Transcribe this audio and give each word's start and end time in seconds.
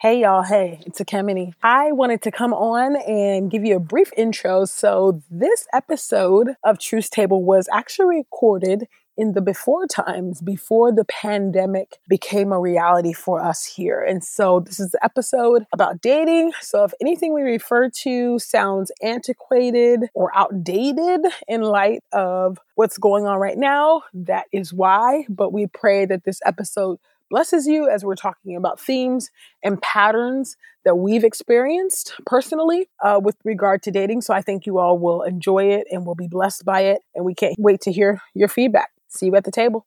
Hey 0.00 0.20
y'all, 0.20 0.44
hey, 0.44 0.78
it's 0.86 1.00
Ekemini. 1.00 1.54
I 1.60 1.90
wanted 1.90 2.22
to 2.22 2.30
come 2.30 2.54
on 2.54 2.94
and 2.94 3.50
give 3.50 3.64
you 3.64 3.74
a 3.74 3.80
brief 3.80 4.12
intro. 4.16 4.64
So, 4.64 5.24
this 5.28 5.66
episode 5.72 6.54
of 6.62 6.78
Truth 6.78 7.10
Table 7.10 7.42
was 7.42 7.68
actually 7.72 8.18
recorded 8.18 8.86
in 9.16 9.32
the 9.32 9.40
before 9.40 9.88
times, 9.88 10.40
before 10.40 10.92
the 10.92 11.04
pandemic 11.04 11.96
became 12.08 12.52
a 12.52 12.60
reality 12.60 13.12
for 13.12 13.42
us 13.42 13.64
here. 13.64 14.00
And 14.00 14.22
so, 14.22 14.60
this 14.60 14.78
is 14.78 14.92
the 14.92 15.04
episode 15.04 15.66
about 15.72 16.00
dating. 16.00 16.52
So, 16.60 16.84
if 16.84 16.92
anything 17.00 17.34
we 17.34 17.42
refer 17.42 17.90
to 18.04 18.38
sounds 18.38 18.92
antiquated 19.02 20.10
or 20.14 20.30
outdated 20.32 21.22
in 21.48 21.62
light 21.62 22.04
of 22.12 22.58
what's 22.76 22.98
going 22.98 23.26
on 23.26 23.40
right 23.40 23.58
now, 23.58 24.02
that 24.14 24.44
is 24.52 24.72
why. 24.72 25.24
But 25.28 25.52
we 25.52 25.66
pray 25.66 26.06
that 26.06 26.22
this 26.22 26.38
episode 26.46 27.00
blesses 27.30 27.66
you 27.66 27.88
as 27.88 28.04
we're 28.04 28.14
talking 28.14 28.56
about 28.56 28.80
themes 28.80 29.30
and 29.62 29.80
patterns 29.82 30.56
that 30.84 30.96
we've 30.96 31.24
experienced 31.24 32.14
personally 32.26 32.88
uh, 33.04 33.20
with 33.22 33.36
regard 33.44 33.82
to 33.82 33.90
dating. 33.90 34.22
So 34.22 34.32
I 34.32 34.42
think 34.42 34.66
you 34.66 34.78
all 34.78 34.98
will 34.98 35.22
enjoy 35.22 35.70
it 35.70 35.86
and 35.90 36.06
will 36.06 36.14
be 36.14 36.28
blessed 36.28 36.64
by 36.64 36.82
it. 36.82 37.02
And 37.14 37.24
we 37.24 37.34
can't 37.34 37.54
wait 37.58 37.80
to 37.82 37.92
hear 37.92 38.20
your 38.34 38.48
feedback. 38.48 38.90
See 39.08 39.26
you 39.26 39.36
at 39.36 39.44
the 39.44 39.50
table. 39.50 39.86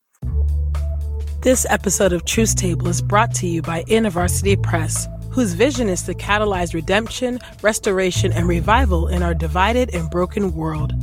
This 1.41 1.65
episode 1.69 2.13
of 2.13 2.23
Truth 2.25 2.55
Table 2.55 2.87
is 2.87 3.01
brought 3.01 3.33
to 3.35 3.47
you 3.47 3.63
by 3.63 3.83
InterVarsity 3.85 4.61
Press, 4.61 5.07
whose 5.31 5.53
vision 5.53 5.89
is 5.89 6.03
to 6.03 6.13
catalyze 6.13 6.75
redemption, 6.75 7.39
restoration, 7.63 8.31
and 8.31 8.47
revival 8.47 9.07
in 9.07 9.23
our 9.23 9.33
divided 9.33 9.95
and 9.95 10.07
broken 10.11 10.53
world. 10.53 10.93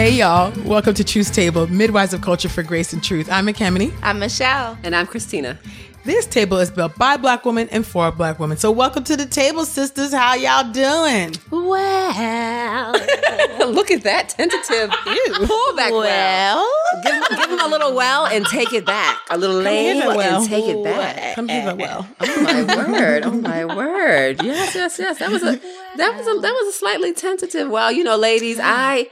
Hey 0.00 0.12
y'all, 0.12 0.50
welcome 0.64 0.94
to 0.94 1.04
Truth 1.04 1.34
Table, 1.34 1.66
Midwives 1.66 2.14
of 2.14 2.22
Culture 2.22 2.48
for 2.48 2.62
Grace 2.62 2.94
and 2.94 3.04
Truth. 3.04 3.28
I'm 3.30 3.48
Ekemini. 3.48 3.92
I'm 4.00 4.18
Michelle. 4.18 4.78
And 4.82 4.96
I'm 4.96 5.06
Christina. 5.06 5.58
This 6.04 6.24
table 6.24 6.56
is 6.56 6.70
built 6.70 6.96
by 6.96 7.18
black 7.18 7.44
women 7.44 7.68
and 7.70 7.86
for 7.86 8.10
black 8.10 8.38
women. 8.38 8.56
So 8.56 8.70
welcome 8.70 9.04
to 9.04 9.14
the 9.14 9.26
table, 9.26 9.66
sisters. 9.66 10.14
How 10.14 10.34
y'all 10.36 10.72
doing? 10.72 11.34
Well, 11.50 12.92
look 13.70 13.90
at 13.90 14.02
that 14.04 14.30
tentative. 14.30 14.90
Ew. 15.04 15.46
Pull 15.46 15.76
back 15.76 15.92
well. 15.92 16.00
well. 16.00 17.02
Give, 17.02 17.38
give 17.38 17.50
them 17.50 17.60
a 17.60 17.68
little 17.68 17.94
well 17.94 18.24
and 18.24 18.46
take 18.46 18.72
it 18.72 18.86
back. 18.86 19.20
A 19.28 19.36
little 19.36 19.56
lane 19.56 19.98
well. 19.98 20.40
and 20.40 20.48
take 20.48 20.64
it 20.64 20.82
back. 20.82 21.18
Uh, 21.18 21.34
come 21.34 21.48
here, 21.48 21.74
well. 21.74 22.08
Oh 22.20 22.42
my 22.42 22.90
word! 22.90 23.24
Oh 23.26 23.32
my 23.32 23.66
word! 23.66 24.42
Yes, 24.42 24.74
yes, 24.74 24.98
yes. 24.98 25.18
That 25.18 25.30
was 25.30 25.42
a 25.42 25.60
that 25.96 26.16
was 26.16 26.26
a 26.26 26.40
that 26.40 26.52
was 26.52 26.74
a 26.74 26.78
slightly 26.78 27.12
tentative. 27.12 27.68
Well, 27.68 27.92
you 27.92 28.02
know, 28.02 28.16
ladies, 28.16 28.58
I 28.60 29.10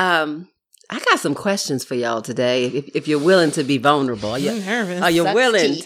um 0.00 0.48
I 0.92 0.98
got 0.98 1.20
some 1.20 1.34
questions 1.36 1.84
for 1.84 1.94
y'all 1.94 2.20
today. 2.20 2.66
If, 2.66 2.96
if 2.96 3.08
you're 3.08 3.20
willing 3.20 3.52
to 3.52 3.62
be 3.62 3.78
vulnerable, 3.78 4.30
are 4.30 4.38
you, 4.40 4.50
I'm 4.50 4.64
nervous. 4.66 5.02
Are 5.02 5.10
you 5.10 5.22
Sucks 5.22 5.34
willing? 5.36 5.76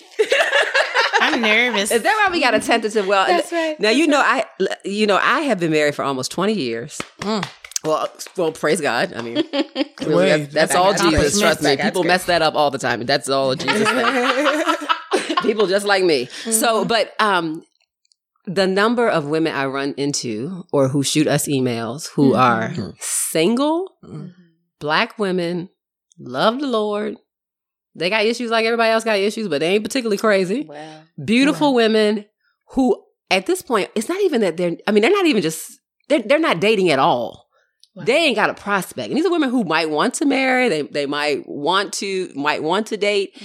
I'm 1.20 1.40
nervous. 1.42 1.90
Is 1.90 2.02
that 2.02 2.24
why 2.26 2.32
we 2.32 2.40
got 2.40 2.54
a 2.54 2.60
tentative? 2.60 3.06
Well, 3.06 3.26
That's 3.26 3.52
right. 3.52 3.78
Now 3.78 3.90
you 3.90 4.06
know 4.06 4.20
I, 4.20 4.44
you 4.84 5.06
know 5.06 5.16
I 5.16 5.40
have 5.40 5.60
been 5.60 5.72
married 5.72 5.94
for 5.94 6.04
almost 6.04 6.30
20 6.30 6.54
years. 6.54 7.00
Mm. 7.20 7.46
Well, 7.84 8.08
well, 8.38 8.52
praise 8.52 8.80
God. 8.80 9.12
I 9.12 9.20
mean, 9.20 9.36
really, 10.00 10.14
Wait, 10.14 10.38
that's 10.44 10.54
that's 10.54 10.74
all 10.74 10.92
accomplishment. 10.92 11.24
Jesus. 11.24 11.40
Trust 11.40 11.62
me, 11.62 11.76
That's 11.76 11.82
people 11.90 12.02
good. 12.02 12.08
mess 12.08 12.24
that 12.24 12.40
up 12.40 12.54
all 12.54 12.70
the 12.70 12.78
time, 12.78 13.04
that's 13.04 13.28
all 13.28 13.54
Jesus 13.56 13.88
people 15.42 15.66
just 15.66 15.84
like 15.86 16.02
me. 16.02 16.26
So, 16.26 16.86
but 16.86 17.12
um, 17.20 17.62
the 18.46 18.66
number 18.66 19.08
of 19.08 19.26
women 19.26 19.54
I 19.54 19.66
run 19.66 19.94
into 19.96 20.64
or 20.72 20.88
who 20.88 21.02
shoot 21.02 21.26
us 21.26 21.48
emails 21.48 22.08
who 22.10 22.32
mm-hmm. 22.32 22.40
are 22.40 22.68
mm-hmm. 22.68 22.90
single, 22.98 23.92
mm-hmm. 24.04 24.28
black 24.78 25.18
women, 25.18 25.70
love 26.18 26.60
the 26.60 26.66
Lord. 26.66 27.16
They 27.94 28.10
got 28.10 28.24
issues 28.24 28.50
like 28.50 28.64
everybody 28.64 28.90
else 28.90 29.04
got 29.04 29.18
issues, 29.18 29.48
but 29.48 29.60
they 29.60 29.74
ain't 29.74 29.84
particularly 29.84 30.18
crazy. 30.18 30.66
Well, 30.68 31.02
Beautiful 31.24 31.74
women 31.74 32.24
who, 32.70 33.02
at 33.30 33.46
this 33.46 33.62
point, 33.62 33.90
it's 33.94 34.08
not 34.08 34.20
even 34.22 34.40
that 34.40 34.56
they're. 34.56 34.76
I 34.86 34.90
mean, 34.90 35.02
they're 35.02 35.12
not 35.12 35.26
even 35.26 35.42
just. 35.42 35.78
They're 36.08 36.22
they're 36.22 36.40
not 36.40 36.60
dating 36.60 36.90
at 36.90 36.98
all. 36.98 37.44
They 37.96 38.16
ain't 38.16 38.34
got 38.34 38.50
a 38.50 38.54
prospect. 38.54 39.08
And 39.08 39.16
these 39.16 39.24
are 39.24 39.30
women 39.30 39.50
who 39.50 39.62
might 39.62 39.88
want 39.88 40.14
to 40.14 40.24
marry. 40.24 40.68
They 40.68 40.82
they 40.82 41.06
might 41.06 41.48
want 41.48 41.92
to 41.94 42.32
might 42.34 42.62
want 42.62 42.88
to 42.88 42.96
date. 42.96 43.40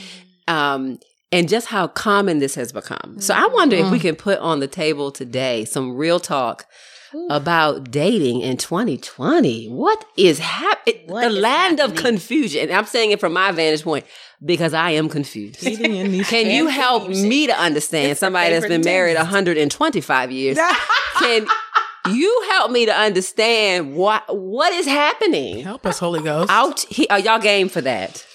Um, 0.47 0.97
and 1.31 1.47
just 1.47 1.67
how 1.67 1.87
common 1.87 2.39
this 2.39 2.55
has 2.55 2.71
become. 2.71 3.19
So 3.19 3.33
I 3.33 3.47
wonder 3.47 3.75
if 3.75 3.91
we 3.91 3.97
mm-hmm. 3.97 4.07
can 4.07 4.15
put 4.15 4.39
on 4.39 4.59
the 4.59 4.67
table 4.67 5.11
today 5.11 5.65
some 5.65 5.95
real 5.95 6.19
talk 6.19 6.65
about 7.29 7.91
dating 7.91 8.41
in 8.41 8.57
2020. 8.57 9.67
What 9.67 10.05
is 10.17 10.39
happening? 10.39 11.07
The 11.07 11.27
is 11.27 11.37
land 11.37 11.79
of 11.79 11.95
confusion. 11.95 12.63
And 12.63 12.71
I'm 12.71 12.85
saying 12.85 13.11
it 13.11 13.19
from 13.19 13.33
my 13.33 13.51
vantage 13.51 13.83
point 13.83 14.05
because 14.43 14.73
I 14.73 14.91
am 14.91 15.09
confused. 15.09 15.63
Eating 15.65 15.95
in 15.95 16.11
these 16.11 16.29
Can 16.29 16.49
you 16.49 16.67
help 16.67 17.03
confusion. 17.03 17.29
me 17.29 17.47
to 17.47 17.59
understand 17.59 18.11
It's 18.11 18.19
somebody 18.19 18.51
that's 18.51 18.67
been 18.67 18.81
married 18.81 19.17
125 19.17 20.31
years? 20.31 20.57
Can 21.19 21.47
you 22.11 22.47
help 22.51 22.71
me 22.71 22.85
to 22.85 22.95
understand 22.95 23.95
what 23.95 24.23
what 24.35 24.71
is 24.73 24.85
happening 24.85 25.59
Help 25.59 25.85
us, 25.85 25.99
Holy 25.99 26.21
Ghost. 26.21 26.49
out 26.49 26.79
here? 26.81 27.07
Are 27.09 27.19
y'all 27.19 27.39
game 27.39 27.69
for 27.69 27.81
that? 27.81 28.25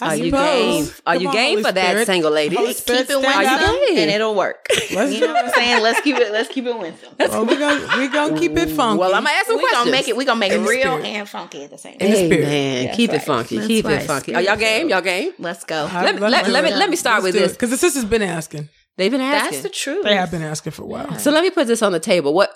I 0.00 0.06
Are 0.06 0.16
you 0.16 0.30
game? 0.32 0.84
Are 1.06 1.14
Come 1.14 1.22
you 1.22 1.32
game 1.32 1.50
Holy 1.58 1.62
for 1.64 1.72
that, 1.72 2.06
single 2.06 2.30
ladies? 2.32 2.58
Holy 2.58 2.72
Spirit, 2.72 3.06
keep 3.06 3.10
it 3.16 3.22
stand 3.22 3.24
Are 3.26 3.42
you 3.44 3.50
winsome, 3.72 3.94
game? 3.94 3.98
and 3.98 4.10
it'll 4.10 4.34
work. 4.34 4.66
Let's 4.94 5.12
you 5.12 5.20
know 5.20 5.32
what. 5.32 5.44
I'm 5.44 5.50
saying? 5.52 5.82
Let's 5.82 6.00
keep 6.00 6.16
it. 6.16 6.32
Let's 6.32 6.48
keep 6.48 6.64
it 6.66 6.76
winsome. 6.78 7.14
Well, 7.18 7.46
we're 7.46 7.58
gonna 7.58 7.98
we 7.98 8.08
gonna 8.08 8.38
keep 8.38 8.52
it 8.56 8.70
funky. 8.70 8.98
Well, 8.98 9.14
I'm 9.14 9.22
gonna 9.22 9.34
ask 9.36 9.46
some 9.46 9.56
We 9.56 9.62
questions. 9.62 9.80
gonna 9.84 9.90
make 9.92 10.08
it. 10.08 10.16
We 10.16 10.24
gonna 10.24 10.40
make 10.40 10.52
it 10.52 10.56
In 10.56 10.62
the 10.64 10.68
real 10.68 10.80
spirit. 10.98 11.04
and 11.04 11.28
funky 11.28 11.64
at 11.64 11.70
the 11.70 11.78
same 11.78 11.92
In 11.94 11.98
time. 12.00 12.10
the 12.10 12.16
Hey, 12.16 12.26
spirit. 12.26 12.46
man, 12.46 12.84
That's 12.86 12.96
keep 12.96 13.12
it 13.12 13.18
funky. 13.22 13.56
That's 13.56 13.66
keep 13.68 13.84
it 13.84 13.88
right. 13.88 14.02
funky. 14.06 14.34
Are 14.34 14.42
y'all 14.42 14.56
game? 14.56 14.88
Y'all 14.88 15.00
game? 15.02 15.32
Let's 15.38 15.62
go. 15.64 15.88
Let 15.92 16.14
me- 16.14 16.20
let- 16.20 16.48
let 16.48 16.64
me- 16.64 16.74
let 16.74 16.90
me 16.90 16.96
start 16.96 17.22
with 17.22 17.34
this. 17.34 17.52
because 17.52 17.70
the 17.70 17.76
sisters 17.78 18.04
been 18.04 18.22
asking. 18.22 18.68
They've 18.96 19.10
been 19.12 19.20
asking. 19.20 19.50
That's 19.52 19.62
the 19.62 19.68
truth. 19.68 20.04
They 20.04 20.16
have 20.16 20.30
been 20.30 20.42
asking 20.42 20.72
for 20.72 20.82
a 20.82 20.86
while. 20.86 21.18
So 21.18 21.30
let 21.30 21.42
me 21.42 21.50
put 21.50 21.66
this 21.66 21.80
on 21.82 21.92
the 21.92 22.00
table. 22.00 22.34
What 22.34 22.50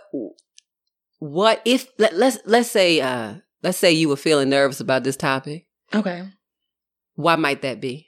what 1.19 1.63
if 1.65 1.87
let, 1.99 2.15
let's 2.17 2.39
let's 2.45 2.71
say 2.71 3.01
uh 3.01 3.35
let's 3.63 3.79
say 3.79 3.93
you 3.93 4.09
were 4.09 4.17
feeling 4.17 4.49
nervous 4.51 4.81
about 4.81 5.05
this 5.05 5.17
topic. 5.17 5.67
Okay. 5.95 6.25
Why 7.17 7.37
might 7.37 7.63
that 7.63 7.81
be? 7.81 8.07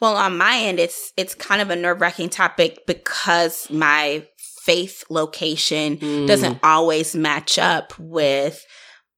Well, 0.00 0.16
on 0.16 0.36
my 0.38 0.56
end, 0.58 0.78
it's 0.78 1.12
it's 1.16 1.34
kind 1.34 1.60
of 1.62 1.70
a 1.70 1.76
nerve 1.76 2.00
wracking 2.00 2.28
topic 2.28 2.86
because 2.86 3.70
my 3.70 4.26
faith 4.64 5.04
location 5.10 5.98
Mm. 5.98 6.26
doesn't 6.26 6.58
always 6.62 7.14
match 7.14 7.58
up 7.58 7.92
with 7.98 8.64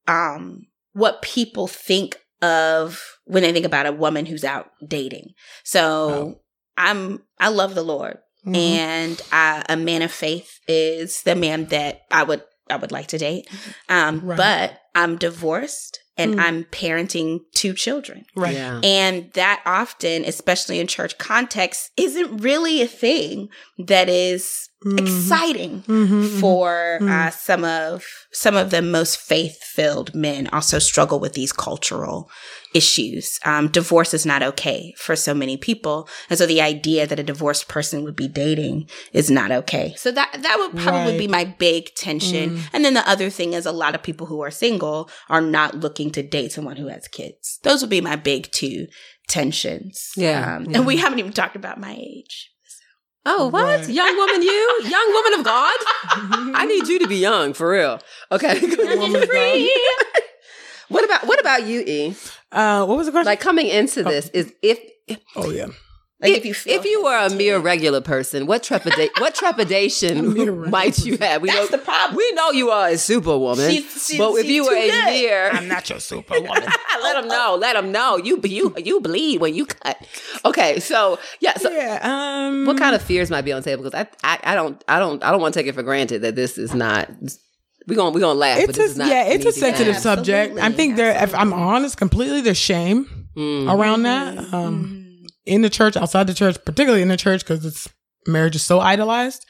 um 0.06 0.66
what 0.92 1.22
people 1.22 1.66
think 1.68 2.16
of 2.42 3.02
when 3.24 3.42
they 3.42 3.52
think 3.52 3.66
about 3.66 3.86
a 3.86 3.92
woman 3.92 4.26
who's 4.26 4.44
out 4.44 4.70
dating. 4.86 5.32
So 5.64 5.82
Oh. 6.10 6.40
I'm 6.76 7.22
I 7.40 7.48
love 7.48 7.74
the 7.74 7.82
Lord, 7.82 8.18
Mhm. 8.46 8.56
and 8.56 9.22
uh, 9.32 9.64
a 9.68 9.76
man 9.76 10.02
of 10.02 10.12
faith 10.12 10.60
is 10.68 11.22
the 11.22 11.34
man 11.34 11.66
that 11.66 12.02
I 12.10 12.22
would 12.22 12.42
I 12.70 12.76
would 12.76 12.92
like 12.92 13.08
to 13.08 13.18
date. 13.18 13.48
Um, 13.88 14.20
Right. 14.20 14.36
But 14.36 14.80
I'm 14.94 15.16
divorced 15.16 16.00
and 16.16 16.34
Mm. 16.34 16.40
I'm 16.40 16.64
parenting 16.64 17.40
two 17.54 17.72
children. 17.74 18.24
right. 18.34 18.54
Yeah. 18.54 18.80
And 18.82 19.30
that 19.34 19.62
often, 19.64 20.24
especially 20.24 20.80
in 20.80 20.86
church 20.88 21.16
context, 21.18 21.90
isn't 21.96 22.38
really 22.38 22.82
a 22.82 22.88
thing 22.88 23.48
that 23.78 24.08
is 24.08 24.68
Mhm. 24.84 24.98
exciting 25.00 25.82
Mhm, 25.86 26.08
mhm. 26.08 26.40
for 26.40 26.98
Mhm. 27.00 27.08
uh, 27.10 27.30
some 27.30 27.64
of 27.64 28.04
some 28.32 28.56
of 28.56 28.70
the 28.70 28.82
most 28.82 29.18
faith 29.20 29.62
filled 29.62 30.14
men. 30.14 30.48
Also 30.52 30.78
struggle 30.78 31.18
with 31.20 31.32
these 31.34 31.52
cultural 31.52 32.28
issues. 32.74 33.38
Um, 33.44 33.68
divorce 33.68 34.12
is 34.14 34.26
not 34.26 34.42
okay 34.42 34.94
for 34.96 35.16
so 35.16 35.34
many 35.34 35.56
people, 35.56 36.08
and 36.28 36.38
so 36.38 36.46
the 36.46 36.60
idea 36.60 37.06
that 37.06 37.18
a 37.18 37.22
divorced 37.22 37.68
person 37.68 38.04
would 38.04 38.16
be 38.16 38.28
dating 38.28 38.88
is 39.12 39.30
not 39.30 39.50
okay. 39.50 39.94
So 39.96 40.10
that 40.12 40.36
that 40.42 40.56
would 40.58 40.82
probably 40.82 41.12
Right. 41.12 41.18
be 41.18 41.28
my 41.28 41.44
big 41.44 41.94
tension. 41.94 42.56
Mm. 42.58 42.62
And 42.72 42.84
then 42.84 42.94
the 42.94 43.08
other 43.08 43.30
thing 43.30 43.52
is 43.54 43.66
a 43.66 43.72
lot 43.72 43.94
of 43.94 44.02
people 44.02 44.26
who 44.26 44.40
are 44.42 44.50
single 44.50 45.10
are 45.28 45.40
not 45.40 45.74
looking 45.76 46.10
to 46.12 46.22
date 46.22 46.52
someone 46.52 46.76
who 46.76 46.88
has 46.88 47.08
kids. 47.08 47.58
Those 47.62 47.80
would 47.82 47.90
be 47.90 48.00
my 48.00 48.16
big 48.16 48.50
two 48.52 48.86
tensions. 49.28 50.10
Yeah. 50.16 50.56
Um, 50.56 50.64
Yeah. 50.64 50.78
And 50.78 50.86
we 50.86 50.96
haven't 50.96 51.18
even 51.18 51.32
talked 51.32 51.56
about 51.56 51.78
my 51.80 51.94
age. 51.98 52.50
Oh, 53.26 53.48
what? 53.48 53.62
Right. 53.80 53.88
Young 53.88 54.16
woman, 54.16 54.42
you? 54.42 54.80
Young 54.84 55.12
woman 55.12 55.34
of 55.40 55.44
God? 55.44 55.76
I 56.56 56.64
need 56.66 56.88
you 56.88 56.98
to 57.00 57.06
be 57.08 57.16
young, 57.16 57.52
for 57.52 57.68
real. 57.70 58.00
Okay. 58.32 58.58
Woman 58.96 59.26
what 60.88 61.04
about 61.04 61.26
what 61.26 61.38
about 61.40 61.66
you, 61.66 61.80
E? 61.80 62.14
Uh, 62.52 62.86
what 62.86 62.96
was 62.96 63.06
the 63.06 63.12
question? 63.12 63.26
Like 63.26 63.40
coming 63.40 63.66
into 63.66 64.02
this 64.02 64.28
is 64.30 64.52
if 64.62 64.78
oh 65.36 65.50
yeah. 65.50 65.66
Like 66.20 66.32
if, 66.32 66.38
if 66.38 66.44
you 66.46 66.54
feel 66.54 66.80
if 66.80 66.84
you 66.84 67.04
were 67.04 67.14
a 67.16 67.30
mere 67.30 67.52
hesitant. 67.52 67.64
regular 67.64 68.00
person, 68.00 68.46
what 68.46 68.64
trepida- 68.64 69.10
what 69.20 69.36
trepidation 69.36 70.68
might 70.68 70.98
you 71.06 71.16
have? 71.18 71.42
We 71.42 71.48
That's 71.48 71.70
know 71.70 71.76
the 71.76 71.84
problem. 71.84 72.16
we 72.16 72.32
know 72.32 72.50
you 72.50 72.70
are 72.70 72.88
a 72.88 72.98
superwoman, 72.98 73.70
She's- 73.70 74.06
she's- 74.08 74.18
but 74.18 74.32
if 74.32 74.46
she's 74.46 74.50
you 74.56 74.64
too 74.64 74.68
were 74.70 74.76
a 74.76 74.90
good. 74.90 75.04
mere, 75.04 75.60
not 75.68 75.88
your 75.88 76.00
superwoman. 76.00 76.64
let 77.02 77.20
them 77.20 77.28
know. 77.28 77.56
Let 77.60 77.74
them 77.74 77.92
know 77.92 78.16
you 78.16 78.40
you 78.42 78.74
you 78.78 79.00
bleed 79.00 79.40
when 79.40 79.54
you 79.54 79.64
cut. 79.66 79.96
Okay, 80.44 80.80
so 80.80 81.20
yeah, 81.38 81.56
so 81.56 81.70
yeah. 81.70 82.00
Um. 82.02 82.66
what 82.66 82.78
kind 82.78 82.96
of 82.96 83.02
fears 83.02 83.30
might 83.30 83.42
be 83.44 83.52
on 83.52 83.62
the 83.62 83.70
table? 83.70 83.84
Because 83.84 84.06
I, 84.24 84.32
I 84.42 84.52
I 84.52 84.54
don't 84.56 84.82
I 84.88 84.98
don't 84.98 85.22
I 85.22 85.30
don't 85.30 85.40
want 85.40 85.54
to 85.54 85.60
take 85.60 85.68
it 85.68 85.74
for 85.76 85.84
granted 85.84 86.22
that 86.22 86.34
this 86.34 86.58
is 86.58 86.74
not. 86.74 87.08
We're 87.88 87.96
gonna 87.96 88.10
we're 88.10 88.20
gonna 88.20 88.38
laugh. 88.38 88.58
but 88.58 88.68
It's 88.68 88.78
this 88.78 88.88
a, 88.88 88.90
is 88.92 88.98
not 88.98 89.08
yeah, 89.08 89.24
it's 89.24 89.46
a 89.46 89.52
sensitive 89.52 89.94
ask. 89.94 90.02
subject. 90.02 90.58
I 90.58 90.70
think 90.70 90.96
there, 90.96 91.20
if 91.24 91.34
I'm 91.34 91.52
honest, 91.52 91.96
completely, 91.96 92.40
there's 92.42 92.58
shame 92.58 93.06
Mm. 93.36 93.72
around 93.72 94.02
that. 94.02 94.52
Um, 94.52 95.22
in 95.46 95.62
the 95.62 95.70
church, 95.70 95.96
outside 95.96 96.26
the 96.26 96.34
church, 96.34 96.56
particularly 96.64 97.02
in 97.02 97.08
the 97.08 97.16
church, 97.16 97.40
because 97.40 97.64
it's 97.64 97.88
marriage 98.26 98.56
is 98.56 98.62
so 98.62 98.80
idolized. 98.80 99.44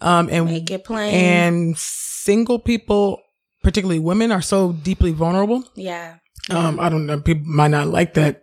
Um, 0.00 0.28
and 0.30 0.46
Make 0.46 0.70
it 0.70 0.84
plain. 0.84 1.12
and 1.14 1.76
single 1.78 2.58
people, 2.58 3.20
particularly 3.62 3.98
women, 4.00 4.32
are 4.32 4.42
so 4.42 4.72
deeply 4.72 5.12
vulnerable. 5.12 5.64
yeah. 5.76 6.16
Um, 6.50 6.80
I 6.80 6.88
don't 6.88 7.06
know. 7.06 7.20
People 7.20 7.44
might 7.46 7.68
not 7.68 7.86
like 7.88 8.14
that 8.14 8.42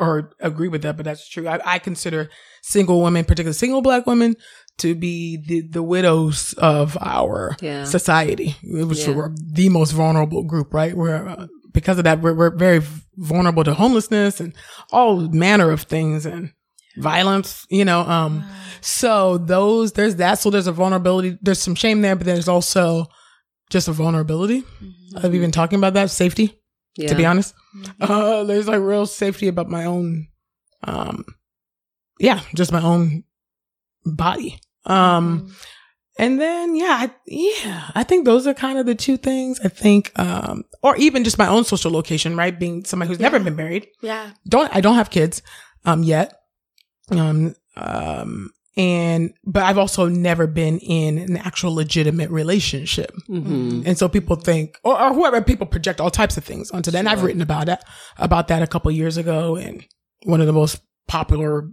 or 0.00 0.32
agree 0.40 0.68
with 0.68 0.82
that, 0.82 0.96
but 0.96 1.04
that's 1.04 1.28
true. 1.28 1.46
I, 1.48 1.60
I 1.64 1.78
consider 1.78 2.28
single 2.62 3.02
women, 3.02 3.24
particularly 3.24 3.54
single 3.54 3.82
black 3.82 4.06
women, 4.06 4.34
to 4.80 4.94
be 4.94 5.36
the, 5.36 5.60
the 5.62 5.82
widows 5.82 6.52
of 6.58 6.96
our 7.00 7.56
Yeah. 7.60 7.84
society, 7.84 8.56
which 8.64 9.06
Yeah. 9.06 9.14
we're 9.14 9.34
the 9.52 9.68
most 9.68 9.92
vulnerable 9.92 10.42
group, 10.44 10.72
right? 10.74 10.96
We're, 10.96 11.26
uh, 11.28 11.46
because 11.72 11.98
of 11.98 12.04
that, 12.04 12.20
we're, 12.20 12.34
we're 12.34 12.56
very 12.56 12.82
vulnerable 13.16 13.64
to 13.64 13.74
homelessness 13.74 14.40
and 14.40 14.52
all 14.92 15.20
manner 15.28 15.70
of 15.70 15.82
things 15.82 16.26
and 16.26 16.52
violence, 16.96 17.64
you 17.70 17.84
know. 17.84 18.00
Um, 18.00 18.44
so 18.80 19.38
those, 19.38 19.92
there's 19.92 20.16
that. 20.16 20.38
So 20.40 20.50
there's 20.50 20.66
a 20.66 20.72
vulnerability. 20.72 21.38
There's 21.40 21.60
some 21.62 21.74
shame 21.76 22.00
there, 22.02 22.16
but 22.16 22.26
there's 22.26 22.48
also 22.48 23.06
just 23.70 23.86
a 23.88 23.92
vulnerability 23.92 24.64
of 25.16 25.34
even 25.34 25.50
talking 25.52 25.78
about 25.78 25.94
that 25.94 26.10
safety 26.10 26.58
Yeah. 26.96 27.08
to 27.08 27.14
be 27.14 27.24
honest. 27.24 27.54
Uh, 28.00 28.42
there's 28.44 28.66
like 28.66 28.80
real 28.80 29.06
safety 29.06 29.46
about 29.46 29.68
my 29.68 29.84
own, 29.84 30.26
um, 30.82 31.24
yeah, 32.18 32.40
just 32.54 32.72
my 32.72 32.82
own 32.82 33.22
body. 34.04 34.58
Um, 34.86 35.54
and 36.18 36.40
then 36.40 36.76
yeah, 36.76 36.96
I, 37.08 37.10
yeah, 37.26 37.90
I 37.94 38.02
think 38.04 38.24
those 38.24 38.46
are 38.46 38.54
kind 38.54 38.78
of 38.78 38.86
the 38.86 38.94
two 38.94 39.16
things. 39.16 39.60
I 39.64 39.68
think, 39.68 40.12
um, 40.18 40.64
or 40.82 40.96
even 40.96 41.24
just 41.24 41.38
my 41.38 41.46
own 41.48 41.64
social 41.64 41.90
location, 41.90 42.36
right? 42.36 42.58
Being 42.58 42.84
somebody 42.84 43.08
who's 43.08 43.20
never 43.20 43.38
been 43.38 43.56
married, 43.56 43.88
Yeah. 44.02 44.30
don't 44.48 44.74
I 44.74 44.80
don't 44.80 44.96
have 44.96 45.10
kids, 45.10 45.42
um, 45.84 46.02
yet, 46.02 46.34
um, 47.10 47.54
um, 47.76 48.50
and 48.76 49.32
but 49.44 49.62
I've 49.62 49.78
also 49.78 50.08
never 50.08 50.46
been 50.46 50.78
in 50.78 51.18
an 51.18 51.36
actual 51.38 51.74
legitimate 51.74 52.30
relationship. 52.30 53.12
Mhm. 53.28 53.84
And 53.86 53.96
so 53.98 54.08
people 54.08 54.36
think, 54.36 54.78
or, 54.84 55.00
or 55.00 55.12
whoever 55.14 55.40
people 55.42 55.66
project 55.66 56.00
all 56.00 56.10
types 56.10 56.36
of 56.36 56.44
things 56.44 56.70
onto 56.70 56.90
that. 56.90 56.98
And 56.98 57.08
I've 57.08 57.22
written 57.22 57.42
about 57.42 57.68
it, 57.68 57.78
about 58.18 58.48
that 58.48 58.62
a 58.62 58.66
couple 58.66 58.90
years 58.90 59.16
ago 59.16 59.56
in 59.56 59.84
one 60.24 60.40
of 60.40 60.46
the 60.46 60.52
most 60.52 60.80
popular 61.08 61.68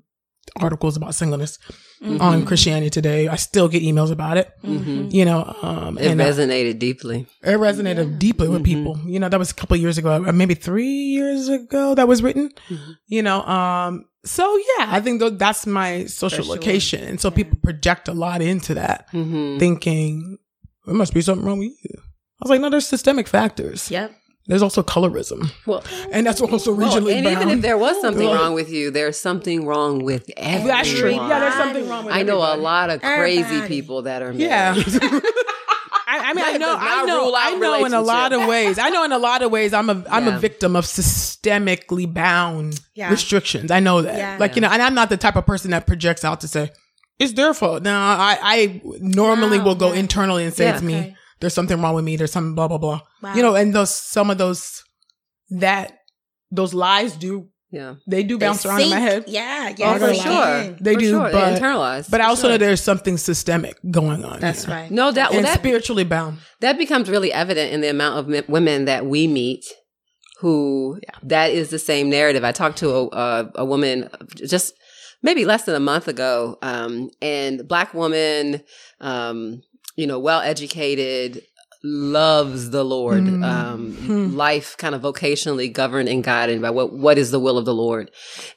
articles 0.59 0.97
about 0.97 1.15
singleness 1.15 1.59
Mm-hmm. 1.99 2.21
on 2.21 2.45
Christianity 2.45 2.91
Today. 2.91 3.27
I 3.27 3.37
still 3.37 3.67
get 3.67 3.81
emails 3.81 4.11
about 4.11 4.37
it, 4.37 4.51
Mhm. 4.63 5.11
you 5.11 5.25
know, 5.25 5.51
um, 5.63 5.97
It 5.97 6.11
and 6.11 6.21
uh, 6.21 6.25
resonated 6.25 6.77
deeply. 6.77 7.25
it 7.43 7.57
resonated 7.57 8.19
deeply 8.19 8.47
with 8.49 8.61
Mhm. 8.61 8.65
people. 8.65 8.99
You 9.07 9.19
know, 9.19 9.29
that 9.29 9.39
was 9.39 9.49
a 9.49 9.55
couple 9.55 9.75
years 9.77 9.97
ago, 9.97 10.23
uh, 10.23 10.31
maybe 10.31 10.53
three 10.53 10.85
years 11.17 11.47
ago 11.49 11.95
that 11.95 12.07
was 12.07 12.21
written, 12.21 12.51
Mhm. 12.69 12.95
you 13.07 13.23
know, 13.23 13.41
um, 13.47 14.05
so 14.23 14.43
yeah, 14.77 14.85
I 14.91 14.99
think 15.01 15.19
tho- 15.19 15.31
that's 15.31 15.65
my 15.65 16.05
social 16.05 16.43
sure. 16.45 16.53
location. 16.55 17.03
And 17.03 17.19
so 17.19 17.29
Yeah. 17.29 17.35
people 17.35 17.57
project 17.63 18.07
a 18.07 18.13
lot 18.13 18.43
into 18.43 18.75
that 18.75 19.07
Mm-hmm. 19.11 19.57
thinking 19.57 20.37
there 20.85 20.93
must 20.93 21.15
be 21.15 21.21
something 21.21 21.47
wrong 21.47 21.57
with 21.57 21.73
you. 21.83 21.95
I 21.97 22.43
was 22.43 22.51
like, 22.51 22.61
no, 22.61 22.69
there's 22.69 22.85
systemic 22.87 23.27
factors. 23.27 23.89
Yep. 23.89 24.11
There's 24.47 24.61
also 24.61 24.81
colorism, 24.81 25.51
Well, 25.65 25.83
and 26.11 26.25
that's 26.25 26.39
also 26.39 26.73
well, 26.73 26.87
regionally 26.89 27.15
and 27.15 27.25
bound. 27.25 27.35
even 27.41 27.49
if 27.49 27.61
there 27.61 27.77
was 27.77 27.99
something 27.99 28.25
wrong 28.29 28.53
with 28.53 28.71
you, 28.71 28.91
there's 28.91 29.17
something 29.17 29.65
wrong 29.65 30.03
with 30.05 30.29
everyone. 30.37 30.67
that's 30.69 30.89
true. 30.89 31.11
Yeah, 31.11 31.39
there's 31.39 31.53
something 31.55 31.87
wrong 31.89 32.05
with. 32.05 32.13
I 32.15 32.23
know 32.23 32.37
a 32.37 32.55
lot 32.55 32.89
of 32.89 33.01
crazy 33.01 33.41
Everybody. 33.43 33.67
people 33.67 34.03
that 34.03 34.21
are 34.21 34.31
Yeah. 34.31 34.73
married. 34.73 34.87
I, 36.09 36.29
I 36.29 36.33
mean, 36.33 36.45
I 36.45 36.57
know, 36.57 36.73
I 36.79 37.03
know, 37.05 37.33
I 37.35 37.55
know. 37.55 37.85
In 37.85 37.93
a 37.93 38.01
lot 38.01 38.31
of 38.31 38.47
ways, 38.47 38.79
I 38.79 38.89
know. 38.89 39.03
In 39.03 39.11
a 39.11 39.17
lot 39.19 39.41
of 39.41 39.51
ways, 39.51 39.73
I'm 39.73 39.89
a, 39.89 40.01
I'm 40.09 40.25
Yeah. 40.27 40.37
a 40.37 40.39
victim 40.39 40.77
of 40.77 40.85
systemically 40.85 42.11
bound 42.11 42.79
Yeah. 42.95 43.09
restrictions. 43.09 43.71
I 43.71 43.81
know 43.81 44.01
that. 44.01 44.17
Yeah. 44.17 44.37
Like 44.39 44.55
you 44.55 44.61
know, 44.61 44.69
and 44.69 44.81
I'm 44.81 44.93
not 44.93 45.09
the 45.09 45.17
type 45.17 45.35
of 45.35 45.45
person 45.45 45.71
that 45.71 45.85
projects 45.85 46.23
out 46.23 46.39
to 46.41 46.47
say 46.47 46.71
it's 47.19 47.33
their 47.33 47.53
fault. 47.53 47.83
No, 47.83 47.93
I, 47.93 48.37
I 48.41 48.81
normally 49.01 49.57
Wow, 49.59 49.65
will 49.65 49.75
go 49.75 49.91
yeah. 49.91 49.99
internally 49.99 50.45
and 50.45 50.53
say 50.53 50.65
Yeah. 50.65 50.73
it's 50.75 50.81
me. 50.83 50.95
Okay. 50.97 51.16
There's 51.39 51.53
something 51.53 51.79
wrong 51.81 51.95
with 51.95 52.05
me. 52.05 52.15
There's 52.15 52.31
something 52.31 52.55
blah 52.55 52.67
blah 52.67 52.77
blah. 52.77 53.01
Wow. 53.21 53.35
You 53.35 53.41
know, 53.43 53.55
and 53.55 53.73
those 53.73 53.93
some 53.93 54.29
of 54.29 54.37
those 54.37 54.83
that 55.49 55.99
those 56.51 56.73
lies 56.73 57.15
do 57.15 57.49
yeah, 57.69 57.95
they 58.07 58.23
do 58.23 58.37
They 58.37 58.45
bounce 58.45 58.65
around 58.65 58.81
in 58.81 58.89
my 58.89 58.99
head. 58.99 59.25
Yeah. 59.27 59.67
Oh, 59.71 59.75
Yeah. 59.77 59.97
for 59.97 60.13
sure. 60.13 60.77
They 60.79 60.93
For 60.93 60.99
do, 61.01 61.09
sure. 61.09 61.31
but 61.33 61.51
they 61.53 61.59
internalize. 61.59 62.09
but 62.09 62.21
I 62.21 62.25
also 62.25 62.43
sure. 62.43 62.51
know 62.51 62.57
there's 62.57 62.81
something 62.81 63.17
systemic 63.17 63.75
going 63.91 64.23
on. 64.23 64.39
That's 64.39 64.63
here. 64.63 64.73
right. 64.73 64.89
no 64.89 65.11
doubt. 65.11 65.31
Well, 65.31 65.39
and 65.39 65.47
that 65.47 65.59
spiritually 65.59 66.05
bound. 66.05 66.37
that 66.61 66.77
becomes 66.77 67.09
really 67.09 67.31
evident 67.33 67.73
in 67.73 67.81
the 67.81 67.89
amount 67.89 68.19
of 68.19 68.47
women 68.49 68.85
that 68.85 69.05
we 69.05 69.27
meet 69.27 69.65
who 70.39 70.99
that 71.23 71.51
is 71.51 71.69
the 71.69 71.79
same 71.79 72.09
narrative. 72.09 72.45
I 72.45 72.53
talked 72.53 72.77
to 72.77 72.89
a, 72.89 73.07
a, 73.07 73.51
a 73.55 73.65
woman 73.65 74.09
just 74.35 74.73
maybe 75.21 75.43
less 75.43 75.63
than 75.65 75.75
a 75.75 75.79
month 75.81 76.07
ago, 76.07 76.57
um, 76.61 77.09
and 77.21 77.67
black 77.67 77.93
woman, 77.93 78.61
um, 79.01 79.61
you 79.97 80.07
know, 80.07 80.19
well 80.19 80.39
educated, 80.41 81.41
loves 81.83 82.69
the 82.71 82.83
Lord, 82.83 83.23
Mm. 83.23 83.43
um, 83.43 83.91
Hmm. 83.93 84.35
life 84.35 84.75
kind 84.77 84.95
of 84.95 85.01
vocationally 85.01 85.71
governed 85.71 86.09
and 86.09 86.23
guided 86.23 86.61
by 86.61 86.69
what 86.69 86.93
what 86.93 87.17
is 87.17 87.31
the 87.31 87.39
will 87.39 87.57
of 87.57 87.65
the 87.65 87.73
Lord, 87.73 88.11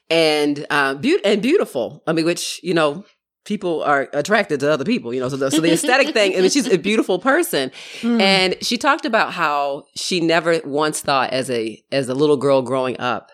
and 0.08 0.66
uh, 0.70 0.94
be- 0.94 1.24
and 1.24 1.42
beautiful. 1.42 2.02
I 2.06 2.12
mean, 2.12 2.24
which 2.24 2.60
you 2.62 2.74
know. 2.74 3.04
People 3.46 3.82
are 3.84 4.06
attracted 4.12 4.60
to 4.60 4.70
other 4.70 4.84
people, 4.84 5.14
you 5.14 5.18
know. 5.18 5.30
So 5.30 5.36
the, 5.38 5.50
so 5.50 5.62
the 5.62 5.72
aesthetic 5.72 6.08
thing. 6.18 6.36
I 6.36 6.40
mean, 6.42 6.50
she's 6.50 6.66
a 6.70 6.76
beautiful 6.76 7.18
person, 7.18 7.72
Mm. 8.02 8.20
and 8.20 8.56
she 8.60 8.76
talked 8.76 9.06
about 9.06 9.32
how 9.32 9.84
she 9.96 10.20
never 10.20 10.60
once 10.62 11.00
thought 11.00 11.30
as 11.32 11.48
a 11.50 11.82
as 11.90 12.10
a 12.10 12.14
little 12.14 12.36
girl 12.36 12.60
growing 12.60 13.00
up 13.00 13.30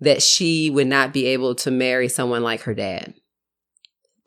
that 0.00 0.22
she 0.22 0.70
would 0.70 0.86
not 0.86 1.12
be 1.12 1.26
able 1.26 1.54
to 1.56 1.70
marry 1.70 2.08
someone 2.08 2.42
like 2.42 2.62
her 2.62 2.72
dad. 2.74 3.12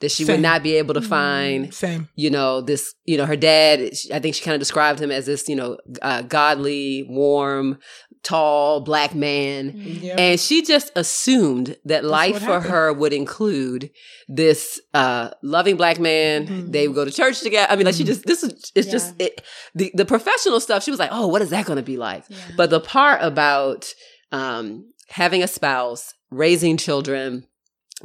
That 0.01 0.12
she 0.12 0.25
would 0.25 0.42
not 0.42 0.62
be 0.62 0.74
able 0.75 0.94
to 0.95 1.01
find, 1.01 1.74
Same. 1.74 2.09
you 2.15 2.30
know, 2.30 2.59
this, 2.59 2.94
you 3.06 3.18
know, 3.18 3.25
her 3.25 3.37
dad, 3.37 3.80
I 4.14 4.19
think 4.19 4.35
she 4.35 4.44
kind 4.44 4.54
of 4.54 4.59
described 4.59 4.99
him 4.99 5.09
as 5.09 5.25
this, 5.25 5.47
you 5.47 5.56
know, 5.56 5.78
uh, 6.02 6.21
godly, 6.23 7.06
warm, 7.07 7.78
tall 8.21 8.81
black 8.81 9.16
man. 9.16 9.71
Yeah. 9.75 10.16
And 10.18 10.37
she 10.40 10.64
just 10.64 10.92
assumed 10.97 11.78
that 11.85 12.04
life 12.04 12.40
for 12.44 12.59
her 12.59 12.92
would 12.92 13.14
include 13.14 13.90
this 14.28 14.81
uh 14.94 15.30
loving 15.44 15.78
black 15.78 15.99
man. 15.99 16.47
Mhm. 16.47 16.71
They 16.71 16.87
would 16.87 16.95
go 16.95 17.06
to 17.06 17.11
church 17.11 17.40
together. 17.42 17.71
I 17.71 17.75
mean, 17.75 17.85
like 17.85 17.95
she 17.95 18.04
Mhm. 18.04 18.07
just 18.07 18.25
this 18.25 18.44
is 18.44 18.71
it's 18.75 18.87
Yeah. 18.87 18.92
just 18.92 19.14
it 19.21 19.42
the, 19.75 19.92
the 19.94 20.06
professional 20.06 20.59
stuff, 20.59 20.83
she 20.83 20.90
was 20.92 20.99
like, 20.99 21.11
Oh, 21.14 21.28
what 21.28 21.42
is 21.44 21.52
that 21.52 21.66
gonna 21.68 21.83
be 21.83 21.97
like? 21.97 22.23
Yeah. 22.28 22.37
But 22.57 22.69
the 22.71 22.80
part 22.80 23.19
about 23.21 23.94
um 24.31 24.92
having 25.09 25.44
a 25.44 25.47
spouse, 25.47 26.11
raising 26.31 26.78
children, 26.78 27.45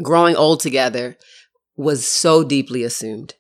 growing 0.03 0.37
old 0.37 0.61
together 0.61 1.17
was 1.81 2.07
so 2.07 2.45
deeply 2.45 2.83
assumed. 2.85 3.35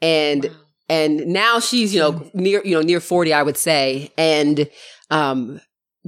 And 0.00 0.44
Wow. 0.44 0.50
and 0.88 1.26
now 1.26 1.60
she's 1.60 1.94
you 1.94 2.00
know 2.00 2.12
near 2.34 2.60
you 2.64 2.74
know 2.74 2.82
near 2.82 3.00
40 3.00 3.32
i 3.32 3.42
would 3.42 3.56
say 3.56 4.10
and 4.18 4.68
um 5.10 5.60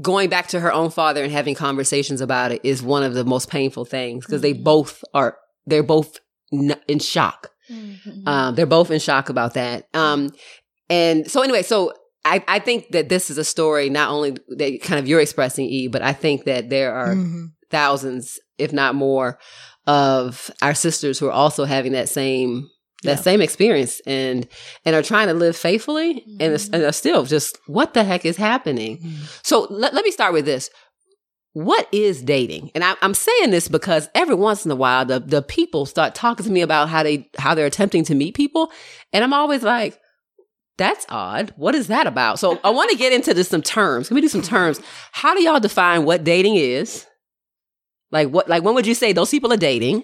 going 0.02 0.28
back 0.28 0.48
to 0.48 0.58
her 0.60 0.72
own 0.72 0.90
father 0.90 1.22
and 1.22 1.30
having 1.32 1.54
conversations 1.54 2.20
about 2.20 2.50
it 2.50 2.60
is 2.64 2.82
one 2.82 3.04
of 3.04 3.14
the 3.14 3.24
most 3.24 3.48
painful 3.48 3.84
things 3.84 4.26
because 4.26 4.42
they 4.42 4.52
Mhm. 4.54 4.64
both 4.64 5.04
are 5.14 5.36
they're 5.66 5.84
both 5.96 6.18
n- 6.52 6.80
in 6.88 6.98
shock 6.98 7.50
Mhm. 7.70 8.26
um 8.26 8.54
they're 8.56 8.66
both 8.78 8.90
in 8.90 8.98
shock 8.98 9.28
about 9.28 9.54
that 9.54 9.86
um 9.94 10.30
and 10.90 11.30
so 11.30 11.40
anyway 11.42 11.62
so 11.62 11.92
I, 12.24 12.42
I 12.48 12.58
think 12.58 12.88
that 12.90 13.08
this 13.08 13.30
is 13.30 13.38
a 13.38 13.44
story 13.44 13.88
not 13.90 14.08
only 14.10 14.30
that 14.56 14.80
kind 14.82 14.98
of 14.98 15.06
you're 15.08 15.20
expressing 15.20 15.66
e 15.66 15.86
but 15.88 16.02
i 16.02 16.12
think 16.12 16.44
that 16.50 16.68
there 16.68 16.92
are 16.92 17.14
Mhm. 17.14 17.52
thousands 17.70 18.40
if 18.58 18.72
not 18.72 18.94
more 18.96 19.38
of 19.86 20.50
our 20.62 20.74
sisters 20.74 21.18
who 21.18 21.26
are 21.26 21.32
also 21.32 21.64
having 21.64 21.92
that 21.92 22.08
same 22.08 22.68
that 23.02 23.16
Yeah. 23.18 23.22
same 23.22 23.42
experience 23.42 24.00
and 24.06 24.48
and 24.86 24.96
are 24.96 25.02
trying 25.02 25.28
to 25.28 25.34
live 25.34 25.56
faithfully 25.56 26.24
and, 26.40 26.54
is- 26.54 26.70
and 26.72 26.82
are 26.84 26.92
still 26.92 27.24
just 27.24 27.58
what 27.66 27.92
the 27.94 28.02
heck 28.04 28.24
is 28.24 28.36
happening? 28.38 28.98
Mhm. 28.98 29.46
so 29.46 29.66
let, 29.70 29.92
let 29.92 30.04
me 30.04 30.10
start 30.10 30.32
with 30.32 30.46
this. 30.46 30.70
What 31.52 31.86
is 31.92 32.22
dating? 32.22 32.70
And 32.74 32.82
I, 32.82 32.94
i'm 33.02 33.14
saying 33.14 33.50
this 33.50 33.68
because 33.68 34.08
every 34.14 34.34
once 34.34 34.64
in 34.64 34.70
a 34.70 34.74
while 34.76 35.04
the, 35.04 35.20
the 35.20 35.42
people 35.42 35.86
start 35.86 36.14
talking 36.14 36.44
to 36.46 36.50
me 36.52 36.62
about 36.62 36.88
how 36.88 37.02
they 37.02 37.28
how 37.38 37.54
they're 37.54 37.66
attempting 37.66 38.04
to 38.04 38.14
meet 38.14 38.34
people 38.34 38.72
and 39.12 39.22
i'm 39.22 39.32
always 39.34 39.62
like 39.62 40.00
that's 40.76 41.06
odd. 41.08 41.52
What 41.56 41.76
is 41.76 41.86
that 41.86 42.08
about? 42.08 42.40
So 42.40 42.58
i 42.64 42.70
want 42.70 42.90
to 42.90 42.96
get 42.96 43.12
into 43.12 43.32
this 43.34 43.46
some 43.48 43.62
terms. 43.62 44.08
Can 44.08 44.16
we 44.16 44.20
do 44.22 44.26
some 44.28 44.42
terms. 44.42 44.80
How 45.12 45.32
do 45.34 45.40
y'all 45.42 45.60
define 45.60 46.04
what 46.04 46.24
dating 46.24 46.56
is 46.56 47.06
like 48.14 48.28
what 48.34 48.48
like 48.48 48.62
when 48.64 48.74
would 48.76 48.86
you 48.86 48.94
say 49.02 49.12
those 49.12 49.30
people 49.34 49.52
are 49.52 49.62
dating 49.70 49.98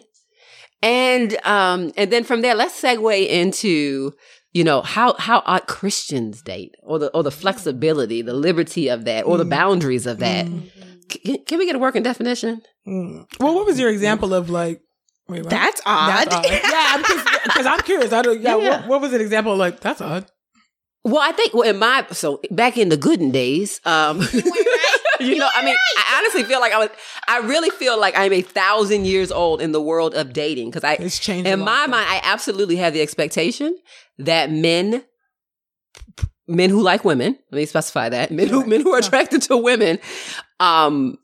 And 0.82 1.36
um 1.44 1.92
and 1.96 2.08
then 2.12 2.24
from 2.24 2.40
there, 2.44 2.54
let's 2.62 2.76
segue 2.84 3.18
into 3.28 4.12
you 4.56 4.64
know 4.68 4.80
how 4.94 5.08
how 5.26 5.38
ought 5.50 5.66
Christians 5.78 6.42
date, 6.42 6.72
or 6.82 6.98
the 6.98 7.08
or 7.16 7.22
the 7.22 7.30
flexibility, 7.42 8.22
the 8.22 8.32
liberty 8.48 8.88
of 8.94 9.04
that, 9.04 9.22
or 9.28 9.36
the 9.38 9.44
Mm. 9.44 9.50
boundaries 9.58 10.06
of 10.12 10.16
that. 10.26 10.46
Mm. 10.46 10.70
C- 11.12 11.38
Can, 11.46 11.58
we 11.58 11.66
get 11.66 11.76
a 11.76 11.78
working 11.86 12.02
definition? 12.02 12.62
Mm. 12.86 13.26
Well, 13.40 13.54
what 13.56 13.66
was 13.66 13.78
your 13.82 13.90
example 13.90 14.30
of 14.38 14.48
like? 14.48 14.80
Wait, 15.28 15.42
what? 15.44 15.50
That's 15.50 15.80
odd. 15.86 16.08
That's 16.08 16.34
odd. 16.34 16.46
yeah, 16.50 16.96
because 17.44 17.66
I'm 17.72 17.82
curious. 17.90 18.12
I 18.12 18.22
don't. 18.22 18.40
Yeah, 18.40 18.56
Yeah. 18.56 18.70
What, 18.80 18.88
what 18.88 19.00
was 19.02 19.12
an 19.12 19.20
example 19.20 19.52
of 19.52 19.58
like? 19.58 19.76
That's 19.86 20.00
odd. 20.00 20.24
Well, 21.02 21.22
I 21.22 21.32
think 21.32 21.54
well, 21.54 21.68
in 21.68 21.78
my 21.78 22.06
so 22.10 22.40
back 22.50 22.76
in 22.76 22.90
the 22.90 22.98
gooden 22.98 23.32
days, 23.32 23.80
um, 23.86 24.20
you 25.18 25.36
know, 25.38 25.48
I 25.54 25.64
mean, 25.64 25.74
I 25.96 26.18
honestly 26.18 26.44
feel 26.44 26.60
like 26.60 26.72
I 26.72 26.78
was. 26.78 26.90
I 27.26 27.38
really 27.38 27.70
feel 27.70 27.98
like 27.98 28.18
I'm 28.18 28.32
a 28.32 28.42
thousand 28.42 29.06
years 29.06 29.32
old 29.32 29.62
in 29.62 29.72
the 29.72 29.80
world 29.80 30.14
of 30.14 30.34
dating 30.34 30.68
because 30.68 30.84
I, 30.84 30.94
It's 30.94 31.18
changed. 31.18 31.48
in 31.48 31.60
my 31.60 31.86
mind, 31.86 32.06
I 32.06 32.20
absolutely 32.22 32.76
have 32.76 32.92
the 32.92 33.00
expectation 33.00 33.74
that 34.18 34.50
men, 34.50 35.02
men 36.46 36.68
who 36.68 36.82
like 36.82 37.02
women, 37.02 37.38
let 37.50 37.58
me 37.58 37.64
specify 37.64 38.10
that 38.10 38.30
men 38.30 38.48
who 38.48 38.66
men 38.66 38.82
who 38.82 38.92
are 38.92 38.98
attracted 38.98 39.40
to 39.42 39.56
women, 39.56 40.00
um, 40.58 41.16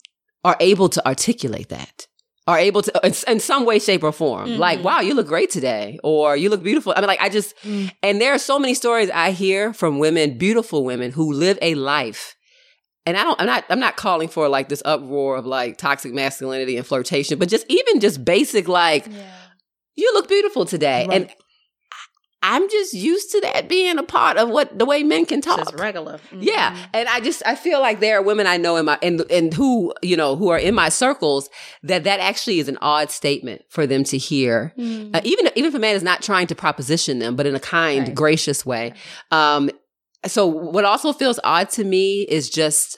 are 0.43 0.57
able 0.61 0.89
to 0.89 1.07
articulate 1.07 1.69
that. 1.69 2.07
Are 2.49 2.59
able 2.59 2.83
to 2.83 2.93
in, 3.03 3.13
in 3.27 3.41
some 3.41 3.65
way, 3.65 3.79
shape, 3.81 4.05
or 4.05 4.13
form. 4.13 4.57
Like, 4.57 4.79
Mhm. 4.79 4.83
wow, 4.85 5.01
you 5.01 5.15
look 5.15 5.27
great 5.27 5.51
today, 5.51 5.99
or 6.05 6.37
you 6.37 6.49
look 6.49 6.63
beautiful. 6.63 6.93
I 6.97 7.01
mean, 7.01 7.09
like, 7.09 7.21
I 7.21 7.29
just 7.29 7.55
Mm. 7.65 7.91
and 8.05 8.21
there 8.21 8.33
are 8.33 8.39
so 8.39 8.59
many 8.61 8.75
stories 8.75 9.11
I 9.13 9.33
hear 9.33 9.73
from 9.73 9.99
women, 9.99 10.39
beautiful 10.39 10.85
women 10.85 11.11
who 11.11 11.33
live 11.33 11.59
a 11.61 11.75
life. 11.75 12.37
And 13.05 13.17
I 13.17 13.25
don't 13.25 13.41
I'm 13.41 13.47
not 13.47 13.65
I'm 13.69 13.81
not 13.81 13.97
calling 13.97 14.29
for 14.29 14.49
like 14.49 14.69
this 14.69 14.83
uproar 14.85 15.37
of 15.37 15.45
like 15.47 15.77
toxic 15.77 16.13
masculinity 16.13 16.77
and 16.77 16.87
flirtation, 16.87 17.39
but 17.39 17.49
just 17.49 17.67
even 17.69 17.99
just 18.01 18.25
basic 18.25 18.69
like 18.69 19.07
you 19.97 20.11
look 20.15 20.29
beautiful 20.29 20.65
today. 20.67 21.07
And 21.11 21.25
Right. 21.27 21.35
I'm 22.49 22.69
just 22.71 22.95
used 22.95 23.31
to 23.33 23.41
that 23.43 23.69
being 23.69 23.99
a 23.99 24.03
part 24.03 24.37
of 24.37 24.49
what 24.49 24.79
the 24.79 24.85
way 24.85 25.03
men 25.03 25.25
can 25.27 25.41
talk. 25.41 25.59
Just 25.59 25.75
regular. 25.75 26.19
Yeah, 26.33 26.71
Mhm. 26.73 26.87
and 26.95 27.09
I 27.09 27.21
just 27.21 27.43
I 27.45 27.55
feel 27.57 27.81
like 27.81 27.99
there 28.01 28.19
are 28.19 28.23
women 28.23 28.47
I 28.47 28.57
know 28.57 28.77
in 28.77 28.85
my 28.85 28.99
and 29.03 29.21
and 29.31 29.53
who 29.53 29.93
you 30.03 30.17
know 30.17 30.37
who 30.37 30.49
are 30.51 30.59
in 30.59 30.75
my 30.75 30.89
circles 30.89 31.51
that 31.83 32.05
that 32.05 32.21
actually 32.21 32.61
is 32.61 32.69
an 32.69 32.79
odd 32.81 33.11
statement 33.11 33.63
for 33.69 33.87
them 33.87 34.05
to 34.05 34.17
hear. 34.17 34.73
Uh, 34.79 35.21
even 35.25 35.47
even 35.57 35.65
if 35.71 35.75
a 35.75 35.79
man 35.81 35.97
is 35.97 36.03
not 36.05 36.23
trying 36.23 36.47
to 36.47 36.55
proposition 36.55 37.19
them, 37.19 37.35
but 37.37 37.47
in 37.47 37.55
a 37.57 37.61
kind, 37.61 38.07
Right. 38.09 38.15
gracious 38.15 38.65
way. 38.65 38.93
Um, 39.33 39.71
so 40.27 40.47
what 40.47 40.85
also 40.85 41.13
feels 41.13 41.39
odd 41.45 41.71
to 41.71 41.85
me 41.85 42.23
is 42.29 42.49
just 42.51 42.97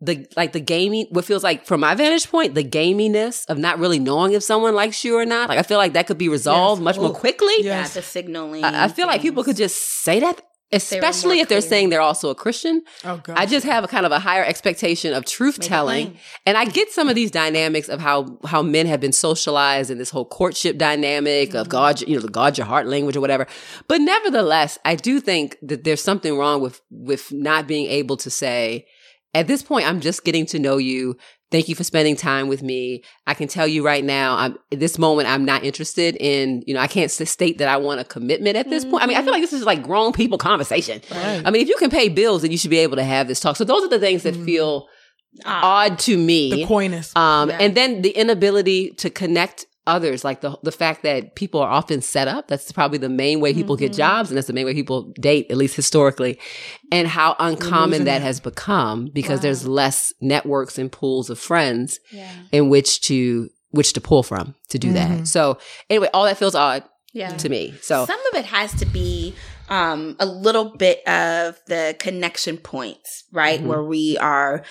the 0.00 0.26
like 0.36 0.52
the 0.52 0.60
gaming. 0.60 1.06
What 1.10 1.24
feels 1.24 1.42
like 1.44 1.66
from 1.66 1.80
my 1.80 1.94
vantage 1.94 2.30
point, 2.30 2.54
the 2.54 2.64
gaminess 2.64 3.44
of 3.48 3.58
not 3.58 3.78
really 3.78 3.98
knowing 3.98 4.32
if 4.32 4.42
someone 4.42 4.74
likes 4.74 5.04
you 5.04 5.16
or 5.16 5.26
not. 5.26 5.48
Like 5.48 5.58
I 5.58 5.62
feel 5.62 5.78
like 5.78 5.92
that 5.92 6.06
could 6.06 6.18
be 6.18 6.28
resolved 6.28 6.80
Yes. 6.80 6.84
much 6.84 6.96
more 6.96 7.10
Ooh. 7.10 7.14
quickly. 7.14 7.54
Yeah, 7.60 7.86
the 7.86 8.02
signaling. 8.02 8.64
I, 8.64 8.84
I 8.84 8.88
feel 8.88 9.06
like 9.06 9.20
people 9.20 9.44
could 9.44 9.56
just 9.56 9.76
say 9.76 10.20
that. 10.20 10.42
Especially 10.72 11.36
more 11.36 11.42
if 11.42 11.48
they're 11.48 11.60
clear. 11.60 11.68
saying 11.68 11.88
they're 11.90 12.00
also 12.00 12.30
a 12.30 12.34
Christian. 12.34 12.84
Oh 13.04 13.20
god. 13.24 13.36
I 13.36 13.44
just 13.44 13.66
have 13.66 13.82
a 13.82 13.88
kind 13.88 14.06
of 14.06 14.12
a 14.12 14.20
higher 14.20 14.44
expectation 14.44 15.12
of 15.12 15.24
truth 15.24 15.58
Make 15.58 15.68
telling. 15.68 16.16
And 16.46 16.56
I 16.56 16.64
get 16.64 16.92
some 16.92 17.08
of 17.08 17.16
these 17.16 17.32
dynamics 17.32 17.88
of 17.88 17.98
how 17.98 18.38
how 18.44 18.62
men 18.62 18.86
have 18.86 19.00
been 19.00 19.12
socialized 19.12 19.90
in 19.90 19.98
this 19.98 20.10
whole 20.10 20.24
courtship 20.24 20.78
dynamic 20.78 21.54
of 21.54 21.62
mm-hmm. 21.62 21.70
God, 21.70 22.00
you 22.02 22.14
know, 22.14 22.22
the 22.22 22.28
God 22.28 22.56
your 22.56 22.68
heart 22.68 22.86
language 22.86 23.16
or 23.16 23.20
whatever. 23.20 23.48
But 23.88 24.00
nevertheless, 24.00 24.78
I 24.84 24.94
do 24.94 25.20
think 25.20 25.56
that 25.62 25.82
there's 25.82 26.02
something 26.02 26.38
wrong 26.38 26.60
with 26.60 26.80
with 26.88 27.32
not 27.32 27.66
being 27.66 27.86
able 27.86 28.16
to 28.18 28.30
say, 28.30 28.86
at 29.34 29.46
this 29.46 29.62
point, 29.62 29.86
I'm 29.88 30.00
just 30.00 30.24
getting 30.24 30.46
to 30.46 30.58
know 30.58 30.76
you. 30.78 31.16
Thank 31.50 31.68
you 31.68 31.74
for 31.74 31.82
spending 31.82 32.14
time 32.14 32.46
with 32.48 32.62
me. 32.62 33.02
I 33.26 33.34
can 33.34 33.48
tell 33.48 33.66
you 33.66 33.84
right 33.84 34.04
now, 34.04 34.36
I'm 34.36 34.56
at 34.70 34.78
this 34.78 34.98
moment, 34.98 35.28
I'm 35.28 35.44
not 35.44 35.64
interested 35.64 36.16
in, 36.20 36.62
you 36.66 36.74
know, 36.74 36.80
I 36.80 36.86
can't 36.86 37.10
state 37.10 37.58
that 37.58 37.68
I 37.68 37.76
want 37.76 38.00
a 38.00 38.04
commitment 38.04 38.56
at 38.56 38.70
this 38.70 38.84
point. 38.84 39.02
I 39.02 39.06
mean, 39.06 39.16
I 39.16 39.22
feel 39.22 39.32
like 39.32 39.42
this 39.42 39.52
is 39.52 39.64
like 39.64 39.82
grown 39.82 40.12
people 40.12 40.38
conversation. 40.38 41.00
Right. 41.10 41.42
I 41.44 41.50
mean, 41.50 41.62
if 41.62 41.68
you 41.68 41.76
can 41.76 41.90
pay 41.90 42.08
bills, 42.08 42.42
then 42.42 42.52
you 42.52 42.58
should 42.58 42.70
be 42.70 42.78
able 42.78 42.96
to 42.96 43.02
have 43.04 43.26
this 43.26 43.40
talk. 43.40 43.56
So 43.56 43.64
those 43.64 43.82
are 43.84 43.88
the 43.88 43.98
things 43.98 44.22
that 44.22 44.34
Mhm. 44.34 44.44
feel 44.44 44.86
Ah. 45.44 45.84
odd 45.86 45.98
to 46.00 46.16
me. 46.16 46.50
the 46.50 46.66
coyness. 46.66 47.14
Um, 47.16 47.50
Yeah. 47.50 47.58
and 47.60 47.74
then 47.76 48.02
the 48.02 48.10
inability 48.10 48.90
to 48.98 49.10
connect 49.10 49.66
others, 49.90 50.24
like 50.24 50.40
the 50.40 50.56
the 50.62 50.72
fact 50.72 51.02
that 51.02 51.34
people 51.34 51.60
are 51.60 51.68
often 51.70 52.00
set 52.00 52.28
up. 52.28 52.48
That's 52.48 52.70
probably 52.72 52.98
the 52.98 53.08
main 53.08 53.40
way 53.40 53.52
people 53.52 53.76
get 53.76 53.92
Mhm. 53.92 53.96
jobs, 53.96 54.30
and 54.30 54.36
that's 54.36 54.46
the 54.46 54.52
main 54.52 54.66
way 54.66 54.74
people 54.74 55.12
date, 55.20 55.46
at 55.50 55.56
least 55.56 55.74
historically. 55.76 56.38
And 56.92 57.08
how 57.08 57.36
uncommon 57.38 58.04
that 58.04 58.18
that. 58.20 58.22
has 58.22 58.40
become 58.40 59.10
because 59.12 59.38
Wow. 59.38 59.42
there's 59.42 59.66
less 59.66 60.12
networks 60.20 60.78
and 60.78 60.90
pools 60.90 61.30
of 61.30 61.38
friends 61.38 61.98
Yeah. 62.12 62.30
in 62.52 62.68
which 62.68 63.00
to 63.02 63.48
which 63.72 63.92
to 63.92 64.00
pull 64.00 64.22
from 64.24 64.54
to 64.68 64.78
do 64.78 64.92
that. 64.94 65.10
Mhm. 65.10 65.26
So 65.28 65.58
anyway, 65.88 66.08
all 66.12 66.24
that 66.24 66.36
feels 66.38 66.56
odd 66.56 66.82
Yeah. 67.12 67.36
to 67.36 67.48
me. 67.48 67.74
So 67.82 68.04
some 68.04 68.18
of 68.32 68.38
it 68.38 68.46
has 68.46 68.72
to 68.80 68.86
be 68.86 69.34
um, 69.68 70.16
a 70.18 70.26
little 70.26 70.76
bit 70.76 70.98
of 71.06 71.56
the 71.68 71.94
connection 72.00 72.56
points, 72.56 73.22
right? 73.32 73.60
Mhm. 73.62 73.66
Where 73.66 73.84
we 73.84 74.18
are 74.18 74.64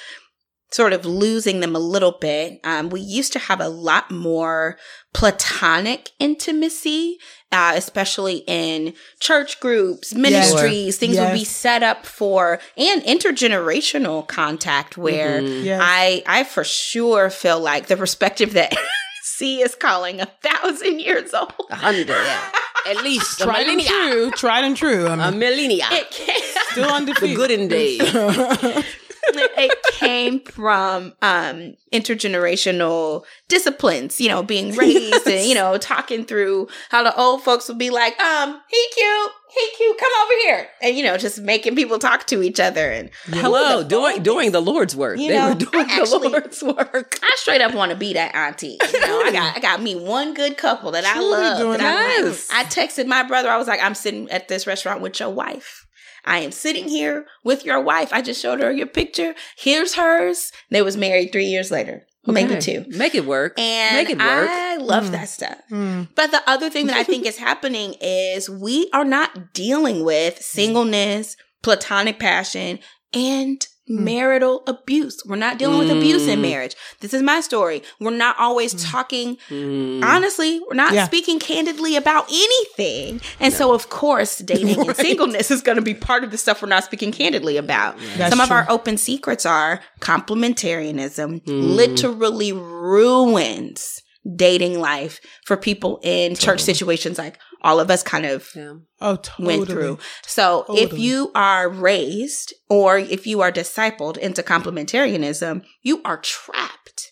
sort 0.71 0.93
of 0.93 1.05
losing 1.05 1.59
them 1.61 1.75
a 1.75 1.79
little 1.79 2.11
bit. 2.11 2.59
Um, 2.63 2.89
we 2.89 3.01
used 3.01 3.33
to 3.33 3.39
have 3.39 3.59
a 3.59 3.67
lot 3.69 4.11
more 4.11 4.77
platonic 5.13 6.11
intimacy, 6.19 7.17
uh, 7.51 7.73
especially 7.75 8.43
in 8.47 8.93
church 9.19 9.59
groups, 9.59 10.13
ministries. 10.13 10.97
Things 10.97 11.17
would 11.17 11.33
be 11.33 11.43
set 11.45 11.81
up 11.83 12.05
for 12.05 12.59
and 12.77 13.01
intergenerational 13.03 14.27
contact 14.27 14.97
where 14.97 15.41
Mhm. 15.41 15.63
Yes. 15.63 15.81
I 15.83 16.23
I 16.27 16.43
for 16.43 16.63
sure 16.63 17.29
feel 17.29 17.59
like 17.59 17.87
the 17.87 17.97
perspective 17.97 18.53
that 18.53 18.73
C 19.23 19.61
is 19.61 19.73
calling 19.75 20.21
a 20.21 20.27
thousand 20.43 20.99
years 21.01 21.33
old. 21.33 21.53
a 21.71 21.75
hundred, 21.75 22.07
yeah. 22.09 22.51
at 22.87 22.97
least 23.03 23.41
a 23.41 23.45
tried 23.45 23.67
and 23.67 23.77
millennia. 23.77 23.87
true. 24.13 24.31
Tried 24.31 24.63
and 24.65 24.77
true. 24.77 25.07
I 25.07 25.13
A 25.27 25.31
mean, 25.31 25.39
millennia. 25.39 25.87
It 25.91 26.11
came, 26.11 26.41
still 26.71 27.05
the 27.05 27.33
good 27.35 27.51
in 27.51 27.67
days. 27.67 28.01
it 29.23 29.77
came 29.93 30.39
from 30.41 31.13
um 31.21 31.75
intergenerational 31.93 33.23
disciplines, 33.47 34.19
you 34.21 34.27
know, 34.29 34.43
being 34.43 34.75
raised 34.75 35.27
and, 35.27 35.47
you 35.47 35.55
know, 35.55 35.77
talking 35.77 36.25
through 36.25 36.67
how 36.89 37.03
the 37.03 37.15
old 37.19 37.41
folks 37.43 37.67
would 37.67 37.77
be 37.77 37.89
like, 37.89 38.19
um, 38.19 38.61
he 38.69 38.85
cute, 38.93 39.31
he 39.51 39.69
cute, 39.77 39.97
come 39.97 40.11
over 40.23 40.33
here. 40.43 40.67
And, 40.81 40.95
you 40.95 41.03
know, 41.03 41.17
just 41.17 41.39
making 41.41 41.75
people 41.75 41.97
talk 41.99 42.27
to 42.27 42.43
each 42.43 42.59
other. 42.59 42.89
And 42.91 43.09
Hello, 43.25 43.83
doing 43.83 44.21
doing 44.23 44.51
the 44.51 44.61
Lord's 44.61 44.95
work. 44.95 45.17
You 45.19 45.29
they 45.29 45.37
know, 45.37 45.49
were 45.49 45.55
doing 45.55 45.89
I 45.89 45.99
actually- 45.99 46.27
the 46.27 46.29
Lord's 46.29 46.63
work. 46.63 47.17
I 47.23 47.33
straight 47.37 47.61
up 47.61 47.73
want 47.73 47.91
to 47.91 47.97
be 47.97 48.13
that 48.13 48.35
auntie. 48.35 48.77
You 48.93 48.99
know, 49.01 49.21
I 49.21 49.31
got 49.31 49.57
I 49.57 49.59
got 49.59 49.81
me 49.81 49.95
one 49.95 50.33
good 50.33 50.57
couple 50.57 50.91
that 50.91 51.05
I 51.05 51.13
Truly 51.13 51.31
love. 51.31 51.59
doing 51.59 51.77
that 51.79 51.95
like- 52.23 52.25
Yes. 52.25 52.47
I 52.51 52.63
texted 52.65 53.07
my 53.07 53.23
brother. 53.23 53.49
I 53.49 53.57
was 53.57 53.67
like, 53.67 53.81
I'm 53.81 53.95
sitting 53.95 54.29
at 54.29 54.47
this 54.47 54.67
restaurant 54.67 55.01
with 55.01 55.19
your 55.19 55.29
wife. 55.29 55.85
I 56.25 56.39
am 56.39 56.51
sitting 56.51 56.87
here 56.87 57.25
with 57.43 57.65
your 57.65 57.81
wife. 57.81 58.09
I 58.11 58.21
just 58.21 58.41
showed 58.41 58.61
her 58.61 58.71
your 58.71 58.87
picture. 58.87 59.35
Here's 59.57 59.95
hers. 59.95 60.51
They 60.69 60.81
was 60.81 60.97
married 60.97 61.31
three 61.31 61.45
years 61.45 61.71
later, 61.71 62.05
maybe 62.27 62.55
Okay. 62.55 62.59
two. 62.59 62.85
Make 62.89 63.15
it 63.15 63.25
work. 63.25 63.59
And 63.59 63.95
Make 63.95 64.09
it 64.09 64.17
work. 64.17 64.49
I 64.49 64.77
love 64.77 65.05
Mm. 65.05 65.11
that 65.11 65.29
stuff. 65.29 65.57
Mm. 65.71 66.09
But 66.15 66.31
the 66.31 66.41
other 66.47 66.69
thing 66.69 66.87
that 66.87 66.97
I 66.97 67.03
think 67.03 67.25
is 67.31 67.37
happening 67.37 67.95
is 68.01 68.49
we 68.49 68.89
are 68.93 69.05
not 69.05 69.53
dealing 69.53 70.03
with 70.03 70.41
singleness, 70.43 71.35
platonic 71.63 72.19
passion, 72.19 72.79
and 73.13 73.65
Hmm. 73.89 74.03
marital 74.03 74.61
abuse. 74.67 75.17
We're 75.25 75.35
not 75.35 75.57
dealing 75.57 75.79
with 75.79 75.89
abuse 75.89 76.27
in 76.27 76.37
Mm. 76.39 76.43
marriage. 76.43 76.75
This 76.99 77.11
is 77.13 77.23
my 77.23 77.41
story. 77.41 77.81
We're 77.99 78.11
not 78.11 78.35
always 78.37 78.71
Hmm. 78.73 78.91
talking 78.91 79.37
Mm. 79.49 80.03
honestly, 80.03 80.59
we're 80.67 80.75
not 80.75 80.93
Yeah. 80.93 81.05
speaking 81.05 81.39
candidly 81.39 81.95
about 81.95 82.29
anything. 82.29 83.19
And 83.39 83.51
so, 83.51 83.73
of 83.73 83.89
course, 83.89 84.37
dating 84.37 84.79
and 84.87 84.95
singleness 85.07 85.49
is 85.49 85.61
going 85.63 85.77
to 85.77 85.81
be 85.81 85.95
part 85.95 86.23
of 86.23 86.29
the 86.29 86.37
stuff 86.37 86.61
we're 86.61 86.69
not 86.69 86.83
speaking 86.83 87.11
candidly 87.11 87.57
about. 87.57 87.97
That's 88.15 88.29
Some 88.29 88.41
of 88.41 88.51
our 88.51 88.67
open 88.69 88.97
secrets 88.97 89.43
are 89.45 89.79
complementarianism 90.01 91.43
Mm. 91.45 91.75
literally 91.75 92.51
ruins 92.53 94.01
dating 94.35 94.79
life 94.79 95.19
for 95.45 95.57
people 95.57 95.99
in 96.03 96.35
church 96.35 96.59
situations 96.59 97.17
like 97.17 97.39
all 97.61 97.79
of 97.79 97.89
us 97.91 98.03
kind 98.03 98.25
of 98.25 98.49
Yeah. 98.55 98.73
Oh, 99.01 99.15
totally. 99.17 99.57
went 99.57 99.69
through. 99.69 99.99
So 100.25 100.65
if 100.69 100.97
you 100.97 101.31
are 101.35 101.67
raised 101.69 102.53
or 102.69 102.97
if 102.97 103.25
you 103.27 103.41
are 103.41 103.51
discipled 103.51 104.17
into 104.17 104.41
complementarianism, 104.43 105.63
you 105.81 106.01
are 106.03 106.17
trapped 106.17 107.11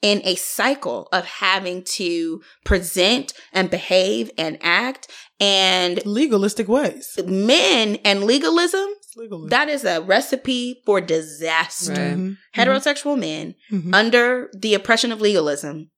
in 0.00 0.20
a 0.24 0.36
cycle 0.36 1.08
of 1.12 1.24
having 1.24 1.82
to 1.82 2.40
present 2.64 3.32
and 3.52 3.68
behave 3.68 4.30
and 4.38 4.56
act 4.62 5.10
and 5.40 6.04
Legalistic 6.06 6.68
ways. 6.68 7.08
men 7.26 7.96
and 8.04 8.22
legalism 8.24 8.86
It's 9.02 9.16
legalistic. 9.16 9.50
that 9.50 9.68
is 9.68 9.84
a 9.84 10.00
recipe 10.00 10.80
for 10.86 11.00
disaster. 11.00 11.92
Right. 11.92 12.16
Mhm. 12.16 12.36
Heterosexual 12.56 13.18
men 13.18 13.54
Mhm. 13.72 13.92
under 13.94 14.50
the 14.56 14.74
oppression 14.74 15.10
of 15.10 15.20
legalism. 15.20 15.90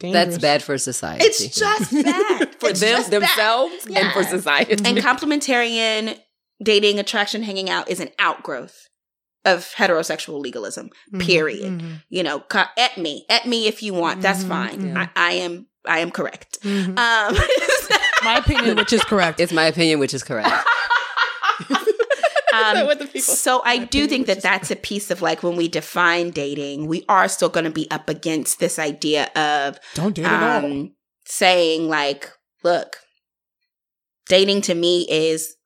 That's 0.00 0.38
bad 0.38 0.62
for 0.62 0.76
society. 0.78 1.24
It's 1.24 1.38
just 1.58 1.92
bad. 2.04 2.54
for 2.58 2.70
It's 2.70 2.80
them 2.80 2.96
just 2.96 3.10
bad. 3.10 3.22
themselves 3.22 3.86
and 3.94 4.12
for 4.12 4.22
society. 4.24 4.72
And 4.72 4.98
complementarian 4.98 6.18
dating, 6.62 6.98
attraction, 6.98 7.42
hanging 7.42 7.70
out 7.70 7.88
is 7.90 8.00
an 8.00 8.10
outgrowth 8.18 8.88
of 9.44 9.72
heterosexual 9.76 10.40
legalism. 10.40 10.90
Period. 11.18 11.80
Mhm. 11.80 12.02
You 12.10 12.22
know, 12.22 12.42
at 12.76 12.98
me, 12.98 13.24
at 13.30 13.46
me 13.46 13.66
if 13.68 13.82
you 13.82 13.94
want. 13.94 14.20
That's 14.22 14.44
Mhm, 14.44 14.48
fine. 14.48 14.86
yeah. 14.88 15.08
I, 15.16 15.28
I 15.28 15.32
am. 15.32 15.66
I 15.86 16.00
am 16.00 16.10
correct. 16.10 16.58
Mhm. 16.62 16.98
Um, 16.98 17.36
My 18.24 18.36
opinion, 18.36 18.76
which 18.76 18.92
is 18.92 19.02
correct. 19.02 19.40
It's 19.40 19.50
my 19.52 19.64
opinion, 19.64 19.98
which 19.98 20.12
is 20.12 20.22
correct. 20.22 20.52
Um, 22.64 22.86
what 22.86 22.98
the 22.98 23.06
people- 23.06 23.34
so 23.34 23.62
I 23.64 23.78
do 23.78 24.06
think 24.06 24.26
that 24.26 24.42
that 24.42 24.62
is 24.62 24.70
a 24.70 24.76
piece 24.76 25.10
of 25.10 25.22
like 25.22 25.42
when 25.42 25.56
we 25.56 25.68
define 25.68 26.30
dating, 26.30 26.86
we 26.86 27.04
are 27.08 27.28
still 27.28 27.48
going 27.48 27.64
to 27.64 27.70
be 27.70 27.90
up 27.90 28.08
against 28.08 28.58
this 28.60 28.78
idea 28.78 29.26
of 29.36 29.78
Don't 29.94 30.14
do 30.14 30.22
it 30.22 30.26
at 30.26 30.62
all. 30.62 30.70
um, 30.70 30.94
saying 31.26 31.88
like, 31.88 32.30
look, 32.62 32.96
dating 34.28 34.62
to 34.62 34.74
me 34.74 35.06
is 35.10 35.56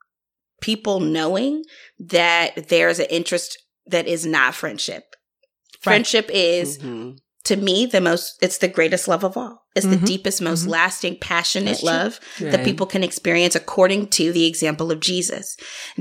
people 0.60 1.00
knowing 1.00 1.62
that 1.98 2.68
there's 2.68 2.98
an 2.98 3.06
interest 3.10 3.58
that 3.86 4.06
is 4.06 4.24
not 4.24 4.54
friendship. 4.54 5.04
Right. 5.12 5.82
Friendship 5.82 6.30
is 6.32 6.78
Mhm. 6.78 7.18
To 7.44 7.56
me 7.56 7.86
the 7.86 8.00
most 8.00 8.36
it's 8.42 8.58
the 8.58 8.68
greatest 8.68 9.06
love 9.08 9.24
of 9.24 9.36
all. 9.36 9.62
It's 9.76 9.86
Mhm. 9.86 10.00
the 10.00 10.06
deepest, 10.06 10.40
most 10.40 10.64
Mhm. 10.64 10.68
lasting, 10.70 11.18
passionate 11.20 11.82
love 11.82 12.20
Right. 12.40 12.52
that 12.52 12.64
people 12.64 12.86
can 12.86 13.02
experience 13.04 13.54
according 13.54 14.08
to 14.08 14.32
the 14.32 14.46
example 14.46 14.90
of 14.90 15.00
Jesus. 15.00 15.56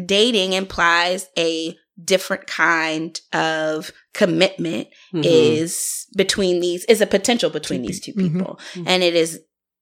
Dating 0.05 0.53
implies 0.53 1.27
a 1.37 1.75
different 2.03 2.47
kind 2.47 3.19
of 3.33 3.91
commitment 4.13 4.87
Mhm. 5.13 5.25
is 5.25 6.05
between 6.15 6.59
these 6.59 6.85
is 6.85 7.01
a 7.01 7.05
potential 7.07 7.49
between 7.49 7.81
these 7.83 7.99
two 7.99 8.13
mhm. 8.13 8.33
people. 8.33 8.59
Mhm. 8.73 8.83
And 8.87 9.03
it 9.03 9.15
is 9.15 9.39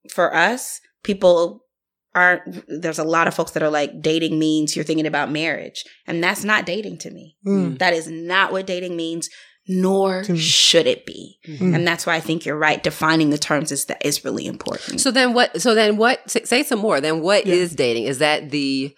for 0.09 0.35
us, 0.35 0.81
people 1.03 1.65
aren't 2.13 2.65
there's 2.67 2.99
a 2.99 3.05
lot 3.05 3.27
of 3.27 3.33
folks 3.33 3.51
that 3.51 3.63
are 3.63 3.69
like 3.69 4.01
dating 4.01 4.37
means 4.37 4.75
you're 4.75 4.83
thinking 4.83 5.07
about 5.07 5.31
marriage. 5.31 5.85
And 6.05 6.21
that's 6.21 6.43
not 6.43 6.65
dating 6.65 6.97
to 6.99 7.11
me. 7.11 7.37
Mm. 7.47 7.79
That 7.79 7.93
is 7.93 8.07
not 8.09 8.51
what 8.51 8.67
dating 8.67 8.97
means, 8.97 9.29
nor 9.67 10.23
To 10.23 10.35
should 10.37 10.87
it 10.87 11.05
be. 11.05 11.37
Mm. 11.47 11.75
And 11.75 11.87
that's 11.87 12.05
why 12.05 12.15
I 12.15 12.19
think 12.19 12.45
you're 12.45 12.57
right. 12.57 12.81
Defining 12.83 13.29
the 13.29 13.37
terms 13.37 13.71
is 13.71 13.85
that 13.85 14.03
is 14.05 14.25
really 14.25 14.45
important. 14.45 14.99
So 15.01 15.11
then 15.11 15.33
what 15.33 15.61
so 15.61 15.75
then 15.75 15.97
what 15.97 16.29
say, 16.29 16.43
say 16.43 16.63
some 16.63 16.79
more. 16.79 16.99
Then 16.99 17.21
what 17.21 17.45
is 17.45 17.71
Yeah. 17.71 17.77
dating? 17.77 18.05
Is 18.05 18.17
that 18.19 18.49
the 18.51 18.93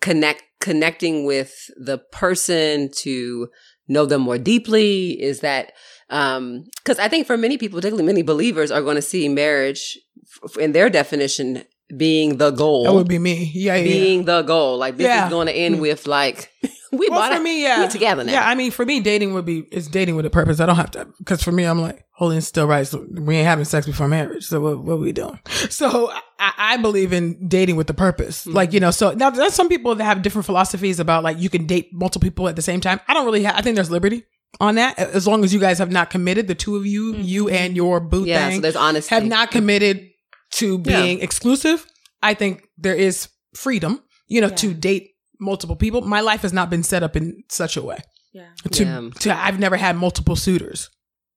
connect 0.00 0.42
connecting 0.60 1.24
with 1.24 1.52
the 1.76 1.98
person 2.12 2.90
to 2.98 3.48
know 3.88 4.06
them 4.06 4.22
more 4.22 4.38
deeply? 4.38 5.20
Is 5.22 5.40
that 5.40 5.72
um 6.10 6.64
cuz 6.84 6.98
I 6.98 7.08
think 7.08 7.26
for 7.26 7.36
many 7.36 7.56
people, 7.58 7.78
particularly 7.78 8.06
many 8.06 8.22
believers 8.22 8.70
are 8.70 8.82
going 8.82 8.96
to 8.96 9.02
see 9.02 9.28
marriage 9.28 9.98
f- 10.44 10.56
in 10.58 10.72
their 10.72 10.90
definition 10.90 11.64
being 11.96 12.38
the 12.38 12.50
goal. 12.50 12.84
That 12.84 12.94
would 12.94 13.08
be 13.08 13.18
me. 13.20 13.52
Yeah, 13.54 13.76
yeah. 13.76 13.84
being 13.84 14.24
the 14.24 14.42
goal. 14.42 14.76
Like 14.78 14.96
this 14.96 15.04
Yeah. 15.06 15.26
is 15.26 15.30
going 15.30 15.46
to 15.46 15.52
end 15.52 15.76
Mm. 15.76 15.80
with 15.80 16.06
like 16.06 16.50
we 16.92 17.08
well, 17.10 17.20
bought 17.20 17.32
for 17.32 17.40
it. 17.40 17.42
me, 17.44 17.62
yeah, 17.62 17.82
we 17.82 17.88
together 17.88 18.24
now. 18.24 18.32
Yeah, 18.32 18.48
I 18.48 18.54
mean, 18.54 18.70
for 18.70 18.84
me, 18.84 19.00
dating 19.00 19.34
would 19.34 19.44
be 19.44 19.60
it's 19.72 19.86
dating 19.88 20.16
with 20.16 20.26
a 20.26 20.30
purpose. 20.30 20.60
I 20.60 20.66
don't 20.66 20.76
have 20.76 20.90
to 20.92 21.06
because 21.18 21.42
for 21.42 21.52
me, 21.52 21.64
I'm 21.64 21.80
like 21.80 22.04
holding 22.12 22.40
still 22.40 22.66
right. 22.66 22.86
So 22.86 23.06
we 23.10 23.36
ain't 23.36 23.46
having 23.46 23.64
sex 23.64 23.86
before 23.86 24.08
marriage. 24.08 24.44
So 24.46 24.60
what, 24.60 24.78
what 24.84 25.00
we 25.00 25.12
doing? 25.12 25.38
So 25.70 26.10
I, 26.38 26.52
I 26.58 26.76
believe 26.78 27.12
in 27.12 27.48
dating 27.48 27.76
with 27.76 27.86
the 27.86 27.94
purpose. 27.94 28.42
Mm-hmm. 28.42 28.52
Like 28.56 28.72
you 28.72 28.80
know, 28.80 28.90
so 28.90 29.12
now 29.12 29.30
there's 29.30 29.54
some 29.54 29.68
people 29.68 29.94
that 29.94 30.04
have 30.04 30.22
different 30.22 30.46
philosophies 30.46 31.00
about 31.00 31.22
like 31.24 31.38
you 31.38 31.50
can 31.50 31.66
date 31.66 31.90
multiple 31.92 32.24
people 32.26 32.48
at 32.48 32.56
the 32.56 32.62
same 32.62 32.80
time. 32.80 33.00
I 33.08 33.14
don't 33.14 33.24
really 33.26 33.42
have. 33.44 33.56
I 33.56 33.62
think 33.62 33.74
there's 33.76 33.90
liberty 33.90 34.24
on 34.60 34.76
that 34.76 34.98
as 34.98 35.26
long 35.26 35.44
as 35.44 35.52
you 35.52 35.60
guys 35.60 35.78
have 35.78 35.90
not 35.90 36.08
committed. 36.10 36.46
The 36.48 36.54
two 36.54 36.76
of 36.76 36.86
you, 36.86 37.14
you 37.16 37.48
and 37.48 37.76
your 37.76 38.00
boo 38.00 38.20
Mm-hmm. 38.20 38.26
yeah, 38.28 38.48
thing, 38.48 38.56
so 38.56 38.60
there's 38.62 38.76
honesty. 38.76 39.14
have 39.14 39.24
not 39.26 39.50
committed 39.50 40.08
to 40.52 40.80
Yeah. 40.84 41.02
being 41.02 41.20
exclusive, 41.20 41.84
I 42.22 42.32
think 42.34 42.68
there 42.78 42.94
is 42.94 43.28
freedom, 43.54 44.00
you 44.28 44.40
know, 44.40 44.46
Yeah. 44.48 44.54
to 44.56 44.74
date 44.74 45.10
multiple 45.40 45.76
people. 45.76 46.02
My 46.02 46.20
life 46.20 46.42
has 46.42 46.52
not 46.52 46.70
been 46.70 46.82
set 46.82 47.02
up 47.02 47.16
in 47.16 47.42
such 47.48 47.76
a 47.76 47.82
way 47.82 47.98
yeah. 48.32 48.48
to, 48.72 48.84
Yeah. 48.84 49.10
to 49.20 49.36
I've 49.36 49.58
never 49.58 49.76
had 49.76 49.96
multiple 49.96 50.36
suitors 50.36 50.90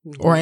Mm-hmm. 0.08 0.26
or 0.26 0.38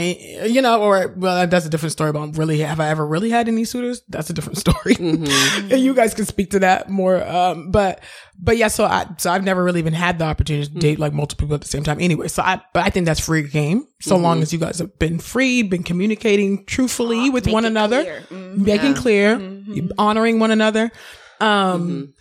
you 0.47 0.61
know, 0.61 0.83
or 0.83 1.15
well, 1.17 1.47
that's 1.47 1.65
a 1.65 1.69
different 1.69 1.91
story. 1.91 2.11
But 2.11 2.37
really, 2.37 2.59
have 2.59 2.79
I 2.79 2.89
ever 2.89 3.03
really 3.05 3.31
had 3.31 3.47
any 3.47 3.65
suitors? 3.65 4.03
That's 4.07 4.29
a 4.29 4.33
different 4.33 4.59
story. 4.65 4.93
Mhm. 4.93 5.71
and 5.71 5.81
you 5.81 5.95
guys 5.95 6.13
can 6.13 6.25
speak 6.27 6.51
to 6.51 6.59
that 6.59 6.91
more. 6.91 7.27
Um, 7.27 7.71
but 7.71 7.99
but 8.39 8.55
yeah, 8.57 8.67
so 8.67 8.85
I 8.85 9.07
so 9.17 9.31
I've 9.31 9.43
never 9.43 9.63
really 9.63 9.79
even 9.79 9.93
had 9.93 10.19
the 10.19 10.25
opportunity 10.25 10.67
to 10.71 10.73
date 10.77 10.99
like 10.99 11.11
multiple 11.11 11.47
people 11.47 11.55
at 11.55 11.61
the 11.61 11.67
same 11.67 11.81
time. 11.83 11.99
Anyway, 11.99 12.27
so 12.27 12.43
I 12.43 12.61
but 12.71 12.83
I 12.85 12.91
think 12.91 13.07
that's 13.07 13.19
free 13.19 13.47
game. 13.47 13.87
So 13.99 14.15
long 14.15 14.43
as 14.43 14.53
you 14.53 14.59
guys 14.59 14.77
have 14.77 14.99
been 14.99 15.17
free, 15.17 15.63
been 15.63 15.81
communicating 15.81 16.63
truthfully 16.65 17.31
with 17.31 17.47
one 17.47 17.65
another, 17.65 18.03
clear. 18.03 18.21
Mhm. 18.29 18.57
making 18.57 18.91
Yeah. 18.93 19.01
clear, 19.01 19.37
Mhm. 19.39 19.89
honoring 19.97 20.37
one 20.37 20.51
another. 20.51 20.91
Um, 21.39 22.13
but 22.15 22.16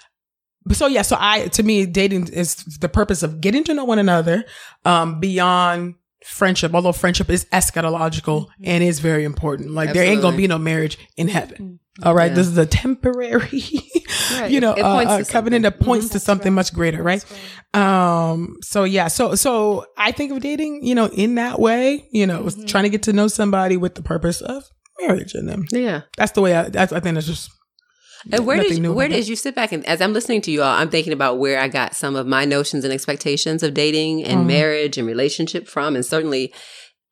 so 0.72 0.87
yeah, 0.87 1.02
so 1.02 1.16
I 1.18 1.48
to 1.48 1.62
me 1.62 1.87
dating 1.87 2.29
is 2.29 2.57
the 2.81 2.88
purpose 2.88 3.22
of 3.22 3.40
getting 3.40 3.64
to 3.64 3.74
know 3.74 3.85
one 3.85 3.98
another 3.98 4.44
um 4.85 5.20
beyond 5.20 5.94
friendship, 6.24 6.74
although 6.74 6.92
friendship 6.92 7.31
is 7.31 7.44
eschatological 7.52 8.46
and 8.64 8.83
is 8.83 8.98
very 8.98 9.24
important. 9.24 9.70
Like 9.70 9.92
there 9.92 10.05
ain't 10.05 10.22
gonna 10.22 10.37
be 10.37 10.48
no 10.48 10.59
marriage 10.59 10.98
in 11.16 11.29
heaven. 11.29 11.79
All 12.02 12.14
right, 12.14 12.31
Yeah. 12.31 12.35
this 12.35 12.46
is 12.48 12.59
a 12.59 12.66
temporary, 12.66 13.48
Right. 14.33 14.50
you 14.50 14.61
know, 14.61 14.72
It 14.74 14.83
uh, 14.83 14.88
uh, 14.98 15.18
to 15.18 15.24
covenant 15.24 15.62
that 15.62 15.74
something. 15.74 15.87
points 15.87 16.09
to 16.11 16.18
something 16.18 16.52
much 16.52 16.74
greater, 16.74 17.02
right? 17.02 17.24
Um. 17.74 18.57
So 18.62 18.85
yeah. 18.85 19.09
So 19.09 19.35
so 19.35 19.87
I 19.96 20.12
think 20.12 20.33
of 20.33 20.40
dating, 20.40 20.81
you 20.85 20.94
know, 20.94 21.07
in 21.07 21.37
that 21.37 21.59
way. 21.59 22.07
You 22.12 22.26
know, 22.26 22.42
was 22.42 22.62
trying 22.64 22.85
to 22.85 22.90
get 22.90 23.02
to 23.05 23.12
know 23.12 23.29
somebody 23.29 23.76
with 23.76 23.94
the 23.94 24.02
purpose 24.02 24.40
of 24.40 24.64
marriage 25.00 25.35
in 25.35 25.46
them. 25.46 25.64
Yeah. 25.70 26.02
That's 26.16 26.33
the 26.33 26.40
way 26.42 26.55
I. 26.57 26.68
That's, 26.68 26.92
I 26.92 27.00
think 27.00 27.14
that's 27.14 27.26
just. 27.26 27.50
And 28.32 28.46
where 28.46 28.56
did 28.60 28.76
you, 28.78 28.92
where 28.92 29.08
did 29.08 29.28
you 29.28 29.36
sit 29.36 29.54
back? 29.54 29.72
And 29.72 29.86
as 29.86 30.00
I'm 30.00 30.12
listening 30.12 30.40
to 30.42 30.50
you 30.50 30.62
all, 30.62 30.72
I'm 30.74 30.90
thinking 30.90 31.12
about 31.12 31.38
where 31.38 31.60
I 31.60 31.68
got 31.68 31.94
some 31.94 32.16
of 32.16 32.26
my 32.26 32.44
notions 32.44 32.84
and 32.84 32.92
expectations 32.92 33.62
of 33.62 33.72
dating 33.74 34.24
and 34.24 34.40
Mhm. 34.42 34.46
marriage 34.46 34.98
and 34.98 35.06
relationship 35.06 35.68
from, 35.68 35.94
and 35.94 36.04
certainly 36.04 36.52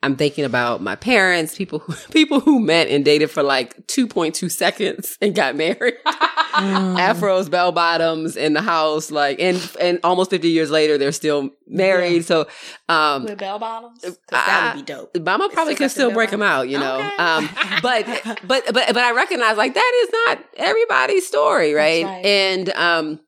I'm 0.05 0.17
thinking 0.17 0.45
about 0.45 0.83
my 0.83 0.97
parents, 0.97 1.57
people 1.57 1.79
who, 1.79 1.95
people 2.13 2.41
who 2.41 2.61
met 2.61 2.89
and 2.89 3.05
dated 3.05 3.31
for 3.31 3.43
like 3.43 3.87
2.2 3.87 4.51
seconds 4.51 5.17
and 5.21 5.35
got 5.35 5.57
married. 5.57 5.95
Mm. 6.05 6.99
Afros, 6.99 7.51
bell 7.51 7.73
bottoms 7.73 8.37
in 8.37 8.53
the 8.53 8.61
house, 8.61 9.11
like 9.11 9.41
and 9.41 9.59
and 9.81 9.99
almost 10.05 10.31
50 10.31 10.49
years 10.49 10.71
later 10.71 10.99
they're 10.99 11.11
still 11.13 11.51
married. 11.67 12.25
So 12.27 12.47
um 12.89 13.25
With 13.25 13.39
bell 13.39 13.59
bottoms? 13.59 14.03
'Cause 14.03 14.19
that 14.31 14.75
would 14.77 14.87
be 14.87 14.93
dope. 14.93 15.17
Mama 15.17 15.49
probably 15.53 15.75
could 15.75 15.91
still 15.91 16.13
break 16.13 16.31
bell 16.31 16.39
them 16.39 16.49
out, 16.49 16.69
you 16.69 16.79
know. 16.79 16.99
Okay. 16.99 17.17
Um, 17.17 17.49
but 17.83 18.07
but 18.47 18.65
but 18.73 18.87
but 18.95 18.99
I 18.99 19.13
recognize 19.13 19.57
like 19.57 19.75
that 19.75 19.93
is 20.05 20.11
not 20.27 20.45
everybody's 20.59 21.27
story, 21.27 21.73
right? 21.73 22.05
right. 22.05 22.25
And 22.27 22.69
um, 22.75 23.21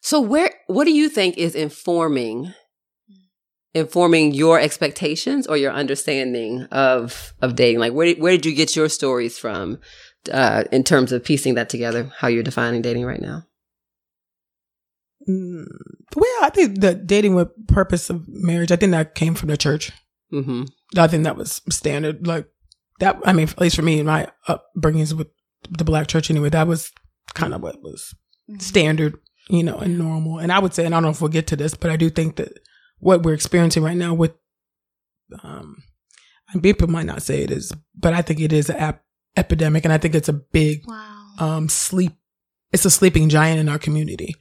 so 0.00 0.20
where 0.20 0.50
what 0.68 0.84
do 0.84 0.92
you 0.92 1.08
think 1.08 1.36
is 1.36 1.54
informing 1.54 2.54
informing 3.74 4.32
your 4.34 4.58
expectations 4.58 5.46
or 5.46 5.56
your 5.56 5.72
understanding 5.72 6.62
of 6.70 7.32
of 7.40 7.56
dating? 7.56 7.80
Like 7.80 7.92
where 7.92 8.06
did, 8.06 8.20
where 8.20 8.32
did 8.32 8.46
you 8.46 8.54
get 8.54 8.76
your 8.76 8.88
stories 8.88 9.38
from? 9.38 9.78
Uh, 10.30 10.64
in 10.70 10.84
terms 10.84 11.12
of 11.12 11.24
piecing 11.24 11.54
that 11.54 11.70
together, 11.70 12.12
how 12.18 12.28
you're 12.28 12.42
defining 12.42 12.82
dating 12.82 13.06
right 13.06 13.22
now. 13.22 13.42
Mm, 15.26 15.64
well, 16.14 16.38
I 16.42 16.50
think 16.50 16.80
the 16.80 16.94
dating 16.94 17.34
with 17.34 17.48
purpose 17.68 18.10
of 18.10 18.24
marriage. 18.28 18.70
I 18.70 18.76
think 18.76 18.92
that 18.92 19.14
came 19.14 19.34
from 19.34 19.48
the 19.48 19.56
church. 19.56 19.92
Mm-hmm. 20.32 20.64
I 20.98 21.06
think 21.06 21.24
that 21.24 21.36
was 21.36 21.62
standard. 21.70 22.26
Like 22.26 22.46
that. 22.98 23.18
I 23.24 23.32
mean, 23.32 23.48
at 23.48 23.60
least 23.60 23.76
for 23.76 23.82
me, 23.82 24.00
in 24.00 24.06
my 24.06 24.28
upbringings 24.46 25.14
with 25.14 25.28
the 25.70 25.84
black 25.84 26.06
church, 26.06 26.30
anyway, 26.30 26.50
that 26.50 26.66
was 26.66 26.92
kind 27.34 27.54
of 27.54 27.62
what 27.62 27.80
was 27.82 28.14
standard, 28.58 29.16
you 29.48 29.62
know, 29.62 29.76
and 29.78 29.98
normal. 29.98 30.38
And 30.38 30.52
I 30.52 30.58
would 30.58 30.74
say, 30.74 30.84
and 30.84 30.94
I 30.94 30.96
don't 30.96 31.04
know 31.04 31.10
if 31.10 31.20
we'll 31.20 31.28
get 31.28 31.46
to 31.48 31.56
this, 31.56 31.74
but 31.74 31.90
I 31.90 31.96
do 31.96 32.10
think 32.10 32.36
that 32.36 32.58
what 33.00 33.22
we're 33.22 33.34
experiencing 33.34 33.82
right 33.82 33.96
now 33.96 34.14
with, 34.14 34.32
um, 35.42 35.82
and 36.52 36.62
people 36.62 36.88
might 36.88 37.06
not 37.06 37.22
say 37.22 37.42
it 37.42 37.50
is, 37.50 37.72
but 37.98 38.12
I 38.14 38.22
think 38.22 38.40
it 38.40 38.52
is 38.52 38.70
an 38.70 38.76
ap- 38.76 39.04
epidemic, 39.36 39.84
and 39.84 39.92
I 39.92 39.98
think 39.98 40.14
it's 40.14 40.28
a 40.28 40.32
big 40.34 40.82
Wow. 40.86 41.26
um, 41.38 41.68
sleep. 41.68 42.12
It's 42.72 42.84
a 42.84 42.90
sleeping 42.90 43.28
giant 43.28 43.60
in 43.60 43.68
our 43.68 43.78
community. 43.78 44.34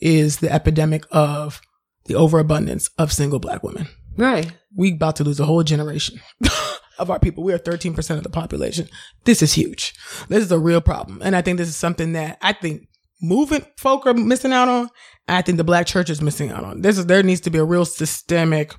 Is 0.00 0.38
the 0.38 0.52
epidemic 0.52 1.04
of 1.12 1.60
the 2.06 2.14
overabundance 2.14 2.90
of 2.98 3.12
single 3.12 3.38
black 3.38 3.62
women. 3.62 3.88
Right. 4.16 4.52
We 4.76 4.92
about 4.92 5.16
to 5.16 5.24
lose 5.24 5.40
a 5.40 5.46
whole 5.46 5.62
generation 5.62 6.20
of 6.98 7.10
our 7.10 7.18
people. 7.18 7.42
We 7.44 7.52
are 7.54 7.58
13% 7.58 8.16
of 8.16 8.22
the 8.22 8.28
population. 8.28 8.88
This 9.24 9.40
is 9.42 9.54
huge. 9.54 9.94
This 10.28 10.44
is 10.44 10.52
a 10.52 10.58
real 10.58 10.80
problem. 10.80 11.20
And 11.22 11.34
I 11.34 11.40
think 11.42 11.58
this 11.58 11.68
is 11.68 11.76
something 11.76 12.12
that 12.12 12.38
I 12.42 12.52
think 12.52 12.88
moving 13.22 13.64
folk 13.78 14.04
are 14.06 14.12
missing 14.14 14.52
out 14.52 14.68
on. 14.68 14.90
I 15.28 15.42
think 15.42 15.58
the 15.58 15.64
black 15.64 15.86
church 15.86 16.10
is 16.10 16.20
missing 16.20 16.50
out 16.50 16.64
on. 16.64 16.82
This 16.82 16.98
is, 16.98 17.06
there 17.06 17.22
needs 17.22 17.40
to 17.42 17.50
be 17.50 17.58
a 17.58 17.64
real 17.64 17.84
systemic, 17.84 18.74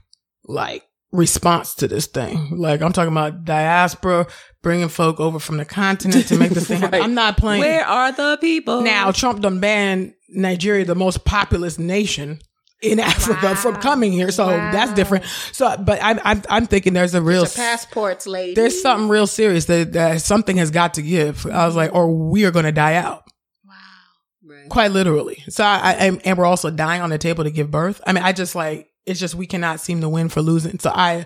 like, 0.46 0.84
response 1.12 1.76
to 1.76 1.88
this 1.88 2.08
thing. 2.08 2.58
Like, 2.58 2.82
I'm 2.82 2.94
talking 2.94 3.12
about 3.12 3.46
diaspora, 3.46 4.28
bringing 4.62 4.90
folk 4.90 5.20
over 5.20 5.40
from 5.40 5.58
the 5.58 5.66
continent 5.66 6.28
to 6.28 6.38
make 6.38 6.52
this 6.52 6.68
thing 6.68 6.82
happen. 6.82 7.00
Right. 7.00 7.06
I'm 7.06 7.14
not 7.14 7.38
playing. 7.38 7.62
Where 7.62 7.86
are 7.86 8.12
the 8.12 8.38
people 8.40 8.82
Now, 8.82 9.12
Trump 9.12 9.42
done 9.42 9.60
banned 9.60 10.14
Nigeria, 10.30 10.86
the 10.86 10.96
most 10.96 11.26
populous 11.26 11.80
nation 11.80 12.40
in 12.82 13.00
Africa, 13.00 13.56
from 13.56 13.78
coming 13.78 14.12
here. 14.12 14.32
So 14.32 14.48
that's 14.48 14.94
different. 14.94 15.26
So, 15.52 15.76
but 15.78 16.00
I'm, 16.04 16.20
I'm, 16.24 16.42
I'm 16.50 16.68
thinking 16.68 16.94
there's 16.94 17.16
a 17.16 17.22
real, 17.22 17.46
passports, 17.46 18.28
lady. 18.28 18.54
there's 18.54 18.82
something 18.82 19.08
real 19.08 19.28
serious 19.28 19.66
that, 19.66 19.94
that 19.94 20.22
something 20.22 20.58
has 20.58 20.72
got 20.72 20.96
to 20.96 21.02
give. 21.02 21.46
I 21.48 21.66
was 21.66 21.76
like, 21.76 21.94
or 21.94 22.12
we 22.12 22.46
are 22.46 22.52
going 22.52 22.66
to 22.66 22.72
die 22.72 22.96
out. 22.96 23.24
Right. 24.48 24.70
Quite 24.70 24.92
literally. 24.92 25.44
So 25.50 25.64
I, 25.64 25.78
I 26.00 26.20
and- 26.24 26.38
we're 26.38 26.46
also 26.46 26.70
dying 26.70 27.02
on 27.02 27.10
the 27.10 27.18
table 27.18 27.44
to 27.44 27.52
give 27.52 27.72
birth. 27.72 28.02
I 28.06 28.14
mean, 28.14 28.24
I 28.24 28.32
just 28.32 28.56
like 28.56 28.90
It's 29.06 29.20
just 29.20 29.36
we 29.36 29.48
cannot 29.48 29.80
seem 29.80 30.02
to 30.02 30.10
win 30.10 30.30
for 30.30 30.42
losing. 30.42 30.80
So 30.80 30.92
I, 30.94 31.26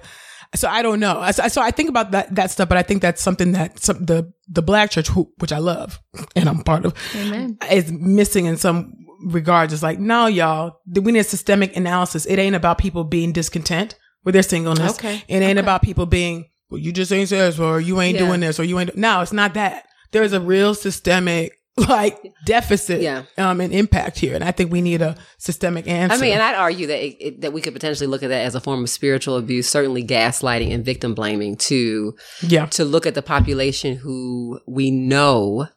so 0.56 0.68
I 0.68 0.82
don't 0.82 1.00
know. 1.00 1.30
So, 1.32 1.48
so 1.48 1.62
I 1.62 1.72
think 1.72 1.90
about 1.90 2.12
that 2.12 2.34
that 2.36 2.50
stuff, 2.52 2.70
but 2.70 2.78
I 2.78 2.82
think 2.84 3.02
that's 3.02 3.22
something 3.22 3.52
that 3.54 3.80
some, 3.80 4.04
the 4.06 4.32
the 4.48 4.62
black 4.62 4.90
church, 4.92 5.08
who, 5.10 5.32
which 5.38 5.52
I 5.52 5.60
love 5.60 6.00
and 6.36 6.50
I'm 6.50 6.64
part 6.64 6.86
of, 6.86 6.94
Amen. 7.16 7.58
is 7.72 7.92
missing 7.92 8.46
in 8.46 8.58
some 8.58 8.94
regards. 9.26 9.74
It's 9.74 9.84
like, 9.84 10.00
no, 10.00 10.26
y'all, 10.28 10.80
we 10.92 11.12
need 11.12 11.26
systemic 11.26 11.76
analysis. 11.78 12.26
It 12.26 12.40
ain't 12.40 12.56
about 12.56 12.78
people 12.80 13.04
being 13.04 13.32
discontent 13.34 13.96
with 14.24 14.34
their 14.34 14.44
singleness. 14.44 14.94
Okay. 14.94 15.24
It 15.28 15.42
ain't 15.42 15.60
about 15.60 15.82
people 15.82 16.06
being, 16.06 16.50
well, 16.70 16.80
you 16.80 16.92
just 16.94 17.12
ain't 17.12 17.30
successful 17.30 17.66
or 17.66 17.80
you 17.80 18.00
ain't 18.02 18.18
Yeah. 18.18 18.26
doing 18.26 18.40
this 18.40 18.60
or 18.60 18.64
you 18.64 18.80
ain't. 18.80 18.96
No, 18.98 19.22
it's 19.22 19.34
not 19.34 19.54
that. 19.56 19.86
There's 20.12 20.34
a 20.34 20.40
real 20.42 20.74
systemic 20.74 21.52
like 21.90 22.18
deficit 22.46 23.02
Yeah. 23.02 23.24
um 23.38 23.62
and 23.62 23.74
impact 23.74 24.20
here 24.20 24.36
and 24.36 24.44
i 24.44 24.52
think 24.52 24.72
we 24.72 24.82
need 24.82 25.02
a 25.02 25.16
systemic 25.38 25.88
answer 25.88 26.18
I 26.18 26.20
mean, 26.20 26.34
and 26.34 26.42
I'd 26.42 26.56
argue 26.56 26.88
that 26.88 27.06
it, 27.06 27.18
it, 27.20 27.42
that 27.42 27.54
we 27.54 27.62
could 27.62 27.74
potentially 27.74 28.08
look 28.08 28.24
at 28.24 28.30
that 28.30 28.46
as 28.46 28.56
a 28.56 28.60
form 28.62 28.84
of 28.84 28.90
spiritual 28.90 29.38
abuse, 29.38 29.68
certainly 29.70 30.04
gaslighting 30.04 30.74
and 30.74 30.84
victim 30.84 31.14
blaming 31.16 31.56
to 31.58 32.14
yeah 32.42 32.66
to 32.68 32.84
look 32.86 33.06
at 33.06 33.14
the 33.16 33.22
population 33.22 33.98
who 33.98 34.60
we 34.68 34.92
know 34.92 35.68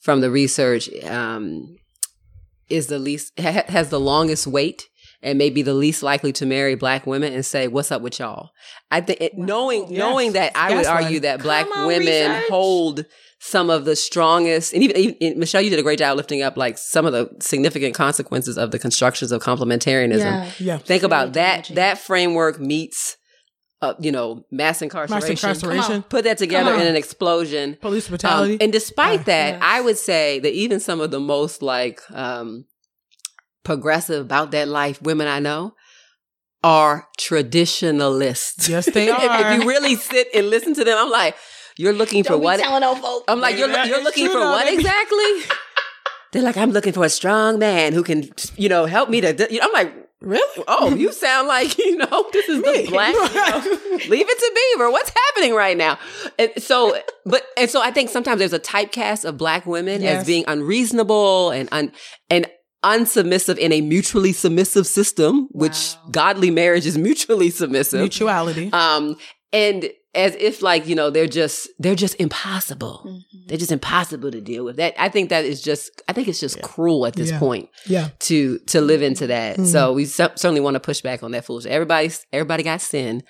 from 0.00 0.20
the 0.20 0.30
research 0.30 0.88
um, 1.04 1.76
is 2.68 2.88
the 2.88 2.98
least 2.98 3.32
ha- 3.38 3.64
has 3.68 3.90
the 3.90 4.00
longest 4.00 4.46
wait 4.46 4.86
and 5.22 5.38
maybe 5.38 5.62
the 5.62 5.72
least 5.74 6.02
likely 6.02 6.32
to 6.32 6.44
marry 6.46 6.74
black 6.74 7.06
women 7.06 7.32
and 7.32 7.46
say 7.46 7.66
what's 7.68 7.90
up 7.92 8.02
with 8.02 8.18
y'all 8.18 8.50
i 8.90 9.00
think 9.00 9.32
knowing 9.36 9.86
Yes. 9.88 9.98
knowing 9.98 10.32
that 10.32 10.52
i 10.54 10.74
would 10.74 10.86
argue 10.86 11.20
that 11.20 11.40
black 11.42 11.66
on, 11.76 11.86
women 11.86 12.06
research. 12.30 12.44
hold 12.50 13.04
some 13.46 13.68
of 13.68 13.84
the 13.84 13.94
strongest 13.94 14.72
and 14.72 14.82
even, 14.82 14.96
even 15.20 15.38
michelle 15.38 15.60
you 15.60 15.68
did 15.68 15.78
a 15.78 15.82
great 15.82 15.98
job 15.98 16.16
lifting 16.16 16.40
up 16.40 16.56
like 16.56 16.78
some 16.78 17.04
of 17.04 17.12
the 17.12 17.28
significant 17.40 17.94
consequences 17.94 18.56
of 18.56 18.70
the 18.70 18.78
constructions 18.78 19.30
of 19.32 19.42
complementarianism. 19.42 20.50
Yeah. 20.58 20.78
Think 20.78 21.02
about 21.02 21.34
that. 21.34 21.56
damaging. 21.64 21.76
that 21.76 21.98
framework 21.98 22.58
meets 22.58 23.18
uh, 23.82 23.92
you 24.00 24.10
know 24.10 24.46
mass 24.50 24.80
incarceration. 24.80 25.28
mass 25.28 25.28
incarceration. 25.28 25.72
Incarceration 25.76 26.02
put 26.04 26.24
that 26.24 26.38
together 26.38 26.72
in 26.74 26.86
an 26.86 26.96
explosion. 26.96 27.76
Police 27.82 28.06
um, 28.06 28.12
brutality. 28.12 28.56
and 28.62 28.72
despite 28.72 29.20
Uh, 29.20 29.24
that 29.24 29.50
yes. 29.54 29.60
i 29.62 29.78
would 29.82 29.98
say 29.98 30.38
that 30.38 30.52
even 30.54 30.80
some 30.80 31.02
of 31.02 31.10
the 31.10 31.20
most 31.20 31.60
like 31.60 32.00
um 32.12 32.64
progressive 33.62 34.22
about 34.24 34.52
that 34.52 34.68
life 34.68 35.02
women 35.02 35.26
i 35.28 35.38
know 35.38 35.74
are 36.62 37.08
traditionalists. 37.18 38.70
Yes 38.70 38.86
they 38.94 39.08
if, 39.08 39.18
are. 39.18 39.52
if 39.52 39.60
you 39.62 39.68
really 39.68 39.96
sit 39.96 40.28
and 40.34 40.48
listen 40.48 40.72
to 40.74 40.82
them 40.84 40.96
i'm 40.98 41.10
like 41.10 41.36
you're 41.78 41.92
looking 41.92 42.22
for 42.24 42.30
Don't 42.30 42.40
be 42.40 42.44
what 42.44 42.60
telling 42.60 42.84
old 42.84 42.98
folk. 43.00 43.24
i'm 43.28 43.40
like 43.40 43.56
you're, 43.58 43.68
That 43.68 43.88
you're 43.88 44.02
looking 44.02 44.26
for 44.28 44.34
though. 44.40 44.50
what 44.52 44.72
exactly 44.72 45.24
they're 46.32 46.42
like 46.42 46.56
i'm 46.56 46.70
looking 46.70 46.92
for 46.92 47.04
a 47.04 47.08
strong 47.10 47.58
man 47.58 47.92
who 47.92 48.02
can 48.02 48.28
you 48.56 48.68
know 48.68 48.86
help 48.86 49.08
me 49.10 49.20
to 49.20 49.46
you 49.50 49.58
know, 49.60 49.66
i'm 49.66 49.72
like 49.72 49.92
really 50.20 50.64
oh, 50.68 50.94
you 50.94 51.12
sound 51.26 51.48
like 51.48 51.76
you 51.76 51.96
know 51.96 52.26
this 52.32 52.48
is 52.48 52.62
the 52.62 52.72
Me. 52.72 52.86
black. 52.88 53.12
You 53.14 53.20
know, 53.34 53.58
leave 54.08 54.26
it 54.26 54.38
to 54.38 54.52
Beaver. 54.72 54.90
What's 54.90 55.12
happening 55.26 55.54
right 55.54 55.76
now? 55.76 55.98
And 56.38 56.50
so, 56.56 56.96
but 57.26 57.42
and 57.58 57.68
so 57.68 57.82
I 57.82 57.90
think 57.90 58.08
sometimes 58.08 58.38
there's 58.38 58.54
a 58.54 58.58
typecast 58.58 59.26
of 59.26 59.36
black 59.36 59.66
women 59.66 60.00
Yes. 60.00 60.20
as 60.20 60.26
being 60.26 60.44
unreasonable 60.48 61.50
and 61.50 61.68
un 61.72 61.92
and 62.30 62.46
unsubmissive 62.82 63.58
in 63.58 63.70
a 63.72 63.82
mutually 63.82 64.32
submissive 64.32 64.86
system, 64.86 65.48
which 65.50 65.94
Wow. 66.04 66.10
godly 66.10 66.50
marriage 66.50 66.86
is 66.86 66.96
mutually 66.96 67.50
submissive. 67.50 68.00
mutuality 68.00 68.70
Um, 68.72 69.16
and 69.52 69.90
as 70.14 70.34
if 70.36 70.62
like 70.62 70.86
you 70.86 70.94
know 70.94 71.10
they're 71.10 71.26
just 71.26 71.68
they're 71.78 71.94
just 71.94 72.14
impossible. 72.20 73.02
Mhm. 73.06 73.48
They're 73.48 73.58
just 73.58 73.72
impossible 73.72 74.30
to 74.30 74.40
deal 74.40 74.64
with. 74.64 74.76
That 74.76 74.94
I 75.00 75.08
think 75.08 75.30
that 75.30 75.44
is 75.44 75.60
just 75.62 75.90
I 76.08 76.12
think 76.12 76.28
it's 76.28 76.40
just 76.40 76.60
cruel 76.62 77.06
at 77.06 77.14
this 77.14 77.30
Yeah. 77.30 77.38
point 77.38 77.68
yeah 77.86 78.08
to 78.20 78.58
to 78.68 78.80
live 78.80 79.02
into 79.02 79.26
that. 79.28 79.58
Mhm. 79.58 79.66
So 79.66 79.92
we 79.92 80.04
cer- 80.06 80.32
certainly 80.36 80.60
want 80.60 80.74
to 80.74 80.80
push 80.80 81.00
back 81.00 81.22
on 81.22 81.32
that 81.32 81.44
foolish 81.44 81.66
Everybody's 81.66 82.24
everybody 82.32 82.62
got 82.62 82.80
sin. 82.80 83.22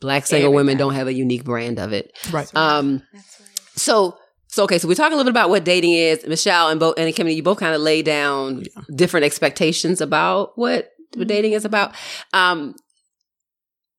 Black 0.00 0.26
single 0.26 0.52
women 0.52 0.76
don't 0.76 0.94
have 0.94 1.06
a 1.06 1.14
unique 1.14 1.44
brand 1.44 1.78
of 1.78 1.92
it. 1.92 2.10
right 2.30 2.50
Um, 2.54 3.02
That's 3.12 3.40
right. 3.40 3.48
so 3.76 4.18
so 4.48 4.64
okay, 4.64 4.78
so 4.78 4.86
we're 4.86 4.94
talking 4.94 5.14
a 5.14 5.16
little 5.16 5.32
bit 5.32 5.36
about 5.38 5.50
what 5.50 5.64
dating 5.64 5.92
is. 5.92 6.26
Michelle 6.26 6.68
and 6.68 6.78
both 6.78 6.94
and 6.98 7.12
Kimmy, 7.14 7.34
you 7.34 7.42
both 7.42 7.58
kind 7.58 7.74
of 7.74 7.80
lay 7.80 8.02
down 8.02 8.64
different 8.94 9.24
expectations 9.24 10.00
about 10.00 10.52
what 10.56 10.90
what 11.16 11.26
dating 11.28 11.52
is 11.52 11.64
about. 11.64 11.94
Um, 12.32 12.74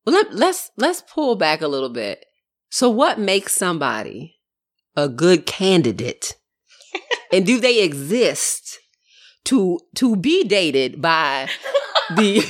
well, 0.04 0.14
let, 0.14 0.34
let's 0.34 0.70
let's 0.76 1.02
pull 1.12 1.34
back 1.34 1.60
a 1.62 1.68
little 1.68 1.88
bit. 1.88 2.24
So, 2.76 2.90
what 2.90 3.18
makes 3.18 3.54
somebody 3.54 4.36
a 4.96 5.08
good 5.08 5.46
candidate, 5.46 6.36
and 7.32 7.46
do 7.46 7.58
they 7.58 7.82
exist 7.82 8.78
to 9.46 9.80
to 9.94 10.14
be 10.14 10.44
dated 10.44 11.00
by 11.00 11.48
the? 12.14 12.44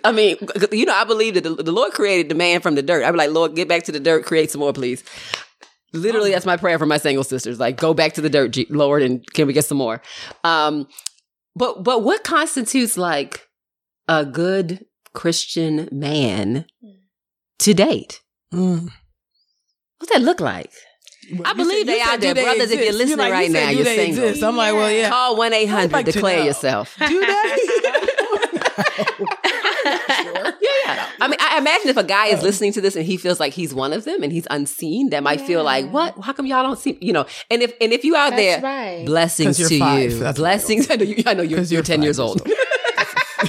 I 0.02 0.12
mean, 0.12 0.38
you 0.72 0.86
know, 0.86 0.94
I 0.94 1.04
believe 1.04 1.34
that 1.34 1.44
the, 1.44 1.56
the 1.56 1.72
Lord 1.72 1.92
created 1.92 2.30
the 2.30 2.34
man 2.34 2.62
from 2.62 2.74
the 2.74 2.82
dirt. 2.82 3.04
I'd 3.04 3.10
be 3.10 3.18
like, 3.18 3.32
Lord, 3.32 3.54
get 3.54 3.68
back 3.68 3.82
to 3.82 3.92
the 3.92 4.00
dirt, 4.00 4.24
create 4.24 4.50
some 4.50 4.60
more, 4.60 4.72
please. 4.72 5.04
Literally, 5.92 6.30
that's 6.30 6.46
my 6.46 6.56
prayer 6.56 6.78
for 6.78 6.86
my 6.86 6.96
single 6.96 7.22
sisters. 7.22 7.60
Like, 7.60 7.76
go 7.76 7.92
back 7.92 8.14
to 8.14 8.22
the 8.22 8.30
dirt, 8.30 8.56
Lord, 8.70 9.02
and 9.02 9.30
can 9.34 9.46
we 9.46 9.52
get 9.52 9.66
some 9.66 9.76
more? 9.76 10.00
Um, 10.42 10.88
but 11.54 11.84
but 11.84 12.02
what 12.02 12.24
constitutes 12.24 12.96
like 12.96 13.46
a 14.08 14.24
good 14.24 14.86
Christian 15.12 15.90
man 15.92 16.64
to 17.58 17.74
date? 17.74 18.22
Mm. 18.54 18.88
What's 19.98 20.12
that 20.12 20.22
look 20.22 20.40
like? 20.40 20.70
I 21.44 21.54
believe 21.54 21.78
said- 21.80 21.86
they 21.88 21.96
you 21.98 22.04
out 22.04 22.20
there, 22.20 22.34
they 22.34 22.42
brothers. 22.44 22.70
If 22.70 22.78
you're 22.78 22.88
exist? 22.88 22.98
listening 22.98 23.18
like, 23.18 23.32
right 23.32 23.48
you 23.48 23.52
said, 23.54 23.64
now, 23.64 23.70
you're 23.70 23.84
they 23.84 23.96
single. 24.06 24.24
exist? 24.28 24.44
I'm 24.44 24.56
like, 24.56 24.74
well, 24.74 24.90
yeah. 24.90 25.08
Call 25.10 25.36
one 25.36 25.52
eight 25.52 25.62
I'd 25.64 25.68
hundred. 25.70 25.92
like 25.92 26.06
to 26.06 26.12
Declare 26.12 26.38
know. 26.38 26.44
yourself. 26.44 26.94
Do 27.06 27.20
that. 27.20 27.56
Yeah, 30.60 30.70
yeah. 30.84 31.08
I 31.20 31.28
mean, 31.28 31.36
I 31.40 31.58
imagine 31.58 31.88
if 31.88 31.96
a 31.96 32.04
guy 32.04 32.26
is 32.26 32.40
oh. 32.40 32.42
listening 32.42 32.72
to 32.74 32.80
this 32.80 32.96
and 32.96 33.04
he 33.04 33.16
feels 33.16 33.38
like 33.40 33.52
he's 33.52 33.72
one 33.74 33.92
of 33.92 34.04
them 34.04 34.22
and 34.22 34.32
he's 34.32 34.46
unseen, 34.50 35.10
that 35.10 35.22
might 35.22 35.40
feel 35.40 35.62
like, 35.62 35.90
what? 35.90 36.14
How 36.22 36.32
come 36.32 36.46
y'all 36.46 36.62
don't 36.62 36.78
see? 36.78 36.98
You 37.00 37.12
know, 37.12 37.26
and 37.50 37.62
if 37.62 37.72
and 37.80 37.92
if 37.92 38.04
you 38.04 38.16
out 38.16 38.30
That's 38.30 38.42
there, 38.42 38.60
right. 38.62 39.06
blessings 39.06 39.58
'Cause 39.58 39.68
to 39.68 39.74
you're 39.76 39.86
five. 39.86 40.02
you, 40.02 40.18
That's 40.18 40.38
what 40.38 40.42
blessings. 40.42 40.90
I 40.90 40.96
know, 40.96 41.04
you, 41.04 41.22
I 41.26 41.34
know 41.34 41.42
you're, 41.42 41.58
'Cause 41.58 41.70
you're, 41.72 41.78
you're 41.78 41.84
ten 41.84 41.98
five 42.00 42.04
years 42.04 42.18
years 42.18 42.20
old, 42.20 42.42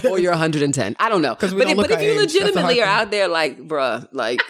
or 0.09 0.19
you're 0.19 0.31
110. 0.31 0.95
I 0.99 1.09
don't 1.09 1.21
know. 1.21 1.35
But 1.39 1.51
don't 1.51 1.61
if, 1.69 1.77
but 1.77 1.91
if 1.91 2.01
you 2.01 2.11
age. 2.11 2.17
Legitimately 2.33 2.81
are 2.81 2.85
hard 2.85 3.07
out 3.07 3.11
there, 3.11 3.27
like, 3.27 3.57
bruh, 3.59 4.07
like, 4.11 4.41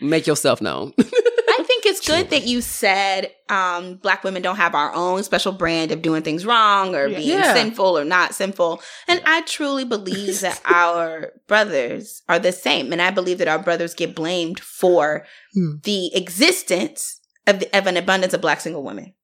make 0.00 0.26
yourself 0.26 0.60
known. 0.60 0.92
I 0.98 1.62
think 1.64 1.84
it's 1.86 2.06
good 2.06 2.30
that 2.30 2.46
you 2.46 2.60
said 2.60 3.30
um, 3.48 3.96
black 3.96 4.24
women 4.24 4.40
don't 4.42 4.56
have 4.56 4.74
our 4.74 4.94
own 4.94 5.22
special 5.22 5.52
brand 5.52 5.92
of 5.92 6.00
doing 6.02 6.22
things 6.22 6.46
wrong 6.46 6.94
or 6.94 7.08
being 7.08 7.22
Yeah. 7.28 7.52
sinful 7.54 7.98
or 7.98 8.04
not 8.04 8.34
sinful. 8.34 8.80
And 9.08 9.20
I 9.26 9.42
truly 9.42 9.84
believe 9.84 10.40
that 10.40 10.60
our 10.64 11.32
brothers 11.46 12.22
are 12.28 12.38
the 12.38 12.52
same. 12.52 12.92
And 12.92 13.02
I 13.02 13.10
believe 13.10 13.38
that 13.38 13.48
our 13.48 13.58
brothers 13.58 13.94
get 13.94 14.14
blamed 14.14 14.60
for 14.60 15.26
Hmm. 15.54 15.76
the 15.82 16.14
existence 16.14 17.20
of, 17.46 17.62
of 17.74 17.86
an 17.86 17.96
abundance 17.96 18.32
of 18.34 18.40
black 18.40 18.60
single 18.60 18.82
women. 18.84 19.14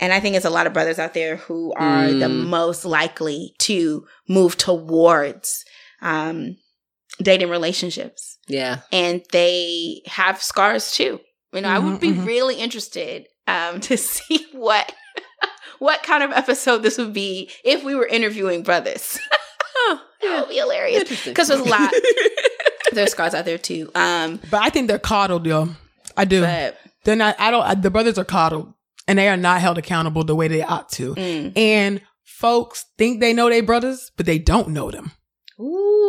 And 0.00 0.12
I 0.12 0.20
think 0.20 0.34
it's 0.34 0.44
a 0.46 0.50
lot 0.50 0.66
of 0.66 0.72
brothers 0.72 0.98
out 0.98 1.14
there 1.14 1.36
who 1.36 1.72
are 1.74 2.08
the 2.12 2.26
Mm. 2.26 2.46
most 2.46 2.84
likely 2.84 3.54
to 3.60 4.06
move 4.28 4.56
towards 4.56 5.64
um, 6.02 6.56
dating 7.22 7.50
relationships 7.50 8.38
yeah. 8.48 8.80
and 8.92 9.22
they 9.32 10.02
have 10.06 10.42
scars 10.42 10.92
too. 10.92 11.20
You 11.52 11.60
know, 11.62 11.68
I 11.68 11.78
would 11.78 12.00
be 12.00 12.10
Mhm, 12.10 12.16
mhm. 12.22 12.26
really 12.26 12.54
interested 12.56 13.26
um, 13.46 13.80
to 13.88 13.96
see 13.96 14.46
what 14.52 14.92
what 15.78 16.02
kind 16.02 16.22
of 16.22 16.30
episode 16.32 16.78
this 16.82 16.98
would 16.98 17.12
be 17.12 17.50
if 17.64 17.82
we 17.84 17.94
were 17.94 18.06
interviewing 18.06 18.62
brothers. 18.62 19.18
Oh, 19.82 20.00
that 20.20 20.40
would 20.40 20.48
be 20.50 20.56
hilarious 20.56 21.24
because 21.24 21.48
there's 21.48 21.60
a 21.60 21.64
lot. 21.64 21.90
There's 22.92 23.12
scars 23.12 23.34
out 23.34 23.46
there 23.46 23.56
too. 23.56 23.90
Um, 23.94 24.38
But 24.50 24.62
I 24.62 24.68
think 24.68 24.88
they're 24.88 24.98
coddled, 24.98 25.46
yo. 25.46 25.70
I 26.18 26.26
do. 26.26 26.42
but 26.42 26.76
They're 27.04 27.16
not. 27.16 27.36
I 27.38 27.50
don't. 27.50 27.62
I, 27.64 27.74
the 27.76 27.90
brothers 27.90 28.18
are 28.18 28.24
coddled, 28.24 28.74
and 29.08 29.18
they 29.18 29.28
are 29.28 29.38
not 29.38 29.60
held 29.62 29.78
accountable 29.78 30.22
the 30.24 30.34
way 30.34 30.48
they 30.48 30.62
ought 30.62 30.90
to. 30.90 31.14
mm. 31.14 31.56
And 31.56 32.02
folks 32.24 32.84
think 32.98 33.20
they 33.20 33.32
know 33.32 33.48
their 33.48 33.62
brothers, 33.62 34.10
but 34.18 34.26
they 34.26 34.38
don't 34.38 34.68
know 34.68 34.90
them. 34.90 35.12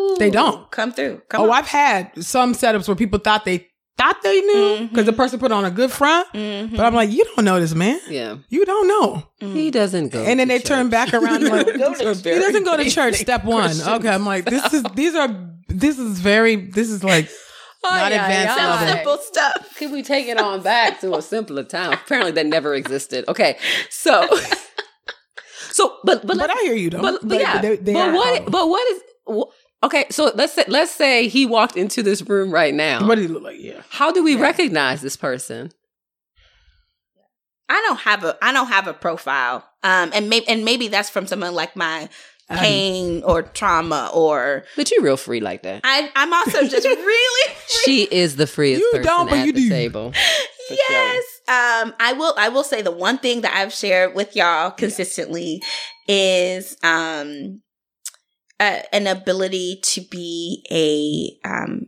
Ooh, 0.01 0.15
They 0.19 0.29
don't. 0.29 0.69
come 0.71 0.91
through. 0.91 1.21
Come 1.29 1.41
oh, 1.41 1.45
on. 1.45 1.51
I've 1.57 1.67
had 1.67 2.11
some 2.23 2.53
setups 2.53 2.87
where 2.87 2.95
people 2.95 3.19
thought 3.19 3.45
they 3.45 3.67
thought 3.97 4.21
they 4.23 4.41
knew 4.41 4.87
because 4.89 5.05
the 5.05 5.11
Mhm. 5.13 5.17
person 5.17 5.37
put 5.39 5.51
on 5.51 5.63
a 5.65 5.69
good 5.69 5.91
front, 5.91 6.27
Mhm. 6.33 6.75
but 6.75 6.85
I'm 6.85 6.95
like, 6.95 7.11
you 7.11 7.23
don't 7.35 7.45
know 7.45 7.59
this 7.59 7.75
man. 7.75 7.99
Yeah. 8.09 8.37
You 8.49 8.65
don't 8.65 8.87
know. 8.87 9.23
Mm. 9.41 9.53
He 9.53 9.69
doesn't 9.69 10.09
go. 10.09 10.23
and 10.23 10.39
then 10.39 10.47
to 10.47 10.53
they 10.53 10.59
turn 10.59 10.89
back 10.89 11.13
around 11.13 11.43
like, 11.43 11.65
Go 11.77 11.93
he 11.93 12.03
doesn't 12.39 12.63
go 12.63 12.77
to 12.77 12.89
church. 12.89 13.15
Step 13.15 13.43
one. 13.45 13.65
Christian 13.65 13.93
Okay, 13.95 14.09
I'm 14.09 14.25
like, 14.25 14.45
this 14.45 14.73
is 14.73 14.83
these 14.95 15.13
are 15.15 15.29
this 15.67 15.99
is 15.99 16.19
very 16.19 16.55
this 16.55 16.89
is 16.89 17.03
like 17.03 17.29
not 17.83 18.11
advanced 18.11 18.57
Some 18.57 18.69
level. 18.69 18.87
simple 18.95 19.17
stuff. 19.19 19.75
Can 19.77 19.91
we 19.91 20.01
take 20.03 20.27
it 20.27 20.39
on 20.39 20.61
back 20.61 20.99
to 21.01 21.13
a 21.15 21.21
simpler 21.21 21.63
time? 21.63 21.93
Apparently, 21.93 22.31
that 22.31 22.45
never 22.47 22.73
existed. 22.73 23.25
Okay, 23.27 23.57
so, 23.89 24.27
so, 25.71 25.97
but 26.03 26.21
but 26.25 26.27
But, 26.27 26.37
let's- 26.37 26.53
I 26.59 26.63
hear 26.63 26.75
you 26.75 26.89
though. 26.89 27.01
but, 27.01 27.27
but 27.27 27.39
yeah, 27.39 27.61
they- 27.61 27.75
they 27.77 27.93
but 27.93 28.13
what? 28.13 28.33
coddled. 28.33 28.51
But 28.51 28.69
what 28.69 28.91
is? 28.91 29.01
wh- 29.29 29.51
Okay, 29.83 30.05
so 30.11 30.31
let's 30.35 30.53
say 30.53 30.63
let's 30.67 30.91
say 30.91 31.27
he 31.27 31.45
walked 31.45 31.75
into 31.75 32.03
this 32.03 32.21
room 32.21 32.51
right 32.51 32.73
now. 32.73 33.07
what 33.07 33.15
do 33.15 33.21
you 33.23 33.27
look 33.29 33.43
like? 33.43 33.57
Yeah. 33.59 33.81
How 33.89 34.11
do 34.11 34.23
we 34.23 34.35
Yeah. 34.35 34.41
recognize 34.41 35.01
this 35.01 35.17
person? 35.17 35.71
I 37.69 37.81
don't 37.87 37.99
have 38.01 38.23
a 38.23 38.37
I 38.43 38.51
don't 38.53 38.67
have 38.67 38.87
a 38.87 38.93
profile. 38.93 39.65
Um 39.83 40.11
and 40.13 40.29
maybe 40.29 40.47
and 40.47 40.65
maybe 40.65 40.87
that's 40.87 41.09
from 41.09 41.25
someone 41.27 41.55
like 41.55 41.75
my 41.75 42.09
pain 42.49 43.23
or 43.23 43.43
trauma 43.43 44.11
or 44.13 44.65
But 44.75 44.91
you're 44.91 45.01
real 45.01 45.15
free 45.15 45.39
like 45.39 45.63
that. 45.63 45.81
I, 45.85 46.11
I'm 46.17 46.33
also 46.33 46.67
just 46.67 46.85
really 46.85 47.55
She 47.85 48.03
is 48.03 48.35
the 48.35 48.45
freest 48.45 48.81
You 48.81 48.89
person 48.91 49.03
don't, 49.05 49.29
but 49.29 49.39
at 49.39 49.45
you 49.45 49.53
the 49.53 49.61
do. 49.61 49.69
table. 49.69 50.11
For 50.67 50.73
yes. 50.89 51.23
Um, 51.47 51.93
I 51.99 52.13
will. 52.13 52.33
I 52.37 52.49
will 52.49 52.63
say 52.65 52.81
the 52.81 52.91
one 52.91 53.17
thing 53.17 53.41
that 53.41 53.53
I've 53.55 53.73
shared 53.73 54.15
with 54.15 54.35
y'all 54.35 54.71
consistently 54.71 55.61
is 56.07 56.77
um, 56.83 57.61
a, 58.61 58.95
an 58.95 59.07
ability 59.07 59.79
to 59.83 60.01
be 60.01 60.65
a 60.71 61.47
um, 61.47 61.87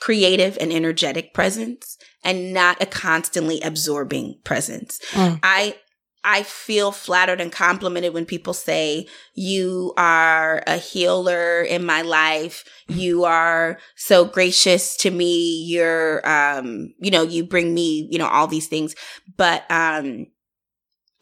creative 0.00 0.58
and 0.60 0.72
energetic 0.72 1.32
presence, 1.34 1.98
and 2.24 2.52
not 2.52 2.82
a 2.82 2.86
constantly 2.86 3.60
absorbing 3.60 4.40
presence. 4.42 4.98
Mm. 5.12 5.38
I 5.42 5.76
I 6.24 6.44
feel 6.44 6.92
flattered 6.92 7.40
and 7.40 7.50
complimented 7.50 8.14
when 8.14 8.26
people 8.26 8.54
say, 8.54 9.08
you 9.34 9.92
are 9.96 10.62
a 10.68 10.76
healer 10.76 11.62
in 11.62 11.84
my 11.84 12.02
life. 12.02 12.64
You 12.86 13.24
are 13.24 13.78
so 13.96 14.24
gracious 14.24 14.96
to 14.98 15.10
me. 15.10 15.64
You're, 15.64 16.24
um, 16.24 16.94
you 17.00 17.10
know, 17.10 17.24
you 17.24 17.44
bring 17.44 17.74
me, 17.74 18.06
you 18.08 18.18
know, 18.20 18.28
all 18.28 18.46
these 18.46 18.68
things. 18.68 18.94
But, 19.36 19.68
um, 19.68 20.28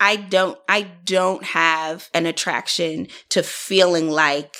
I 0.00 0.16
don't, 0.16 0.58
I 0.66 0.82
don't 1.04 1.44
have 1.44 2.08
an 2.14 2.24
attraction 2.24 3.08
to 3.28 3.42
feeling 3.42 4.08
like 4.08 4.56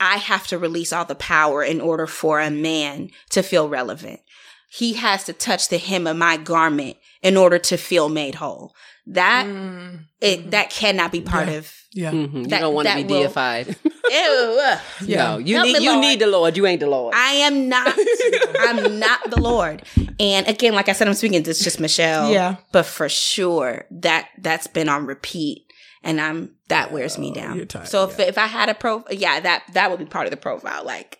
I 0.00 0.16
have 0.16 0.48
to 0.48 0.58
release 0.58 0.92
all 0.92 1.04
the 1.04 1.14
power 1.14 1.62
in 1.62 1.80
order 1.80 2.06
for 2.06 2.40
a 2.40 2.50
man 2.50 3.10
to 3.30 3.42
feel 3.42 3.68
relevant. 3.68 4.20
He 4.68 4.94
has 4.94 5.24
to 5.24 5.32
touch 5.32 5.68
the 5.68 5.78
hem 5.78 6.06
of 6.06 6.16
my 6.16 6.36
garment 6.36 6.96
in 7.22 7.36
order 7.36 7.58
to 7.58 7.76
feel 7.76 8.08
made 8.08 8.34
whole. 8.36 8.74
That 9.06 9.46
Mm. 9.46 10.04
it 10.20 10.50
that 10.52 10.70
cannot 10.70 11.10
be 11.12 11.20
part 11.20 11.48
Yeah. 11.48 11.54
of. 11.54 11.72
Yeah. 11.92 12.10
Mhm. 12.12 12.34
You 12.42 12.46
don't 12.46 12.74
want 12.74 12.86
to 12.88 12.94
be 12.96 13.04
will- 13.04 13.22
deified. 13.22 13.76
Ew. 14.10 14.60
Yeah. 15.06 15.24
No, 15.32 15.38
you 15.38 15.56
Help 15.56 15.66
need 15.66 15.78
me, 15.78 15.84
you 15.84 15.90
Lord. 15.90 16.00
need 16.00 16.18
the 16.20 16.26
Lord. 16.26 16.56
You 16.56 16.66
ain't 16.66 16.80
the 16.80 16.86
Lord. 16.86 17.14
I 17.16 17.32
am 17.32 17.68
not. 17.68 17.94
I'm 18.60 18.98
not 18.98 19.30
the 19.30 19.40
Lord. 19.40 19.82
And 20.20 20.46
again, 20.48 20.74
like 20.74 20.88
I 20.88 20.92
said, 20.92 21.08
I'm 21.08 21.14
speaking. 21.14 21.42
This 21.42 21.60
just 21.64 21.80
Michelle. 21.80 22.30
Yeah. 22.30 22.56
But 22.72 22.86
for 22.86 23.08
sure, 23.08 23.86
that 23.90 24.28
that's 24.38 24.66
been 24.66 24.88
on 24.88 25.06
repeat, 25.06 25.64
and 26.04 26.20
I'm 26.20 26.56
that 26.68 26.92
wears 26.92 27.18
me 27.18 27.30
Oh, 27.30 27.34
down. 27.34 27.56
you're 27.56 27.66
tired, 27.66 27.88
so 27.88 28.04
if 28.04 28.18
yeah. 28.18 28.26
if 28.26 28.38
I 28.38 28.46
had 28.46 28.68
a 28.68 28.74
pro, 28.74 29.02
yeah, 29.10 29.40
that 29.40 29.62
that 29.72 29.90
would 29.90 29.98
be 29.98 30.04
part 30.06 30.26
of 30.26 30.30
the 30.30 30.36
profile. 30.36 30.84
Like, 30.84 31.18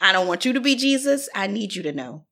I 0.00 0.12
don't 0.12 0.26
want 0.28 0.44
you 0.44 0.52
to 0.52 0.60
be 0.60 0.76
Jesus. 0.76 1.28
I 1.34 1.46
need 1.48 1.74
you 1.74 1.82
to 1.84 1.92
know 1.92 2.26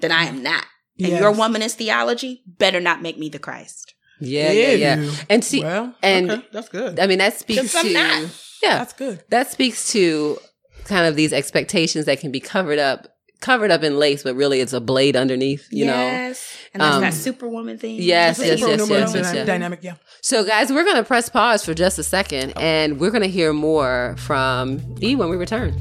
that 0.00 0.10
I 0.10 0.24
am 0.24 0.42
not. 0.42 0.64
And 1.00 1.08
Yes. 1.12 1.20
your 1.20 1.32
womanist 1.32 1.74
theology 1.74 2.42
better 2.46 2.80
not 2.80 3.00
make 3.02 3.18
me 3.18 3.28
the 3.28 3.38
Christ. 3.38 3.94
yeah, 4.20 4.52
yeah, 4.52 4.70
yeah. 4.72 4.96
Ew. 5.00 5.12
And 5.30 5.42
see, 5.44 5.62
well, 5.62 5.94
and- 6.02 6.30
okay, 6.30 6.46
that's 6.52 6.68
good. 6.68 7.00
I 7.00 7.06
mean, 7.06 7.18
that 7.18 7.38
speaks 7.38 7.72
to 7.72 7.92
not. 7.92 8.22
yeah, 8.62 8.78
that's 8.78 8.92
good. 8.92 9.22
that 9.30 9.50
speaks 9.50 9.90
to 9.92 10.38
kind 10.84 11.06
of 11.06 11.16
these 11.16 11.32
expectations 11.32 12.04
that 12.06 12.20
can 12.20 12.30
be 12.30 12.40
covered 12.40 12.78
up, 12.78 13.08
covered 13.40 13.70
up 13.70 13.82
in 13.82 13.98
lace, 13.98 14.22
but 14.22 14.34
really 14.36 14.60
it's 14.60 14.72
a 14.74 14.80
blade 14.80 15.16
underneath. 15.16 15.66
You 15.70 15.86
know. 15.86 15.92
yes. 15.94 16.56
and 16.74 16.82
that's 16.82 16.94
Um, 16.96 17.00
that 17.02 17.14
superwoman 17.14 17.78
thing. 17.78 17.96
yes, 18.00 18.36
That's 18.36 18.60
yes, 18.60 18.60
yes, 18.60 18.88
yes, 18.90 19.14
yes, 19.14 19.34
yes. 19.34 19.46
Dynamic, 19.46 19.80
yeah. 19.82 19.94
So, 20.20 20.44
guys, 20.44 20.70
we're 20.70 20.84
gonna 20.84 21.02
press 21.04 21.28
pause 21.30 21.64
for 21.64 21.72
just 21.72 21.98
a 21.98 22.02
second, 22.04 22.52
and 22.56 23.00
we're 23.00 23.10
gonna 23.10 23.26
hear 23.26 23.52
more 23.54 24.16
from 24.18 24.80
E 25.02 25.14
when 25.16 25.30
we 25.30 25.36
return. 25.36 25.72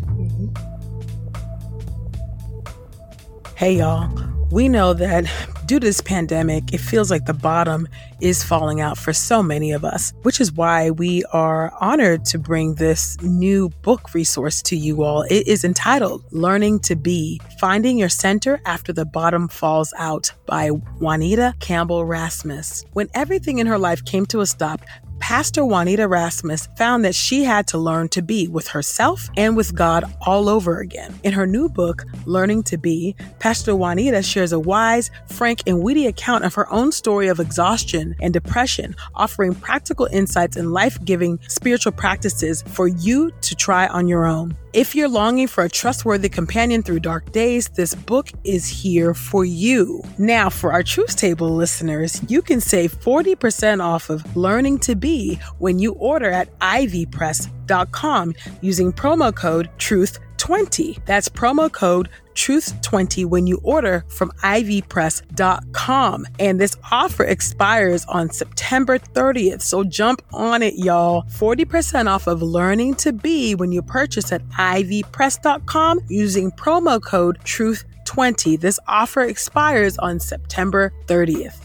Hey, 3.55 3.75
y'all. 3.77 4.09
We 4.51 4.67
know 4.67 4.93
that 4.93 5.31
due 5.67 5.79
to 5.79 5.85
this 5.85 6.01
pandemic, 6.01 6.73
it 6.73 6.79
feels 6.79 7.11
like 7.11 7.25
the 7.25 7.35
bottom 7.35 7.87
is 8.19 8.43
falling 8.43 8.81
out 8.81 8.97
for 8.97 9.13
so 9.13 9.43
many 9.43 9.71
of 9.71 9.85
us, 9.85 10.11
which 10.23 10.41
is 10.41 10.51
why 10.51 10.89
we 10.89 11.23
are 11.25 11.71
honored 11.79 12.25
to 12.25 12.39
bring 12.39 12.73
this 12.73 13.15
new 13.21 13.69
book 13.83 14.15
resource 14.15 14.63
to 14.63 14.75
you 14.75 15.03
all. 15.03 15.21
It 15.29 15.47
is 15.47 15.63
entitled 15.63 16.23
Learning 16.31 16.79
to 16.79 16.95
Be 16.95 17.39
Finding 17.59 17.99
Your 17.99 18.09
Center 18.09 18.59
After 18.65 18.91
the 18.91 19.05
Bottom 19.05 19.49
Falls 19.49 19.93
Out 19.99 20.31
by 20.47 20.69
Juanita 20.69 21.53
Campbell 21.59 22.05
Rasmus. 22.05 22.85
When 22.93 23.07
everything 23.13 23.59
in 23.59 23.67
her 23.67 23.77
life 23.77 24.03
came 24.03 24.25
to 24.27 24.41
a 24.41 24.47
stop, 24.47 24.81
Pastor 25.19 25.63
Juanita 25.63 26.07
Rasmus 26.07 26.67
found 26.75 27.05
that 27.05 27.13
she 27.13 27.43
had 27.43 27.67
to 27.67 27.77
learn 27.77 28.09
to 28.09 28.21
be 28.21 28.47
with 28.47 28.69
herself 28.69 29.29
and 29.37 29.55
with 29.55 29.75
God 29.75 30.03
all 30.25 30.49
over 30.49 30.79
again. 30.79 31.19
In 31.23 31.33
her 31.33 31.45
new 31.45 31.69
book, 31.69 32.05
Learning 32.25 32.63
to 32.63 32.77
Be, 32.77 33.15
Pastor 33.39 33.75
Juanita 33.75 34.23
shares 34.23 34.51
a 34.51 34.59
wise, 34.59 35.11
frank, 35.27 35.61
and 35.67 35.83
witty 35.83 36.07
account 36.07 36.45
of 36.45 36.55
her 36.55 36.71
own 36.71 36.91
story 36.91 37.27
of 37.27 37.39
exhaustion 37.39 38.15
and 38.21 38.33
depression, 38.33 38.95
offering 39.13 39.53
practical 39.53 40.07
insights 40.07 40.55
and 40.55 40.73
life 40.73 40.97
giving 41.05 41.39
spiritual 41.47 41.91
practices 41.91 42.63
for 42.63 42.87
you 42.87 43.31
to 43.41 43.55
try 43.55 43.87
on 43.87 44.07
your 44.07 44.25
own. 44.25 44.55
If 44.71 44.93
you're 44.93 45.09
longing 45.09 45.47
for 45.47 45.63
a 45.63 45.69
trustworthy 45.69 46.29
companion 46.29 46.83
through 46.83 46.99
dark 46.99 47.31
days, 47.31 47.69
this 47.69 47.95
book 47.95 48.29
is 48.43 48.67
here 48.67 49.15
for 49.15 49.43
you. 49.43 50.03
Now, 50.19 50.51
for 50.51 50.71
our 50.71 50.83
Truth 50.83 51.15
Table 51.15 51.49
listeners, 51.55 52.21
you 52.27 52.43
can 52.43 52.61
save 52.61 52.93
40% 52.99 53.83
off 53.83 54.11
of 54.11 54.35
Learning 54.37 54.77
to 54.79 54.93
Be 54.93 55.39
when 55.57 55.79
you 55.79 55.93
order 55.93 56.29
at 56.29 56.55
ivpress.com 56.59 58.35
using 58.61 58.93
promo 58.93 59.35
code 59.35 59.71
TRUTH20. 59.79 61.03
That's 61.03 61.29
promo 61.29 61.71
code 61.71 62.09
TRUTH20 62.39 63.25
when 63.25 63.45
you 63.47 63.59
order 63.63 64.05
from 64.07 64.31
ivpress.com. 64.43 66.25
And 66.39 66.59
this 66.59 66.77
offer 66.89 67.23
expires 67.25 68.05
on 68.05 68.29
September 68.29 68.97
30th. 68.97 69.61
So 69.61 69.83
jump 69.83 70.21
on 70.31 70.63
it, 70.63 70.75
y'all. 70.75 71.23
40% 71.23 72.07
off 72.07 72.27
of 72.27 72.41
Learning 72.41 72.95
to 72.95 73.11
Be 73.11 73.55
when 73.55 73.73
you 73.73 73.81
purchase 73.81 74.31
at 74.31 74.41
ivpress.com 74.49 75.99
using 76.07 76.51
promo 76.51 77.03
code 77.03 77.37
TRUTH20. 77.43 78.57
This 78.59 78.79
offer 78.87 79.21
expires 79.21 79.97
on 79.97 80.19
September 80.21 80.93
30th. 81.07 81.57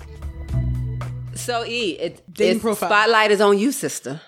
So, 1.37 1.65
E, 1.65 1.91
it, 2.01 2.23
Dating 2.33 2.51
it's- 2.57 2.63
profile. 2.63 2.89
spotlight 2.89 3.31
is 3.31 3.41
on 3.41 3.59
you, 3.59 3.71
sister. 3.71 4.21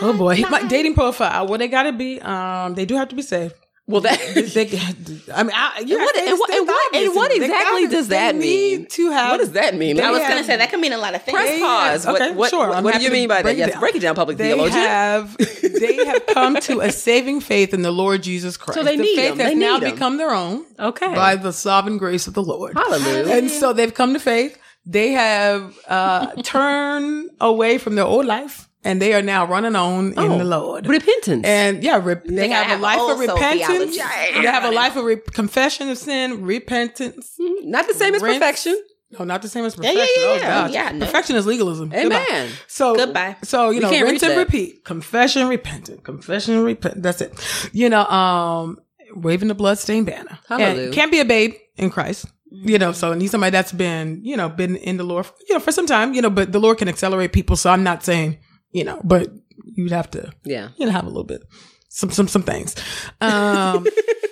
Oh 0.00 0.12
boy. 0.16 0.40
My 0.50 0.62
dating 0.66 0.94
profile, 0.94 1.46
well, 1.46 1.58
they 1.58 1.68
got 1.68 1.84
to 1.84 1.92
be, 1.92 2.20
um, 2.20 2.74
they 2.74 2.84
do 2.86 2.94
have 2.96 3.08
to 3.08 3.16
be 3.16 3.22
saved. 3.22 3.54
Well, 3.88 4.00
that. 4.02 4.18
They, 4.54 4.62
I 5.34 5.42
mean, 5.42 5.52
I, 5.54 5.82
you 5.84 5.96
And 5.98 6.04
what- 6.04 6.16
and 6.16 6.38
what- 6.38 6.50
and 6.54 6.66
what- 6.68 6.94
and 6.94 7.14
what 7.16 7.32
exactly 7.34 7.86
does 7.88 8.08
that 8.08 8.36
mean? 8.36 8.86
To 8.86 9.10
have, 9.10 9.30
What 9.32 9.38
does 9.40 9.52
that 9.52 9.74
mean? 9.74 9.98
I 10.00 10.10
was 10.12 10.20
gonna 10.20 10.44
say 10.44 10.56
that 10.56 10.70
could 10.70 10.78
mean 10.80 10.92
a 10.92 10.98
lot 10.98 11.14
of 11.16 11.22
things. 11.24 11.36
Press 11.36 11.58
pause. 11.58 12.06
What, 12.06 12.22
Okay, 12.22 12.32
what, 12.32 12.50
sure. 12.50 12.68
what, 12.68 12.84
what 12.84 12.94
do 12.94 13.02
you 13.02 13.10
mean 13.10 13.28
by 13.28 13.42
that? 13.42 13.50
it 13.52 13.58
Yes, 13.58 13.78
break 13.80 13.96
it 13.96 14.00
down, 14.00 14.14
public 14.14 14.38
They 14.38 14.48
theologian. 14.52 14.78
have 14.80 15.36
they 15.36 15.96
have 16.06 16.26
come 16.38 16.56
to 16.60 16.80
a 16.80 16.92
saving 16.92 17.40
faith 17.40 17.74
in 17.74 17.82
the 17.82 17.90
Lord 17.90 18.22
Jesus 18.22 18.56
Christ. 18.56 18.78
So 18.78 18.84
they 18.84 18.96
the 18.96 19.02
need 19.02 19.16
faith 19.16 19.32
him. 19.32 19.38
has 19.40 19.48
They 19.50 19.54
now 19.56 19.78
need 19.78 19.88
him. 19.88 19.94
become 19.94 20.16
their 20.16 20.30
own 20.30 20.64
Okay. 20.78 21.12
by 21.14 21.34
the 21.36 21.52
sovereign 21.52 21.98
grace 21.98 22.26
of 22.28 22.34
the 22.34 22.42
Lord. 22.42 22.76
Hallelujah. 22.76 23.34
And 23.36 23.50
so 23.50 23.72
they've 23.72 23.92
come 23.92 24.12
to 24.14 24.20
faith. 24.20 24.56
They 24.86 25.10
have 25.12 25.76
uh, 25.88 26.26
turned 26.42 27.30
away 27.40 27.78
from 27.78 27.96
their 27.96 28.04
old 28.06 28.26
life, 28.26 28.68
and 28.84 29.00
they 29.00 29.14
are 29.14 29.22
now 29.22 29.46
running 29.46 29.76
on 29.76 30.12
in 30.12 30.18
Oh, 30.18 30.38
the 30.38 30.44
Lord. 30.44 30.86
Repentance. 30.86 31.44
And 31.46 31.82
yeah, 31.82 32.00
rep- 32.02 32.24
they, 32.24 32.48
gotta 32.48 32.54
have, 32.54 32.66
have 32.66 32.78
a 32.80 32.82
life 32.82 33.00
of 33.00 33.18
repentance. 33.18 33.66
theology. 33.96 33.96
They 34.40 34.46
have 34.48 34.64
a 34.64 34.70
life 34.70 34.96
of 34.96 35.04
re- 35.04 35.16
confession 35.32 35.88
of 35.88 35.98
sin, 35.98 36.42
repentance. 36.44 37.34
Not 37.38 37.86
the 37.88 37.94
same 37.94 38.14
as 38.14 38.22
Rinse. 38.22 38.38
perfection. 38.38 38.82
No, 39.18 39.24
not 39.26 39.42
the 39.42 39.48
same 39.48 39.64
as 39.66 39.76
yeah, 39.76 39.90
perfection. 39.92 40.22
yeah, 40.22 40.28
Oh, 40.28 40.34
yeah. 40.36 40.40
God. 40.62 40.70
Yeah, 40.72 40.90
no. 40.92 41.04
Perfection 41.06 41.36
is 41.36 41.44
legalism. 41.46 41.90
Goodbye. 41.90 42.24
Amen. 42.30 42.50
So 42.66 42.94
Goodbye. 42.96 43.36
So 43.42 43.68
you 43.70 43.76
We 43.76 43.80
know, 43.82 43.90
can't 43.90 44.08
rinse 44.08 44.22
and 44.22 44.38
repeat. 44.38 44.84
Confession, 44.84 45.48
repentant. 45.48 46.02
Confession, 46.02 46.62
repent. 46.64 47.02
That's 47.02 47.20
it. 47.20 47.68
You 47.72 47.90
know, 47.90 48.06
um, 48.06 48.78
waving 49.14 49.48
the 49.48 49.54
bloodstained 49.54 50.06
banner. 50.06 50.38
Hallelujah. 50.48 50.84
And 50.86 50.94
can't 50.94 51.10
be 51.12 51.20
a 51.20 51.24
babe 51.26 51.54
in 51.76 51.90
Christ. 51.90 52.24
You 52.50 52.78
know, 52.78 52.92
so 52.92 53.12
need 53.14 53.28
somebody 53.30 53.50
that's 53.50 53.72
been, 53.72 54.20
you 54.24 54.36
know, 54.36 54.48
been 54.48 54.76
in 54.76 54.96
the 54.98 55.04
Lord, 55.04 55.26
you 55.48 55.54
know, 55.54 55.60
for 55.60 55.72
some 55.72 55.86
time. 55.86 56.12
You 56.14 56.22
know, 56.22 56.30
but 56.30 56.52
the 56.52 56.58
Lord 56.60 56.78
can 56.78 56.88
accelerate 56.88 57.32
people. 57.32 57.56
So 57.56 57.68
I'm 57.70 57.82
not 57.82 58.02
saying, 58.04 58.38
you 58.72 58.84
know, 58.84 59.00
but 59.04 59.28
you'd 59.76 59.92
have 59.92 60.10
to, 60.12 60.32
Yeah. 60.44 60.68
you 60.76 60.86
know, 60.86 60.92
have 60.92 61.04
a 61.04 61.08
little 61.08 61.24
bit, 61.24 61.42
some, 61.88 62.10
some, 62.10 62.28
some 62.28 62.42
things. 62.42 62.74
Um, 63.20 63.86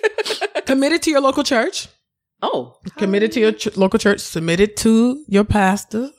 committed 0.65 1.01
to 1.03 1.11
your 1.11 1.21
local 1.21 1.43
church 1.43 1.87
Oh. 2.43 2.75
committed 2.97 3.31
to 3.33 3.39
your 3.39 3.51
ch- 3.51 3.77
local 3.77 3.99
church, 3.99 4.19
submitted 4.19 4.75
to 4.77 5.23
your 5.27 5.43
pastor, 5.43 6.09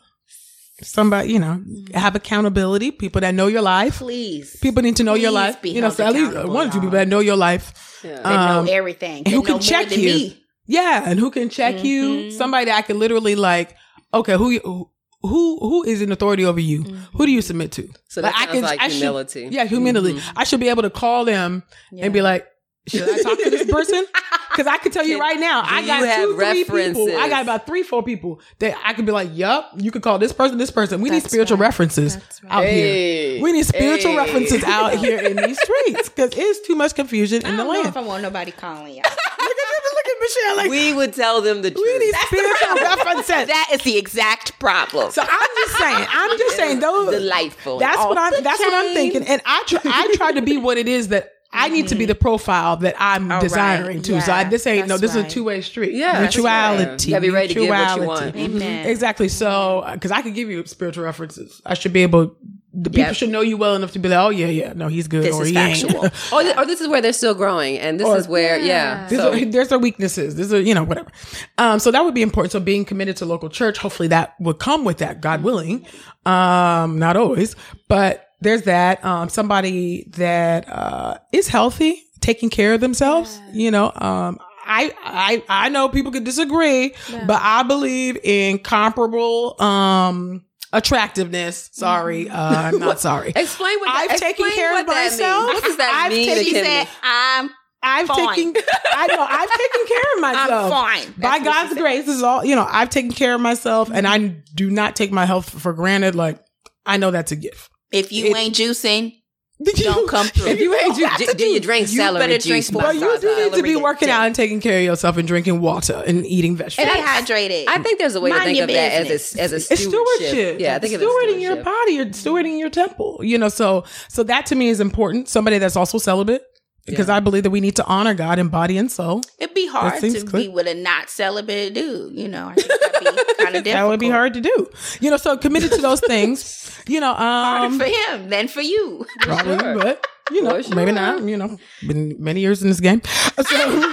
somebody, 0.81 1.33
you 1.33 1.39
know, 1.41 1.61
have 1.95 2.15
accountability, 2.15 2.93
people 2.93 3.21
that 3.23 3.35
know 3.35 3.49
your 3.49 3.63
life. 3.63 3.99
Please. 3.99 4.57
People 4.61 4.83
need 4.85 4.95
to 4.97 5.05
know 5.05 5.15
your 5.15 5.33
life. 5.33 5.57
You 5.65 5.81
know, 5.81 5.91
so 5.91 6.05
at 6.07 6.13
least 6.13 6.33
one 6.47 6.69
or 6.69 6.71
two 6.71 6.79
people 6.79 6.91
that 6.93 7.09
know 7.09 7.19
your 7.21 7.35
life. 7.37 8.01
Yeah. 8.05 8.17
that 8.23 8.25
know 8.55 8.61
Um, 8.61 8.69
everything. 8.71 9.25
who 9.27 9.43
can 9.43 9.59
check 9.59 9.91
you. 9.91 10.05
me. 10.05 10.45
Yeah, 10.67 11.03
and 11.07 11.19
who 11.19 11.31
can 11.33 11.49
check 11.49 11.83
you? 11.83 12.03
Mhm. 12.05 12.33
Somebody 12.33 12.67
that 12.67 12.79
I 12.79 12.83
can 12.83 12.99
literally 13.01 13.35
like, 13.35 13.75
okay, 14.15 14.37
who 14.37 14.51
you- 14.51 14.89
who 15.23 15.59
who 15.61 15.85
is 15.85 16.03
in 16.03 16.13
authority 16.13 16.45
over 16.45 16.61
you? 16.61 16.83
Who 17.15 17.27
do 17.27 17.33
you 17.33 17.43
submit 17.43 17.73
to? 17.73 17.89
So 18.09 18.23
that 18.23 18.35
I 18.37 18.47
can, 18.47 18.63
like 18.63 18.81
I 18.81 18.89
should- 18.89 18.97
humility. 18.99 19.49
yeah, 19.51 19.65
humility. 19.65 20.15
Mm-hmm. 20.19 20.39
I 20.39 20.45
should 20.45 20.61
be 20.61 20.69
able 20.69 20.83
to 20.83 20.91
call 20.91 21.25
them 21.25 21.63
and 21.97 22.13
be 22.13 22.23
like, 22.23 22.47
should 22.89 23.09
I 23.09 23.23
talk 23.23 23.39
to 23.43 23.51
this 23.51 23.71
person? 23.71 24.05
Because 24.51 24.67
I 24.67 24.77
can 24.77 24.93
tell 24.93 25.07
you 25.07 25.19
right 25.19 25.41
now, 25.41 25.63
I 25.65 25.87
got 25.87 26.17
two, 26.17 26.37
three 26.37 26.65
people. 26.65 27.09
I 27.17 27.29
got 27.31 27.41
about 27.43 27.65
three, 27.65 27.83
four 27.83 28.03
people 28.03 28.41
that 28.59 28.77
I 28.85 28.93
could 28.93 29.07
be 29.07 29.13
like, 29.13 29.31
"Yup, 29.33 29.71
you 29.79 29.91
could 29.91 30.03
call 30.03 30.19
this 30.19 30.31
person, 30.35 30.59
this 30.59 30.71
person." 30.71 31.01
We 31.01 31.09
need 31.09 31.23
spiritual 31.23 31.57
right. 31.57 31.69
references 31.69 32.17
right. 32.43 32.53
out 32.53 32.65
Hey. 32.65 33.35
here. 33.37 33.43
We 33.43 33.53
need 33.53 33.65
spiritual 33.65 34.11
Hey. 34.13 34.19
references 34.19 34.63
out 34.65 34.95
here 34.99 35.19
in 35.21 35.37
these 35.39 35.59
streets 35.63 36.11
because 36.11 36.33
it's 36.37 36.67
too 36.67 36.75
much 36.75 36.95
confusion 36.95 37.47
I 37.47 37.49
in 37.51 37.57
the 37.57 37.63
don't 37.63 37.73
know 37.73 37.79
land. 37.81 37.89
if 37.89 37.97
I 37.97 38.03
want 38.03 38.23
nobody 38.23 38.51
calling 38.51 38.95
you. 38.95 39.03
look 39.03 39.07
at 39.07 39.95
look 39.95 40.07
at 40.07 40.12
Michelle. 40.23 40.57
Like 40.57 40.71
we, 40.71 40.93
would 40.95 41.13
tell 41.13 41.43
them 41.43 41.63
the 41.63 41.71
truth. 41.71 41.85
We 41.85 41.99
need 41.99 42.15
spiritual 42.15 42.75
references. 42.77 43.47
that 43.47 43.69
is 43.73 43.83
the 43.83 43.99
exact 43.99 44.59
problem. 44.59 45.11
so 45.11 45.23
I'm 45.23 45.49
just 45.57 45.79
saying. 45.79 46.07
I'm 46.09 46.39
just 46.39 46.57
saying 46.57 46.81
those. 46.81 47.11
delightful. 47.11 47.79
That's 47.79 47.99
what 47.99 48.19
I'm. 48.19 48.43
That's 48.43 48.61
what 48.61 48.75
I'm 48.75 48.95
thinking. 48.95 49.25
And 49.25 49.43
I 49.45 49.63
try. 49.67 49.81
I 49.85 50.15
try 50.15 50.33
to 50.33 50.43
be 50.43 50.57
what 50.57 50.79
it 50.79 50.89
is 50.89 51.09
that. 51.09 51.31
I 51.55 51.69
need 51.69 51.89
to 51.89 51.95
be 51.95 52.05
mm-hmm. 52.05 52.09
the 52.09 52.15
profile 52.15 52.79
that 52.79 52.95
I'm 52.99 53.31
All 53.31 53.43
desiring 53.43 53.99
right. 53.99 54.05
to. 54.07 54.23
so 54.23 54.33
I, 54.33 54.45
this 54.45 54.67
ain't 54.67 54.89
no. 54.89 54.97
that's 54.97 55.13
This 55.13 55.23
is 55.23 55.27
a 55.27 55.29
two 55.29 55.45
way 55.45 55.61
street. 55.61 55.93
Yeah, 55.93 56.21
that's 56.21 56.35
mutuality. 56.35 57.13
right. 57.13 57.21
Be 57.21 57.29
ready 57.29 57.49
to 57.49 57.61
give 57.61 57.69
what 57.69 58.01
you 58.01 58.07
want. 58.07 58.35
Mm-hmm. 58.35 58.57
Amen. 58.57 58.87
Exactly. 58.87 59.29
So, 59.29 59.87
because 59.93 60.11
I 60.11 60.23
could 60.23 60.35
give 60.35 60.49
you 60.49 60.65
spiritual 60.65 61.05
references, 61.05 61.61
I 61.67 61.75
should 61.75 61.93
be 61.93 62.05
able. 62.05 62.37
The 62.75 62.89
people 62.89 63.03
Yep. 63.09 63.15
should 63.17 63.29
know 63.29 63.43
you 63.43 63.59
well 63.59 63.75
enough 63.75 63.93
to 63.93 63.99
be 63.99 64.09
like, 64.09 64.19
oh 64.19 64.31
yeah, 64.31 64.47
yeah, 64.47 64.73
no, 64.75 64.89
he's 64.89 65.07
good, 65.07 65.25
This 65.25 65.35
or 65.35 65.43
is 65.43 65.51
he 65.51 65.57
ain't. 65.59 65.79
factual. 65.79 66.05
Or, 66.33 66.43
th- 66.43 66.57
or 66.57 66.65
this 66.65 66.81
is 66.81 66.89
where 66.89 67.03
they're 67.03 67.13
still 67.13 67.35
growing, 67.35 67.79
and 67.79 68.01
this 68.01 68.07
Or- 68.07 68.17
is 68.17 68.27
where, 68.27 68.59
yeah. 68.59 69.07
These 69.09 69.19
So, 69.19 69.33
are, 69.33 69.45
there's 69.45 69.69
their 69.69 69.79
weaknesses. 69.79 70.37
This 70.37 70.51
is 70.51 70.67
you 70.67 70.75
know, 70.75 70.83
whatever. 70.85 71.11
Um, 71.59 71.79
so 71.79 71.91
that 71.91 72.03
would 72.05 72.15
be 72.15 72.23
important. 72.23 72.53
So 72.53 72.61
being 72.61 72.85
committed 72.87 73.17
to 73.19 73.27
local 73.27 73.51
church, 73.51 73.77
hopefully 73.79 74.09
that 74.09 74.35
would 74.41 74.59
come 74.59 74.85
with 74.85 74.99
that, 74.99 75.21
God 75.21 75.43
willing. 75.43 75.87
Um, 76.25 76.99
not 76.99 77.17
always, 77.17 77.57
but 77.89 78.29
there's 78.41 78.63
that. 78.63 79.05
Um, 79.05 79.29
somebody 79.29 80.09
that, 80.17 80.67
uh, 80.69 81.19
is 81.33 81.49
healthy, 81.49 82.03
taking 82.21 82.49
care 82.51 82.73
of 82.75 82.81
themselves, 82.81 83.39
you 83.53 83.71
know, 83.71 83.93
um, 83.97 84.39
I, 84.65 84.95
I, 85.05 85.43
I 85.49 85.69
know 85.71 85.89
people 85.89 86.13
could 86.13 86.25
disagree, 86.25 86.95
but 87.27 87.41
I 87.43 87.65
believe 87.65 88.17
in 88.23 88.61
comparable, 88.61 89.61
um, 89.61 90.45
attractiveness. 90.73 91.71
Sorry. 91.73 92.29
Uh, 92.29 92.37
I'm 92.55 92.79
not 92.79 93.01
sorry. 93.09 93.33
explain 93.35 93.79
what 93.81 93.87
that, 93.87 94.09
I've 94.13 94.21
taken 94.21 94.51
care 94.51 94.81
of 94.81 94.87
myself. 94.87 95.47
Means. 95.47 95.55
What 95.55 95.65
does 95.65 95.77
that 95.79 96.03
I've 96.07 96.13
mean? 96.13 96.27
taken- 96.29 96.45
she 96.45 96.53
said, 96.65 96.89
"I'm 97.03 97.51
I've 97.85 98.07
Fine. 98.07 98.37
taken, 98.55 98.63
I 98.93 99.07
know, 99.09 99.27
I've 99.29 99.51
taken 99.51 99.87
care 99.89 100.15
of 100.15 100.21
myself. 100.21 100.73
I'm 100.73 101.03
fine. 101.05 101.13
By 101.15 101.39
That's 101.41 101.45
God's 101.45 101.81
grace, 101.81 102.07
this 102.07 102.17
is 102.17 102.23
all, 102.23 102.45
you 102.45 102.55
know, 102.55 102.65
I've 102.69 102.91
taken 102.91 103.11
care 103.11 103.35
of 103.35 103.41
myself 103.41 103.91
and 103.93 104.07
I 104.07 104.19
do 104.55 104.71
not 104.71 104.95
take 104.95 105.11
my 105.11 105.27
health 105.27 105.51
for 105.61 105.73
granted. 105.73 106.15
Like, 106.15 106.39
I 106.87 106.97
know 106.97 107.11
that's 107.11 107.33
a 107.33 107.37
gift. 107.37 107.71
if 107.91 108.13
you 108.13 108.27
It- 108.27 108.37
ain't 108.37 108.55
juicing, 108.55 109.17
don't 109.65 110.09
come 110.09 110.27
through. 110.29 110.47
If 110.53 110.61
you 110.61 110.75
ain't 110.75 110.97
don't 110.97 111.09
have 111.09 111.19
ju- 111.21 111.27
to 111.27 111.47
you 111.47 111.61
drink 111.61 111.91
you 111.91 111.97
celery 111.97 112.21
better 112.21 112.39
juice. 112.39 112.69
drink 112.69 112.73
by 112.73 112.83
But 112.83 112.95
you 112.97 113.21
do 113.21 113.37
need 113.45 113.53
to 113.57 113.63
be 113.63 113.77
working 113.77 114.11
out 114.11 114.27
and 114.27 114.35
taking 114.35 114.61
care 114.61 114.79
of 114.79 114.85
yourself 114.85 115.17
and 115.17 115.27
drinking 115.27 115.61
water 115.61 116.03
and 116.07 116.27
eating 116.27 116.57
vegetables. 116.57 116.91
stay 116.93 117.03
hydrated. 117.03 117.65
I 117.69 117.79
think 117.83 117.99
there's 117.99 118.15
a 118.15 118.21
way 118.21 118.33
to 118.33 118.39
think 118.41 118.57
your 118.57 118.65
of 118.65 118.71
that 118.71 118.93
as 119.11 119.37
a, 119.37 119.41
as 119.43 119.53
a 119.53 119.57
it's 119.57 119.65
stewardship. 119.67 119.89
stewardship. 119.91 120.61
Yeah, 120.61 120.77
I 120.77 120.79
think 120.79 120.95
of 120.95 121.03
it 121.03 121.05
as 121.05 121.11
stewarding 121.11 121.41
your 121.41 121.57
body, 121.63 121.93
you're 121.93 122.07
stewarding 122.07 122.59
your 122.59 122.71
temple. 122.71 123.21
You 123.23 123.39
know, 123.39 123.49
so 123.49 123.85
so 124.09 124.23
that 124.25 124.47
to 124.47 124.55
me 124.55 124.69
is 124.69 124.81
important. 124.81 125.29
Somebody 125.29 125.59
that's 125.59 125.77
also 125.77 125.99
celibate, 125.99 126.43
because 126.87 127.09
Yeah. 127.09 127.17
I 127.17 127.21
believe 127.21 127.43
that 127.45 127.51
we 127.51 127.61
need 127.61 127.77
to 127.77 127.87
honor 127.87 128.15
God 128.15 128.39
in 128.39 128.49
body 128.49 128.77
and 128.79 128.91
soul. 128.91 129.23
It'd 129.39 129.55
be 129.55 129.67
hard 129.67 130.01
to 130.01 130.25
clear. 130.25 130.43
be 130.45 130.49
with 130.49 130.67
a 130.67 130.75
not 130.75 131.09
celibate 131.11 131.75
dude. 131.75 132.19
You 132.19 132.29
know, 132.29 132.49
I 132.49 132.55
think 132.55 132.69
that'd 132.69 133.17
be 133.17 133.35
kind 133.45 133.57
of. 133.57 133.65
That 133.65 133.87
would 133.87 134.01
be 134.01 134.11
hard 134.11 134.35
to 134.35 134.41
do. 134.41 134.69
You 135.01 135.11
know, 135.11 135.17
so 135.17 135.37
committed 135.37 135.73
to 135.73 135.81
those 135.81 136.01
things. 136.01 136.59
You 136.89 136.99
know, 136.99 137.15
Harder 137.15 137.67
um, 137.67 137.79
for 137.79 137.85
him 137.85 138.29
than 138.29 138.49
for 138.49 138.61
you. 138.61 139.07
Probably, 139.21 139.57
sure. 139.57 139.79
but 139.79 140.05
you 140.33 140.43
know, 140.43 140.61
sure. 140.61 140.75
maybe 140.75 140.91
not. 140.91 141.23
You 141.23 141.37
know, 141.37 141.57
been 141.87 142.17
many 142.19 142.41
years 142.41 142.61
in 142.61 142.69
this 142.69 142.81
game, 142.81 143.03
so 143.41 143.93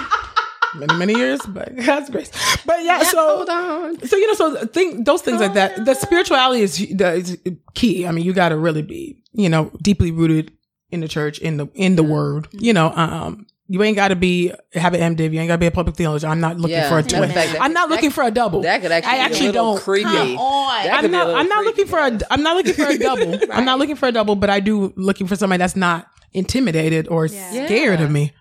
many 0.73 0.95
many 0.97 1.13
years, 1.13 1.39
but 1.47 1.75
God's 1.75 2.09
grace. 2.09 2.31
But 2.65 2.83
yeah, 2.83 3.03
so 3.03 3.37
Hold 3.37 3.49
on. 3.49 4.07
so 4.07 4.15
you 4.17 4.27
know, 4.27 4.33
so 4.33 4.65
think 4.65 5.05
those 5.05 5.21
things 5.21 5.39
like 5.39 5.53
that. 5.53 5.85
The 5.85 5.93
spirituality 5.93 6.61
is, 6.61 6.77
the, 6.77 7.13
is 7.13 7.37
key. 7.75 8.07
I 8.07 8.11
mean, 8.11 8.25
you 8.25 8.33
got 8.33 8.49
to 8.49 8.57
really 8.57 8.81
be, 8.81 9.21
you 9.33 9.49
know, 9.49 9.71
deeply 9.81 10.11
rooted 10.11 10.51
in 10.91 10.99
the 11.01 11.07
church, 11.07 11.39
in 11.39 11.57
the 11.57 11.67
in 11.73 11.95
the 11.95 12.03
Word. 12.03 12.47
You 12.51 12.73
know, 12.73 12.91
um, 12.95 13.45
you 13.67 13.83
ain't 13.83 13.95
got 13.95 14.07
to 14.07 14.15
be 14.15 14.51
have 14.73 14.93
an 14.95 15.15
MDiv. 15.15 15.31
You 15.33 15.39
ain't 15.39 15.47
got 15.47 15.55
to 15.55 15.59
be 15.59 15.67
a 15.67 15.71
public 15.71 15.95
theologian. 15.95 16.31
I'm 16.31 16.39
not 16.39 16.57
looking 16.57 16.75
Yeah. 16.77 16.89
for 16.89 16.95
a 16.99 17.03
Matter 17.03 17.17
twin. 17.17 17.29
fact, 17.31 17.53
that- 17.53 17.61
I'm 17.61 17.73
not 17.73 17.89
that- 17.89 17.95
looking 17.95 18.09
for 18.09 18.23
a 18.23 18.31
double. 18.31 18.61
That 18.61 18.81
could 18.81 18.91
actually, 18.91 19.11
I 19.13 19.17
actually 19.17 19.41
be 19.47 19.49
a 19.49 19.53
don't. 19.53 19.79
creepy. 19.79 20.03
Come 20.09 20.37
on. 20.37 20.83
That 20.85 20.93
I'm 20.95 21.01
could 21.01 21.11
be 21.11 21.17
a 21.17 21.19
not. 21.19 21.35
I'm 21.35 21.47
not 21.47 21.65
looking 21.65 21.85
for 21.87 21.99
a. 21.99 22.19
I'm 22.31 22.41
not 22.43 22.55
looking 22.57 22.73
for 22.73 22.85
a 22.87 22.97
double. 23.07 23.39
I'm 23.53 23.65
not 23.65 23.77
looking 23.79 23.95
for 23.95 24.07
a 24.07 24.11
double, 24.11 24.35
but 24.35 24.49
I 24.49 24.59
do 24.59 24.93
looking 24.97 25.27
for 25.27 25.35
somebody 25.35 25.59
that's 25.59 25.75
not 25.75 26.07
intimidated 26.33 27.07
or 27.09 27.27
scared 27.27 28.01
of 28.01 28.09
me. 28.11 28.33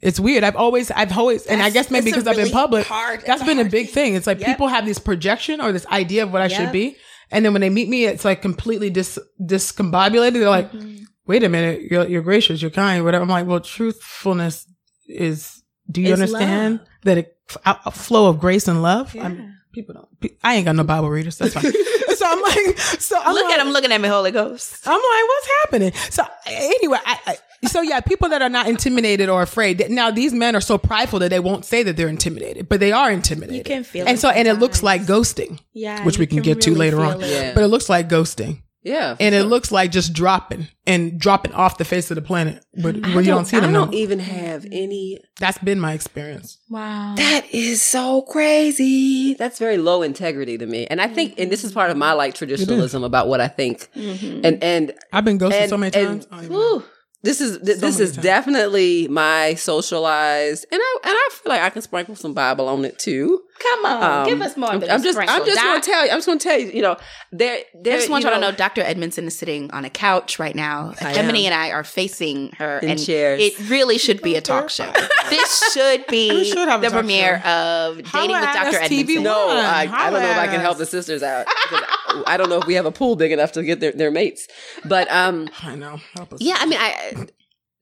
It's 0.00 0.18
weird. 0.18 0.42
I've 0.42 0.56
always, 0.56 0.90
I've 0.90 1.16
always, 1.16 1.46
and 1.46 1.62
I 1.62 1.70
guess 1.70 1.88
maybe 1.88 2.08
it's 2.10 2.16
a 2.16 2.20
because 2.22 2.26
I've 2.28 2.34
been 2.34 2.46
really 2.46 2.52
public, 2.52 2.86
hard- 2.86 3.20
that's 3.24 3.40
it's 3.40 3.42
a 3.42 3.44
been 3.54 3.64
a 3.64 3.70
big 3.70 3.86
thing. 3.86 3.94
thing. 3.94 4.14
It's 4.16 4.26
like 4.26 4.40
Yep. 4.40 4.48
people 4.48 4.66
have 4.66 4.84
this 4.84 4.98
projection 4.98 5.60
or 5.60 5.70
this 5.70 5.86
idea 5.86 6.24
of 6.24 6.32
what 6.32 6.42
I 6.42 6.48
should 6.48 6.72
be, 6.72 6.96
and 7.30 7.44
then 7.44 7.52
when 7.52 7.60
they 7.60 7.70
meet 7.70 7.88
me, 7.88 8.06
it's 8.06 8.24
like 8.24 8.42
completely 8.42 8.90
dis 8.90 9.16
discombobulated. 9.40 10.32
They're 10.34 10.48
like, 10.50 10.72
Mm-hmm. 10.72 11.04
"Wait 11.26 11.42
a 11.42 11.48
minute, 11.48 11.82
you're 11.90 12.06
you're 12.06 12.22
gracious, 12.22 12.60
you're 12.62 12.70
kind, 12.70 13.04
whatever." 13.04 13.22
I'm 13.22 13.28
like, 13.28 13.46
"Well, 13.46 13.60
truthfulness 13.60 14.66
is. 15.06 15.62
Do 15.90 16.00
you 16.00 16.12
Is 16.12 16.20
understand 16.20 16.80
that 17.02 17.18
a, 17.18 17.26
a, 17.68 17.80
a 17.86 17.90
flow 17.90 18.28
of 18.28 18.38
grace 18.38 18.68
and 18.68 18.82
love? 18.82 19.14
I 19.16 19.28
mean, 19.28 19.56
people 19.72 19.94
don't. 19.94 20.32
I 20.42 20.54
ain't 20.54 20.64
got 20.66 20.76
no 20.76 20.84
Bible 20.84 21.10
readers. 21.10 21.36
That's 21.38 21.54
fine. 21.54 21.64
so 22.16 22.24
I'm 22.26 22.40
like, 22.40 22.78
so 22.78 23.18
I'm 23.20 23.34
Look 23.34 23.44
like, 23.44 23.58
at 23.58 23.66
him 23.66 23.72
looking 23.72 23.92
at 23.92 24.00
me, 24.00 24.08
Holy 24.08 24.30
Ghost. 24.30 24.86
I'm 24.86 24.92
like, 24.92 25.02
what's 25.02 25.48
happening? 25.62 25.92
So 26.10 26.22
anyway, 26.46 26.98
I, 27.04 27.18
I, 27.26 27.66
so 27.66 27.82
yeah, 27.82 28.00
people 28.00 28.28
that 28.30 28.42
are 28.42 28.48
not 28.48 28.68
intimidated 28.68 29.28
or 29.28 29.42
afraid. 29.42 29.90
Now 29.90 30.10
these 30.10 30.32
men 30.32 30.54
are 30.56 30.60
so 30.60 30.78
prideful 30.78 31.18
that 31.18 31.30
they 31.30 31.40
won't 31.40 31.64
say 31.64 31.82
that 31.82 31.96
they're 31.96 32.08
intimidated, 32.08 32.68
but 32.68 32.80
they 32.80 32.92
are 32.92 33.10
intimidated. 33.10 33.56
You 33.56 33.64
can 33.64 33.84
feel 33.84 34.06
it. 34.06 34.08
and 34.08 34.18
so 34.18 34.30
and 34.30 34.46
it 34.48 34.54
looks 34.54 34.82
like 34.82 35.02
ghosting, 35.02 35.60
Yeah, 35.72 36.04
which 36.04 36.16
we 36.18 36.26
can, 36.26 36.42
get 36.42 36.60
to 36.62 36.74
later 36.74 37.00
on. 37.00 37.20
Yeah. 37.20 37.52
But 37.54 37.64
it 37.64 37.68
looks 37.68 37.88
like 37.88 38.08
ghosting, 38.08 38.61
Yeah. 38.84 39.14
for 39.14 39.22
and 39.22 39.34
it 39.34 39.44
looks 39.44 39.70
like 39.70 39.90
just 39.92 40.12
dropping 40.12 40.66
and 40.86 41.18
dropping 41.20 41.52
off 41.52 41.78
the 41.78 41.84
face 41.84 42.10
of 42.10 42.16
the 42.16 42.22
planet, 42.22 42.64
but 42.82 42.96
where 42.96 43.20
you 43.20 43.26
don't 43.30 43.44
see 43.44 43.58
them. 43.60 43.70
I 43.70 43.72
don't 43.72 43.90
No, 43.92 43.96
even 43.96 44.18
have 44.18 44.66
any. 44.72 45.18
that's 45.38 45.58
been 45.58 45.78
my 45.78 45.92
experience. 45.92 46.58
Wow. 46.68 47.14
That 47.16 47.46
is 47.52 47.80
so 47.82 48.22
crazy. 48.22 49.34
That's 49.34 49.58
very 49.58 49.78
low 49.78 50.02
integrity 50.02 50.58
to 50.58 50.66
me. 50.66 50.86
And 50.86 51.00
I 51.00 51.06
think, 51.08 51.34
and 51.38 51.50
this 51.50 51.64
is 51.64 51.72
part 51.72 51.90
of 51.90 51.96
my 51.96 52.12
like 52.12 52.34
traditionalism 52.34 53.04
about 53.04 53.28
what 53.28 53.40
I 53.40 53.48
think. 53.48 53.88
Mm-hmm. 53.96 54.40
And 54.44 54.62
and 54.62 54.92
I've 55.12 55.24
been 55.24 55.38
ghosted 55.38 55.62
And- 55.62 55.70
so 55.70 55.76
many 55.76 55.94
and- 55.96 56.22
times. 56.22 56.26
I 56.30 56.36
don't 56.36 56.44
even 56.46 56.52
know. 56.56 56.58
Whew. 56.78 56.84
This 57.24 57.40
is 57.40 57.58
th- 57.58 57.76
So 57.78 57.86
this 57.86 58.00
is 58.00 58.12
times. 58.14 58.24
definitely 58.24 59.06
my 59.06 59.54
socialized, 59.54 60.66
and 60.72 60.80
I 60.82 60.96
and 61.04 61.12
I 61.14 61.28
feel 61.30 61.52
like 61.52 61.62
I 61.62 61.70
can 61.70 61.80
sprinkle 61.82 62.16
some 62.16 62.34
Bible 62.34 62.68
on 62.68 62.84
it 62.84 62.98
too. 62.98 63.42
Come 63.62 63.84
on, 63.86 64.02
Um, 64.02 64.26
give 64.26 64.40
us 64.42 64.56
more. 64.56 64.70
I'm, 64.70 64.82
I'm 64.82 65.02
just 65.02 65.18
I'm 65.18 65.44
just 65.44 65.60
going 65.60 65.72
going 65.72 65.80
to 65.80 65.90
tell 65.90 66.04
you. 66.04 66.10
I'm 66.10 66.16
just 66.18 66.26
going 66.26 66.38
to 66.38 66.48
tell 66.48 66.58
you. 66.58 66.66
You 66.72 66.82
know, 66.82 66.96
there 67.30 67.58
there. 67.74 67.94
I 67.94 67.96
just 67.98 68.10
want 68.10 68.24
you 68.24 68.30
you 68.30 68.34
to 68.34 68.40
know 68.40 68.52
Dr. 68.52 68.80
Edmondson 68.82 69.26
is 69.26 69.36
sitting 69.38 69.70
on 69.70 69.84
a 69.84 69.90
couch 69.90 70.38
right 70.38 70.54
now. 70.54 70.94
I 71.00 71.12
Ekemini 71.14 71.44
and 71.44 71.54
I 71.54 71.70
are 71.70 71.84
facing 71.84 72.52
her 72.52 72.78
In 72.78 72.90
and 72.90 73.04
chairs. 73.04 73.40
It 73.42 73.68
really 73.70 73.98
should 73.98 74.20
be 74.22 74.36
a 74.36 74.40
talk 74.40 74.70
show. 74.70 74.90
this 75.30 75.72
should 75.72 76.06
be 76.08 76.44
should 76.44 76.68
the 76.82 76.90
premiere 76.90 77.40
show. 77.42 77.48
of 77.48 77.96
Dating 77.96 78.10
Holla 78.12 78.32
with 78.40 78.54
Dr. 78.54 78.68
us, 78.82 78.88
TV 78.88 79.00
Edmondson. 79.00 79.22
No, 79.24 79.48
I, 79.50 79.88
I 79.92 80.10
don't 80.10 80.20
know 80.22 80.30
if 80.30 80.38
I 80.38 80.46
can 80.48 80.60
help 80.60 80.78
the 80.78 80.86
sisters 80.86 81.22
out. 81.22 81.46
I, 81.48 82.22
I 82.26 82.36
don't 82.36 82.48
know 82.48 82.58
if 82.58 82.66
we 82.66 82.74
have 82.74 82.86
a 82.86 82.92
pool 82.92 83.16
big 83.16 83.32
enough 83.32 83.52
to 83.52 83.62
get 83.62 83.80
their, 83.80 83.92
their 83.92 84.10
mates. 84.10 84.48
But 84.84 85.10
um, 85.10 85.48
I 85.62 85.74
know. 85.76 86.00
Help 86.16 86.32
us. 86.34 86.40
yeah, 86.42 86.56
I 86.58 86.66
mean, 86.66 86.78
I 86.80 87.26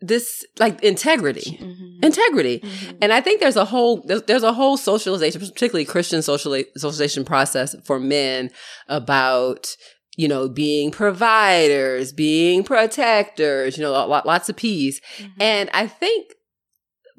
this 0.01 0.45
like 0.59 0.83
integrity, 0.83 1.59
Mhm. 1.61 2.05
integrity, 2.05 2.61
Mhm. 2.61 2.99
and 3.03 3.13
I 3.13 3.21
think 3.21 3.41
there's 3.41 3.57
a 3.57 3.65
whole 3.67 4.03
there's, 4.07 4.23
there's 4.23 4.43
a 4.43 4.53
whole 4.53 4.77
socialization, 4.77 5.41
particularly 5.41 5.85
Christian 5.85 6.21
sociali- 6.21 6.67
socialization 6.77 7.25
process 7.25 7.75
for 7.85 7.99
men 8.01 8.51
about 8.89 9.77
you 10.17 10.27
know 10.29 10.49
being 10.49 10.91
providers, 10.91 12.13
being 12.13 12.63
protectors, 12.65 13.77
you 13.77 13.83
know, 13.83 13.93
lots 13.93 14.49
of 14.49 14.57
P's, 14.57 15.01
Mm-hmm. 15.19 15.43
and 15.43 15.71
I 15.75 15.87
think 15.87 16.33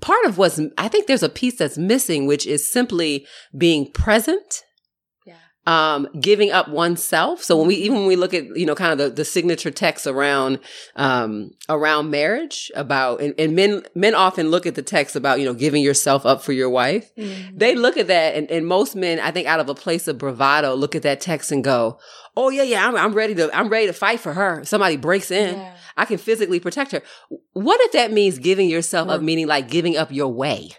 part 0.02 0.26
of 0.26 0.38
what's 0.38 0.60
I 0.78 0.88
think 0.88 1.06
there's 1.08 1.24
a 1.24 1.30
piece 1.30 1.58
that's 1.58 1.78
missing, 1.78 2.26
which 2.26 2.46
is 2.48 2.72
simply 2.72 3.26
being 3.58 3.91
present. 3.91 4.63
Um, 5.67 6.08
giving 6.19 6.52
up 6.52 6.69
oneself. 6.69 7.43
So 7.43 7.56
when 7.56 7.67
we 7.67 7.76
even 7.76 7.97
when 8.00 8.08
we 8.08 8.15
look 8.15 8.34
at 8.34 8.45
you 8.58 8.65
know 8.65 8.74
kind 8.74 8.93
of 8.93 8.97
the, 8.97 9.10
the 9.13 9.24
signature 9.24 9.69
texts 9.69 10.08
around 10.08 10.58
um 10.95 11.52
around 11.69 12.10
marriage 12.10 12.71
about 12.74 13.21
and, 13.21 13.36
and 13.38 13.56
men 13.56 13.84
men 13.93 14.15
often 14.15 14.50
look 14.50 14.65
at 14.65 14.74
the 14.74 14.82
text 14.82 15.15
about 15.15 15.39
you 15.39 15.45
know 15.45 15.54
giving 15.54 15.84
yourself 15.84 16.26
up 16.26 16.42
for 16.42 16.52
your 16.52 16.67
wife. 16.69 17.13
Mhm. 17.15 17.60
They 17.60 17.75
look 17.75 17.96
at 17.96 18.08
that 18.08 18.33
and, 18.33 18.50
and 18.50 18.65
most 18.65 18.96
men 18.96 19.19
I 19.19 19.29
think 19.29 19.48
out 19.48 19.60
of 19.60 19.69
a 19.69 19.75
place 19.75 20.08
of 20.08 20.17
bravado 20.17 20.73
look 20.73 20.96
at 20.96 21.04
that 21.04 21.21
text 21.21 21.52
and 21.52 21.63
go, 21.63 22.00
oh 22.35 22.50
yeah 22.50 22.63
yeah 22.63 22.88
I'm, 22.88 22.96
I'm 22.96 23.13
ready 23.13 23.35
to 23.35 23.56
I'm 23.56 23.69
ready 23.69 23.85
to 23.85 23.94
fight 23.94 24.19
for 24.19 24.33
her. 24.33 24.65
Somebody 24.65 24.98
breaks 24.98 25.29
in. 25.29 25.58
Yeah. 25.58 25.75
I 25.96 26.06
can 26.06 26.17
physically 26.17 26.60
protect 26.60 26.92
her. 26.92 27.04
What 27.54 27.79
if 27.81 27.92
that 27.92 28.12
means 28.12 28.40
giving 28.40 28.67
yourself 28.67 29.10
up, 29.10 29.21
meaning 29.21 29.46
like 29.46 29.69
giving 29.69 29.96
up 29.96 30.12
your 30.12 30.29
way, 30.29 30.71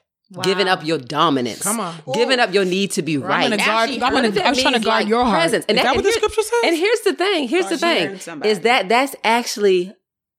giving 0.42 0.68
up 0.68 0.84
your 0.84 0.98
dominance, 0.98 1.62
Come 1.62 1.80
on. 1.80 1.94
giving 2.14 2.38
up 2.38 2.52
your 2.54 2.64
need 2.64 2.92
to 2.92 3.02
be 3.02 3.16
I'm 3.16 3.22
right? 3.22 3.42
gonna 3.50 3.56
guard. 3.58 3.90
she 3.90 4.02
I'm 4.02 4.12
gonna, 4.12 4.40
I 4.40 4.50
was 4.50 4.60
trying 4.62 4.74
to 4.74 4.80
guard 4.80 5.02
like, 5.04 5.08
your 5.08 5.24
heart. 5.24 5.34
presence. 5.40 5.64
Is 5.64 5.68
And 5.68 5.78
that, 5.78 5.84
that- 5.84 5.96
what 5.96 6.04
the 6.04 6.12
scripture 6.12 6.42
says? 6.42 6.52
And 6.64 6.76
here's 6.76 7.00
the 7.00 7.12
thing. 7.14 7.48
Here's 7.48 7.68
the 7.68 7.78
thing. 7.78 8.42
Is 8.44 8.60
that 8.60 8.88
that's 8.88 9.14
actually 9.24 9.92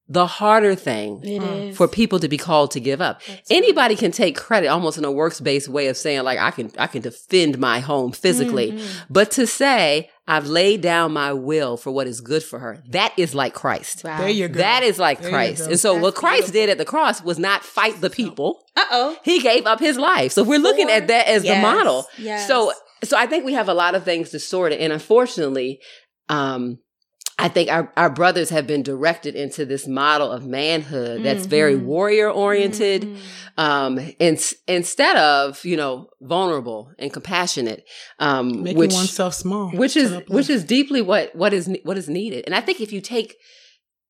the 0.10 0.28
harder 0.28 0.76
thing 0.76 1.74
for 1.74 1.88
people 1.88 2.20
to 2.20 2.28
be 2.28 2.38
called 2.38 2.72
to 2.72 2.80
give 2.80 3.02
up. 3.02 3.22
Anybody 3.50 3.96
can 3.96 4.12
take 4.12 4.36
credit 4.36 4.68
almost 4.68 4.98
in 4.98 5.06
a 5.06 5.12
works 5.12 5.40
based 5.40 5.70
way 5.70 5.88
of 5.88 5.98
saying 5.98 6.24
like 6.24 6.40
I 6.40 6.52
can 6.52 6.72
I 6.78 6.88
can 6.88 7.02
defend 7.02 7.58
my 7.58 7.80
home 7.80 8.12
physically. 8.12 8.74
Mm-hmm. 8.74 9.04
But 9.10 9.32
to 9.32 9.48
say 9.48 10.10
I've 10.26 10.48
laid 10.48 10.82
down 10.82 11.12
my 11.12 11.34
will 11.34 11.76
for 11.76 11.92
what 11.92 12.08
is 12.08 12.22
good 12.22 12.44
for 12.44 12.60
her, 12.60 12.82
that 12.90 13.14
is 13.18 13.36
like 13.36 13.54
Christ. 13.54 14.04
Wow. 14.04 14.20
There 14.20 14.30
you 14.30 14.48
go. 14.48 14.60
That 14.60 14.84
is 14.84 14.98
like 14.98 15.20
There 15.20 15.30
Christ. 15.30 15.68
And 15.68 15.80
so 15.80 15.96
what 15.98 16.16
Christ 16.16 16.54
beautiful. 16.54 16.62
did 16.62 16.70
at 16.70 16.78
the 16.78 16.86
cross 16.86 17.22
was 17.22 17.38
not 17.38 17.64
fight 17.64 18.00
the 18.00 18.10
people. 18.10 18.64
Uh 18.76 18.86
oh. 18.92 19.18
He 19.24 19.40
gave 19.40 19.66
up 19.66 19.80
his 19.80 19.98
life. 19.98 20.32
So 20.32 20.44
if 20.44 20.48
we're 20.48 20.60
looking 20.60 20.90
at 20.90 21.08
that 21.08 21.28
as 21.28 21.44
the 21.44 21.60
model. 21.60 22.06
Yes. 22.18 22.48
So 22.48 22.72
so 23.04 23.18
I 23.18 23.28
think 23.28 23.44
we 23.46 23.54
have 23.54 23.68
a 23.68 23.74
lot 23.74 23.96
of 23.96 24.06
things 24.06 24.30
distorted. 24.30 24.80
And 24.80 24.94
unfortunately, 24.94 25.82
um, 26.30 26.80
I 27.40 27.48
think 27.48 27.70
our, 27.72 27.92
our 27.98 28.10
brothers 28.12 28.50
have 28.52 28.68
been 28.68 28.84
directed 28.84 29.36
into 29.36 29.66
this 29.66 29.88
model 29.88 30.32
of 30.32 30.46
manhood 30.46 31.24
that's 31.24 31.46
very 31.48 31.76
Mhm. 31.76 31.84
warrior 31.86 32.30
oriented. 32.30 33.02
Mhm. 33.04 33.18
Um, 33.58 34.00
in, 34.20 34.38
instead 34.68 35.16
of, 35.18 35.64
you 35.66 35.76
know, 35.78 36.10
vulnerable 36.22 36.92
and 37.00 37.12
compassionate, 37.12 37.86
um, 38.20 38.64
Making 38.64 38.78
which, 38.78 38.94
oneself 38.94 39.34
small. 39.34 39.70
which 39.72 39.96
is, 39.98 40.12
which 40.28 40.50
is 40.50 40.64
deeply 40.64 41.02
what, 41.02 41.36
what 41.36 41.54
is, 41.54 41.70
what 41.84 41.98
is 41.98 42.08
needed. 42.10 42.44
And 42.46 42.56
I 42.56 42.62
think 42.62 42.82
if 42.82 42.92
you 42.92 43.02
take, 43.02 43.36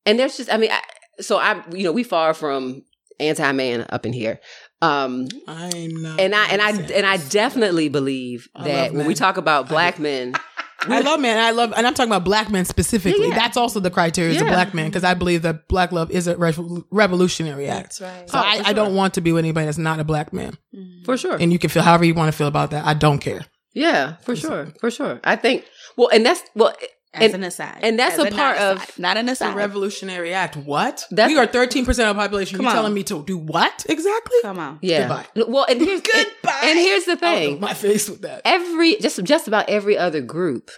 and 0.06 0.18
there's 0.18 0.36
just, 0.36 0.52
I 0.52 0.56
mean, 0.58 0.70
I, 0.70 0.80
so 1.22 1.36
I, 1.38 1.62
you 1.72 1.84
know, 1.84 1.92
we 1.92 2.02
far 2.04 2.34
from 2.34 2.82
anti-man 3.20 3.86
up 3.90 4.04
in 4.06 4.12
here. 4.12 4.40
Um, 4.82 5.28
I'm 5.48 5.94
not. 6.02 6.20
and 6.20 6.34
I 6.34 6.46
and 6.48 6.60
I 6.60 6.70
and 6.72 7.06
I 7.06 7.16
definitely 7.16 7.88
believe 7.88 8.48
I 8.54 8.64
that 8.64 8.92
when 8.92 9.06
we 9.06 9.14
talk 9.14 9.38
about 9.38 9.66
black 9.68 9.98
men, 9.98 10.34
I 10.88 11.00
love 11.00 11.20
men. 11.20 11.38
I 11.38 11.50
love, 11.50 11.72
and 11.76 11.86
I'm 11.86 11.94
talking 11.94 12.10
about 12.10 12.24
black 12.24 12.50
men 12.50 12.64
specifically. 12.64 13.22
Yeah, 13.28 13.28
yeah. 13.28 13.34
That's 13.38 13.56
also 13.56 13.80
the 13.80 13.90
criteria 13.90 14.34
as 14.36 14.42
a 14.42 14.44
black 14.44 14.74
man 14.74 14.86
because 14.88 15.04
I 15.04 15.14
believe 15.14 15.42
that 15.42 15.68
black 15.68 15.92
love 15.92 16.10
is 16.10 16.26
a 16.26 16.36
rev- 16.36 16.58
revolutionary 16.90 17.68
act. 17.68 17.98
That's 17.98 18.00
right. 18.00 18.30
So 18.30 18.38
Oh, 18.38 18.42
I, 18.44 18.58
for 18.62 18.68
I 18.68 18.72
don't 18.72 18.94
want 18.94 19.14
to 19.14 19.20
be 19.20 19.32
with 19.32 19.40
anybody 19.44 19.66
that's 19.66 19.78
not 19.78 20.00
a 20.00 20.04
black 20.04 20.32
man. 20.32 20.56
Mm. 20.74 21.04
for 21.04 21.16
sure, 21.16 21.36
And 21.36 21.52
you 21.52 21.58
can 21.58 21.70
feel 21.70 21.82
however 21.82 22.04
you 22.04 22.14
want 22.14 22.28
to 22.32 22.36
feel 22.36 22.48
about 22.48 22.70
that. 22.72 22.84
I 22.84 22.94
don't 22.94 23.18
care. 23.18 23.42
yeah, 23.74 24.16
for 24.22 24.36
sure, 24.36 24.72
for 24.80 24.90
sure. 24.90 25.20
I 25.24 25.36
think 25.36 25.64
well, 25.96 26.08
and 26.12 26.24
that's 26.26 26.42
well, 26.54 26.74
As 27.14 27.32
and- 27.32 27.42
an 27.42 27.48
aside. 27.48 27.78
and 27.82 27.98
that's 27.98 28.14
As 28.18 28.26
a 28.26 28.30
part 28.30 28.34
not 28.36 28.56
of- 28.58 28.76
aside. 28.78 28.98
not 28.98 29.16
an 29.16 29.28
It's 29.28 29.40
a 29.40 29.44
aside. 29.44 29.56
revolutionary 29.56 30.32
act. 30.34 30.56
What? 30.56 31.04
That's- 31.10 31.28
we 31.32 31.38
are 31.38 31.46
13% 31.46 31.88
of 32.10 32.16
the 32.16 32.20
population. 32.20 32.56
Come 32.56 32.64
You're 32.64 32.70
on. 32.70 32.76
telling 32.76 32.94
me 32.94 33.02
to 33.04 33.24
do 33.24 33.38
what 33.38 33.86
exactly? 33.88 34.36
Come 34.42 34.58
on. 34.58 34.78
yeah. 34.82 35.08
Goodbye. 35.34 35.44
Well, 35.48 35.66
and 35.68 35.80
here's 35.80 36.00
Goodbye. 36.00 36.60
And 36.64 36.78
here's 36.78 37.04
the 37.04 37.12
Out 37.12 37.18
thing: 37.20 37.54
of 37.54 37.60
my 37.60 37.74
face 37.74 38.08
with 38.08 38.22
that. 38.22 38.42
every 38.44 38.96
just 38.96 39.22
just 39.24 39.48
about 39.48 39.68
every 39.68 39.96
other 39.96 40.20
group, 40.20 40.70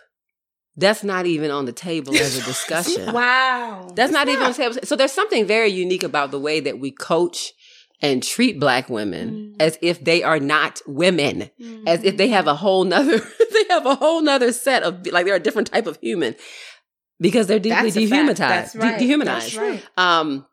that's 0.76 1.02
not 1.02 1.26
even 1.26 1.50
on 1.50 1.64
the 1.64 1.72
table 1.72 2.14
as 2.14 2.36
a 2.38 2.42
discussion. 2.52 3.12
Wow. 3.12 3.90
That's 3.94 4.10
It's 4.10 4.12
not, 4.12 4.28
even 4.28 4.42
on 4.42 4.52
the 4.52 4.56
table. 4.56 4.76
So 4.84 4.94
there's 4.96 5.12
something 5.12 5.46
very 5.46 5.68
unique 5.70 6.02
about 6.02 6.30
the 6.32 6.38
way 6.38 6.60
that 6.60 6.78
we 6.78 6.90
coach 6.90 7.52
and 8.02 8.22
treat 8.22 8.60
black 8.60 8.88
women 8.90 9.30
Mm. 9.30 9.56
as 9.62 9.78
if 9.82 10.02
they 10.04 10.22
are 10.22 10.38
not 10.38 10.80
women. 10.86 11.50
as 11.86 12.04
if 12.04 12.14
Mm. 12.14 12.18
they 12.18 12.28
have 12.28 12.46
a 12.46 12.54
whole 12.54 12.84
nother 12.84 13.18
they 13.52 13.64
have 13.70 13.86
a 13.86 13.94
whole 13.94 14.20
nother 14.22 14.52
set 14.52 14.82
of 14.82 15.06
like 15.06 15.24
they're 15.26 15.34
a 15.36 15.40
different 15.40 15.68
type 15.72 15.86
of 15.86 15.98
human 16.00 16.34
because 17.20 17.46
they're 17.46 17.58
deeply 17.58 17.90
That's 17.90 17.94
dehumanized 17.94 18.38
That's 18.38 18.72
de- 18.74 18.98
dehumanized 18.98 19.56
right. 19.56 19.82
um 19.96 20.46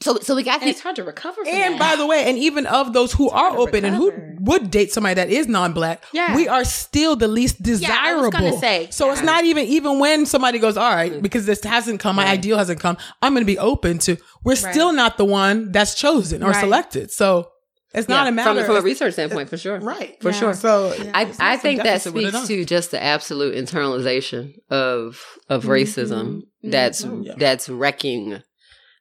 so 0.00 0.18
so 0.20 0.34
we 0.36 0.42
got 0.44 0.60
And 0.60 0.62
these 0.68 0.76
it's 0.76 0.80
hard 0.82 0.96
to 0.96 1.04
recover 1.04 1.44
from 1.44 1.48
And 1.52 1.74
that. 1.74 1.78
by 1.80 1.96
the 1.96 2.06
way, 2.06 2.24
and 2.28 2.38
even 2.38 2.66
of 2.66 2.92
those 2.92 3.12
who 3.12 3.28
are 3.30 3.50
to 3.52 3.56
open 3.58 3.84
and 3.84 3.96
who 3.96 4.12
would 4.40 4.70
date 4.70 4.92
somebody 4.92 5.14
that 5.14 5.28
is 5.30 5.48
non-black, 5.48 6.04
Yeah. 6.12 6.36
we 6.36 6.46
are 6.46 6.64
still 6.64 7.16
the 7.16 7.26
least 7.28 7.56
Yeah, 7.60 7.66
I 8.00 8.14
was 8.14 8.30
desirable. 8.30 8.30
gonna 8.30 8.58
say, 8.58 8.88
so 8.90 9.10
it's 9.10 9.22
not 9.22 9.44
even 9.44 9.64
even 9.66 9.98
when 9.98 10.24
somebody 10.26 10.58
goes, 10.58 10.76
all 10.76 10.94
right, 10.94 11.20
because 11.20 11.46
this 11.46 11.62
hasn't 11.64 12.00
come, 12.00 12.16
my 12.16 12.26
ideal 12.26 12.58
hasn't 12.58 12.80
come. 12.80 12.96
I'm 13.22 13.32
going 13.34 13.42
to 13.42 13.46
be 13.52 13.58
open 13.58 13.98
to. 14.00 14.16
We're 14.44 14.54
still 14.56 14.92
not 14.92 15.18
the 15.18 15.24
one 15.24 15.72
that's 15.72 15.94
chosen 15.94 16.42
or 16.42 16.50
Right. 16.50 16.60
selected. 16.60 17.10
So 17.10 17.50
it's 17.94 18.08
not 18.08 18.24
Yeah, 18.24 18.28
a 18.28 18.32
matter 18.32 18.54
from, 18.60 18.66
from 18.66 18.76
a 18.76 18.80
research 18.82 19.14
standpoint 19.14 19.48
for 19.48 19.56
sure 19.56 19.80
right 19.80 20.16
for 20.20 20.30
Yeah. 20.30 20.38
sure 20.38 20.54
So 20.54 20.94
I, 21.14 21.22
I 21.40 21.56
think 21.56 21.78
that 21.78 21.84
deficit 21.84 22.12
with 22.14 22.24
it 22.26 22.34
speaks 22.34 22.48
to 22.48 22.64
just 22.66 22.90
the 22.92 23.02
absolute 23.02 23.54
internalization 23.56 24.52
of 24.70 25.20
of 25.48 25.64
racism 25.64 26.42
that's 26.62 27.02
Mhm. 27.02 27.38
That's 27.38 27.68
wrecking 27.68 28.42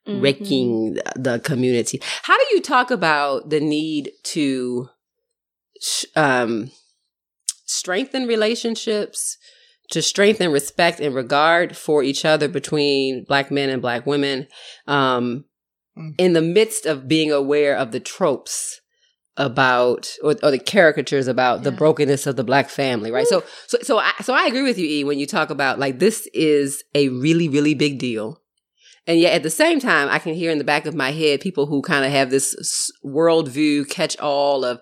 Mhm. 0.07 0.21
wrecking 0.21 0.97
the 1.15 1.39
community. 1.39 1.99
How 2.23 2.37
do 2.37 2.45
you 2.55 2.61
talk 2.61 2.91
about 2.91 3.49
the 3.49 3.59
need 3.59 4.11
to 4.35 4.89
um, 6.15 6.71
strengthen 7.65 8.25
relationships, 8.27 9.37
to 9.91 10.01
strengthen 10.01 10.51
respect 10.51 10.99
and 10.99 11.13
regard 11.13 11.77
for 11.77 12.03
each 12.03 12.25
other 12.25 12.47
between 12.47 13.23
black 13.25 13.51
men 13.51 13.69
and 13.69 13.81
black 13.81 14.05
women, 14.05 14.47
um, 14.87 15.45
Mm. 15.97 16.13
in 16.19 16.33
the 16.33 16.41
midst 16.43 16.85
of 16.85 17.07
being 17.07 17.31
aware 17.31 17.75
of 17.75 17.91
the 17.91 17.99
tropes 17.99 18.81
about 19.35 20.11
or, 20.23 20.35
or 20.43 20.51
the 20.51 20.59
caricatures 20.59 21.27
about 21.27 21.63
the 21.63 21.71
brokenness 21.71 22.27
of 22.27 22.35
the 22.35 22.43
black 22.43 22.69
family 22.69 23.11
right 23.11 23.27
so 23.27 23.43
so 23.65 23.77
so 23.81 23.97
I, 23.97 24.11
so 24.21 24.33
I 24.33 24.45
agree 24.45 24.61
with 24.61 24.77
you 24.77 24.85
e 24.87 25.03
when 25.03 25.17
you 25.17 25.25
talk 25.25 25.49
about 25.49 25.79
like 25.79 25.97
this 25.97 26.27
is 26.35 26.83
a 26.93 27.09
really 27.09 27.49
really 27.49 27.73
big 27.73 27.97
deal 27.97 28.39
and 29.07 29.19
yet 29.19 29.33
at 29.33 29.43
the 29.43 29.49
same 29.49 29.79
time, 29.79 30.09
I 30.09 30.19
can 30.19 30.35
hear 30.35 30.51
in 30.51 30.57
the 30.57 30.65
back 30.65 30.85
of 30.85 30.93
my 30.93 31.11
head 31.11 31.39
people 31.39 31.65
who 31.65 31.81
kind 31.81 32.05
of 32.05 32.11
have 32.11 32.29
this 32.29 32.91
worldview 33.05 33.89
catch 33.89 34.17
all 34.19 34.65
of, 34.65 34.81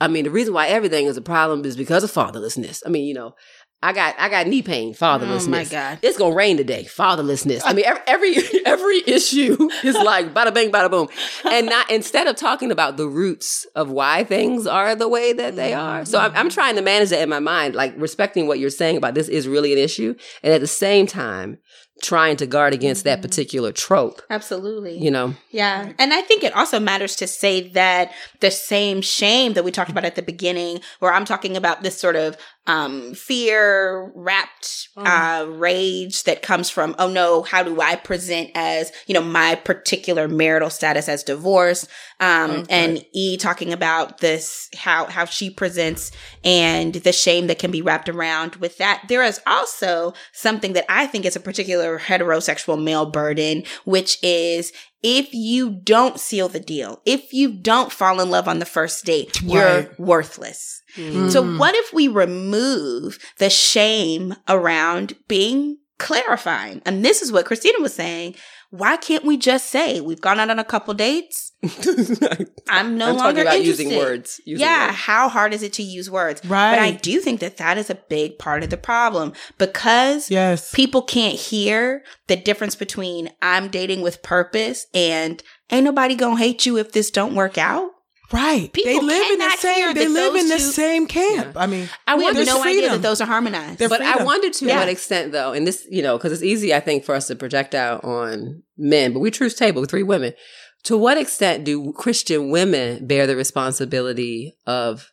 I 0.00 0.06
mean, 0.06 0.24
the 0.24 0.30
reason 0.30 0.54
why 0.54 0.68
everything 0.68 1.06
is 1.06 1.16
a 1.16 1.22
problem 1.22 1.64
is 1.64 1.76
because 1.76 2.04
of 2.04 2.12
fatherlessness. 2.12 2.82
I 2.86 2.90
mean, 2.90 3.06
you 3.06 3.14
know, 3.14 3.34
I 3.82 3.92
got, 3.92 4.14
I 4.18 4.28
got 4.28 4.46
knee 4.46 4.62
pain, 4.62 4.94
fatherlessness. 4.94 5.46
Oh 5.46 5.50
my 5.50 5.64
God. 5.64 5.98
It's 6.00 6.16
gonna 6.16 6.34
rain 6.34 6.56
today, 6.56 6.84
fatherlessness. 6.84 7.60
I 7.64 7.72
mean, 7.72 7.84
every, 7.84 8.02
every, 8.06 8.36
every 8.66 9.02
issue 9.06 9.68
is 9.84 9.96
like 9.96 10.32
bada 10.32 10.54
bing, 10.54 10.70
bada 10.70 10.90
boom. 10.90 11.08
And 11.44 11.66
not, 11.66 11.90
instead 11.90 12.26
of 12.26 12.36
talking 12.36 12.70
about 12.70 12.96
the 12.96 13.06
roots 13.06 13.66
of 13.74 13.90
why 13.90 14.24
things 14.24 14.66
are 14.66 14.94
the 14.94 15.08
way 15.08 15.32
that 15.32 15.56
they 15.56 15.74
are. 15.74 16.04
So 16.04 16.18
I'm, 16.18 16.30
I'm 16.30 16.36
mm-hmm. 16.36 16.48
trying 16.48 16.76
to 16.76 16.82
manage 16.82 17.10
that 17.10 17.20
in 17.20 17.28
my 17.28 17.40
mind, 17.40 17.74
like 17.74 17.94
respecting 17.96 18.46
what 18.46 18.58
you're 18.58 18.70
saying 18.70 18.96
about 18.96 19.14
this 19.14 19.28
is 19.28 19.46
really 19.46 19.72
an 19.72 19.78
issue. 19.78 20.14
And 20.42 20.54
at 20.54 20.60
the 20.60 20.66
same 20.66 21.06
time, 21.06 21.58
trying 22.02 22.36
to 22.36 22.46
guard 22.46 22.74
against 22.74 23.04
that 23.04 23.16
mm-hmm. 23.18 23.22
particular 23.22 23.72
trope, 23.72 24.20
Absolutely. 24.28 24.98
you 24.98 25.10
know? 25.10 25.34
Yeah. 25.50 25.92
And 25.98 26.12
I 26.12 26.20
think 26.20 26.44
it 26.44 26.54
also 26.54 26.78
matters 26.78 27.16
to 27.16 27.26
say 27.26 27.68
that 27.70 28.12
the 28.40 28.50
same 28.50 29.00
shame 29.00 29.54
that 29.54 29.64
we 29.64 29.70
talked 29.70 29.90
about 29.90 30.04
at 30.04 30.14
the 30.14 30.22
beginning, 30.22 30.80
where 30.98 31.12
I'm 31.12 31.24
talking 31.24 31.56
about 31.56 31.82
this 31.82 31.98
sort 31.98 32.16
of 32.16 32.36
um, 32.66 33.14
fear 33.14 34.10
wrapped 34.14 34.88
uh, 34.96 35.46
rage 35.48 36.24
that 36.24 36.42
comes 36.42 36.70
from, 36.70 36.94
oh 36.98 37.08
no, 37.08 37.42
how 37.42 37.62
do 37.62 37.80
I 37.80 37.96
present 37.96 38.50
as, 38.54 38.90
you 39.06 39.14
know, 39.14 39.22
my 39.22 39.54
particular 39.54 40.26
marital 40.26 40.70
status 40.70 41.08
as 41.08 41.22
divorce? 41.22 41.86
Um, 42.18 42.50
Okay. 42.50 42.64
and 42.70 43.04
E 43.12 43.36
talking 43.36 43.72
about 43.72 44.18
this, 44.18 44.68
how, 44.76 45.04
how 45.06 45.26
she 45.26 45.50
presents 45.50 46.12
and 46.44 46.94
the 46.94 47.12
shame 47.12 47.46
that 47.48 47.58
can 47.58 47.70
be 47.70 47.82
wrapped 47.82 48.08
around 48.08 48.56
with 48.56 48.78
that. 48.78 49.04
There 49.08 49.22
is 49.22 49.40
also 49.46 50.14
something 50.32 50.72
that 50.72 50.86
I 50.88 51.06
think 51.06 51.24
is 51.26 51.36
a 51.36 51.40
particular 51.40 51.98
heterosexual 51.98 52.82
male 52.82 53.06
burden, 53.06 53.64
which 53.84 54.18
is 54.22 54.72
if 55.08 55.32
you 55.32 55.70
don't 55.70 56.18
seal 56.18 56.48
the 56.48 56.58
deal, 56.58 57.00
if 57.06 57.32
you 57.32 57.52
don't 57.52 57.92
fall 57.92 58.18
in 58.18 58.28
love 58.28 58.48
on 58.48 58.58
the 58.58 58.64
first 58.66 59.04
date, 59.04 59.40
you're 59.40 59.88
worthless. 59.98 60.82
Mm. 60.96 61.30
So 61.30 61.56
what 61.56 61.76
if 61.76 61.92
we 61.92 62.08
remove 62.08 63.20
the 63.38 63.48
shame 63.48 64.34
around 64.48 65.14
being 65.28 65.78
clarifying? 65.98 66.82
And 66.84 67.04
this 67.04 67.22
is 67.22 67.30
what 67.30 67.46
Christina 67.46 67.78
was 67.78 67.94
saying. 67.94 68.34
Why 68.70 68.96
can't 68.96 69.24
we 69.24 69.36
just 69.36 69.70
say 69.70 70.00
we've 70.00 70.20
gone 70.20 70.40
out 70.40 70.50
on 70.50 70.58
a 70.58 70.64
couple 70.64 70.92
dates? 70.94 71.52
I'm 72.68 72.98
no 72.98 73.10
I'm 73.10 73.16
longer 73.16 73.16
talking 73.16 73.40
about 73.42 73.56
interested. 73.56 73.84
using 73.84 73.98
words. 73.98 74.40
Using 74.44 74.66
yeah, 74.66 74.86
words. 74.86 74.98
how 74.98 75.28
hard 75.28 75.54
is 75.54 75.62
it 75.62 75.72
to 75.74 75.82
use 75.82 76.10
words? 76.10 76.44
Right. 76.44 76.72
But 76.72 76.78
I 76.80 76.90
do 76.92 77.20
think 77.20 77.40
that 77.40 77.56
that 77.58 77.78
is 77.78 77.90
a 77.90 77.94
big 77.94 78.38
part 78.38 78.62
of 78.62 78.70
the 78.70 78.76
problem 78.76 79.32
because 79.58 80.30
yes. 80.30 80.72
people 80.72 81.02
can't 81.02 81.38
hear 81.38 82.04
the 82.26 82.36
difference 82.36 82.74
between 82.74 83.30
I'm 83.40 83.68
dating 83.68 84.02
with 84.02 84.22
purpose 84.22 84.86
and 84.92 85.42
ain't 85.70 85.84
nobody 85.84 86.14
gonna 86.14 86.36
hate 86.36 86.66
you 86.66 86.76
if 86.76 86.92
this 86.92 87.10
don't 87.10 87.34
work 87.34 87.58
out. 87.58 87.90
Right. 88.32 88.72
People 88.72 88.92
they 88.92 89.06
live 89.06 89.30
in 89.32 89.38
the 89.38 89.50
same. 89.58 89.94
They 89.94 90.08
live 90.08 90.34
in 90.34 90.48
the 90.48 90.56
two- 90.56 90.60
same 90.60 91.06
camp. 91.06 91.52
I 91.56 91.66
mean, 91.66 91.88
I 92.06 92.16
We 92.16 92.24
have 92.24 92.34
wonder 92.34 92.46
no 92.50 92.54
there's 92.56 92.66
idea 92.66 92.72
freedom. 92.80 92.90
that 92.92 93.02
those 93.08 93.20
are 93.20 93.26
harmonized. 93.26 93.78
They're 93.78 93.88
But 93.88 94.00
I 94.02 94.12
freedom. 94.12 94.26
wonder 94.26 94.50
to 94.50 94.66
Yeah. 94.66 94.80
what 94.80 94.88
extent, 94.88 95.32
though, 95.32 95.52
and 95.52 95.66
this, 95.66 95.86
you 95.90 96.02
know, 96.02 96.16
because 96.16 96.32
it's 96.32 96.42
easy, 96.42 96.74
I 96.74 96.80
think, 96.80 97.04
for 97.04 97.14
us 97.14 97.28
to 97.28 97.36
project 97.36 97.74
out 97.74 98.02
on 98.04 98.62
men, 98.76 99.12
but 99.12 99.20
we 99.20 99.30
truth 99.30 99.56
table 99.56 99.80
with 99.80 99.90
three 99.90 100.02
women. 100.02 100.32
To 100.84 100.96
what 100.96 101.18
extent 101.18 101.64
do 101.64 101.92
Christian 101.92 102.50
women 102.50 103.06
bear 103.06 103.26
the 103.26 103.36
responsibility 103.36 104.56
of 104.66 105.10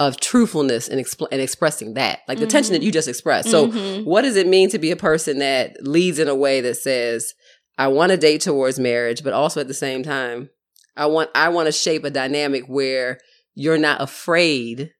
of 0.00 0.18
truthfulness 0.18 0.88
and, 0.88 1.00
expl- 1.00 1.28
and 1.30 1.40
expressing 1.40 1.94
that, 1.94 2.18
like 2.26 2.40
the 2.40 2.46
tension 2.48 2.72
that 2.72 2.82
you 2.82 2.90
just 2.90 3.06
expressed? 3.06 3.48
So, 3.48 3.68
Mhm. 3.68 4.04
what 4.04 4.22
does 4.22 4.34
it 4.36 4.48
mean 4.48 4.68
to 4.70 4.78
be 4.80 4.90
a 4.90 4.96
person 4.96 5.38
that 5.38 5.76
leads 5.86 6.18
in 6.18 6.26
a 6.26 6.34
way 6.34 6.60
that 6.62 6.76
says, 6.78 7.32
"I 7.78 7.86
want 7.86 8.10
to 8.10 8.16
date 8.16 8.40
towards 8.40 8.80
marriage," 8.80 9.22
but 9.22 9.32
also 9.32 9.60
at 9.60 9.68
the 9.68 9.72
same 9.74 10.02
time, 10.02 10.50
I 10.96 11.06
want 11.06 11.30
I 11.34 11.48
want 11.48 11.66
to 11.66 11.72
shape 11.72 12.04
a 12.04 12.10
dynamic 12.10 12.64
where 12.66 13.18
you're 13.54 13.78
not 13.78 14.00
afraid 14.00 14.92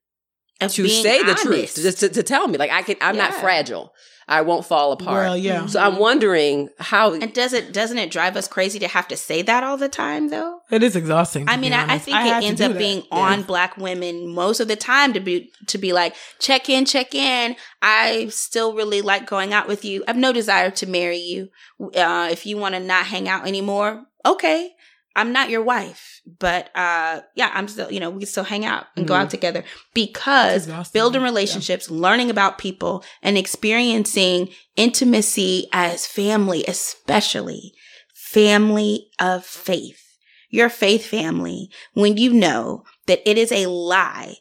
Of 0.60 0.72
to 0.74 0.84
being 0.84 1.02
say 1.02 1.22
the 1.22 1.34
truth, 1.34 1.74
just 1.74 2.00
to, 2.00 2.08
to 2.08 2.22
tell 2.22 2.48
me, 2.48 2.58
like 2.58 2.70
I 2.70 2.82
can, 2.82 2.96
I'm 3.00 3.16
not 3.16 3.34
fragile. 3.34 3.92
I 4.26 4.40
won't 4.40 4.64
fall 4.64 4.92
apart. 4.92 5.24
Well, 5.24 5.36
yeah. 5.36 5.66
So 5.66 5.78
I'm 5.78 5.98
wondering 5.98 6.70
how. 6.78 7.12
And 7.12 7.30
does 7.34 7.52
it 7.52 7.74
doesn't 7.74 7.98
it 7.98 8.10
drive 8.10 8.36
us 8.36 8.48
crazy 8.48 8.78
to 8.78 8.88
have 8.88 9.06
to 9.08 9.18
say 9.18 9.42
that 9.42 9.62
all 9.62 9.76
the 9.76 9.88
time 9.88 10.30
though? 10.30 10.60
It 10.70 10.82
is 10.82 10.96
exhausting. 10.96 11.46
I 11.46 11.58
mean, 11.58 11.74
I, 11.74 11.94
I 11.94 11.98
think 11.98 12.16
had 12.16 12.42
it 12.42 12.46
ends 12.46 12.60
up 12.62 12.72
that. 12.72 12.78
being 12.78 13.02
Yeah. 13.12 13.18
on 13.18 13.42
black 13.42 13.76
women 13.76 14.28
most 14.28 14.60
of 14.60 14.68
the 14.68 14.76
time 14.76 15.12
to 15.12 15.20
be 15.20 15.52
to 15.66 15.76
be 15.76 15.92
like, 15.92 16.14
check 16.38 16.70
in, 16.70 16.86
check 16.86 17.14
in. 17.14 17.54
I 17.82 18.28
still 18.28 18.72
really 18.74 19.02
like 19.02 19.26
going 19.26 19.52
out 19.52 19.68
with 19.68 19.84
you. 19.84 20.02
I 20.06 20.10
have 20.12 20.16
no 20.16 20.32
desire 20.32 20.70
to 20.70 20.86
marry 20.86 21.18
you. 21.18 21.50
Uh, 21.94 22.28
if 22.30 22.46
you 22.46 22.56
want 22.56 22.74
to 22.76 22.80
not 22.80 23.04
hang 23.04 23.28
out 23.28 23.46
anymore, 23.46 24.06
okay. 24.24 24.70
I'm 25.16 25.32
not 25.32 25.48
your 25.50 25.62
wife, 25.62 26.20
but 26.40 26.70
uh, 26.76 27.20
yeah, 27.36 27.50
I'm 27.54 27.68
still, 27.68 27.90
you 27.92 28.00
know, 28.00 28.10
we 28.10 28.24
still 28.24 28.44
hang 28.44 28.64
out 28.64 28.86
and 28.96 29.06
go 29.06 29.14
Mhm. 29.14 29.20
out 29.20 29.30
together 29.30 29.64
because 29.94 30.66
building 30.92 31.20
Yeah. 31.20 31.26
relationships, 31.28 31.88
learning 31.90 32.30
about 32.30 32.58
people, 32.58 33.04
and 33.22 33.38
experiencing 33.38 34.52
intimacy 34.76 35.68
as 35.72 36.06
family, 36.06 36.64
especially 36.66 37.74
family 38.12 39.08
of 39.20 39.46
faith, 39.46 40.02
your 40.50 40.68
faith 40.68 41.06
family, 41.06 41.70
when 41.92 42.16
you 42.16 42.32
know 42.32 42.82
that 43.06 43.22
it 43.28 43.38
is 43.38 43.52
a 43.52 43.66
lie 43.66 44.36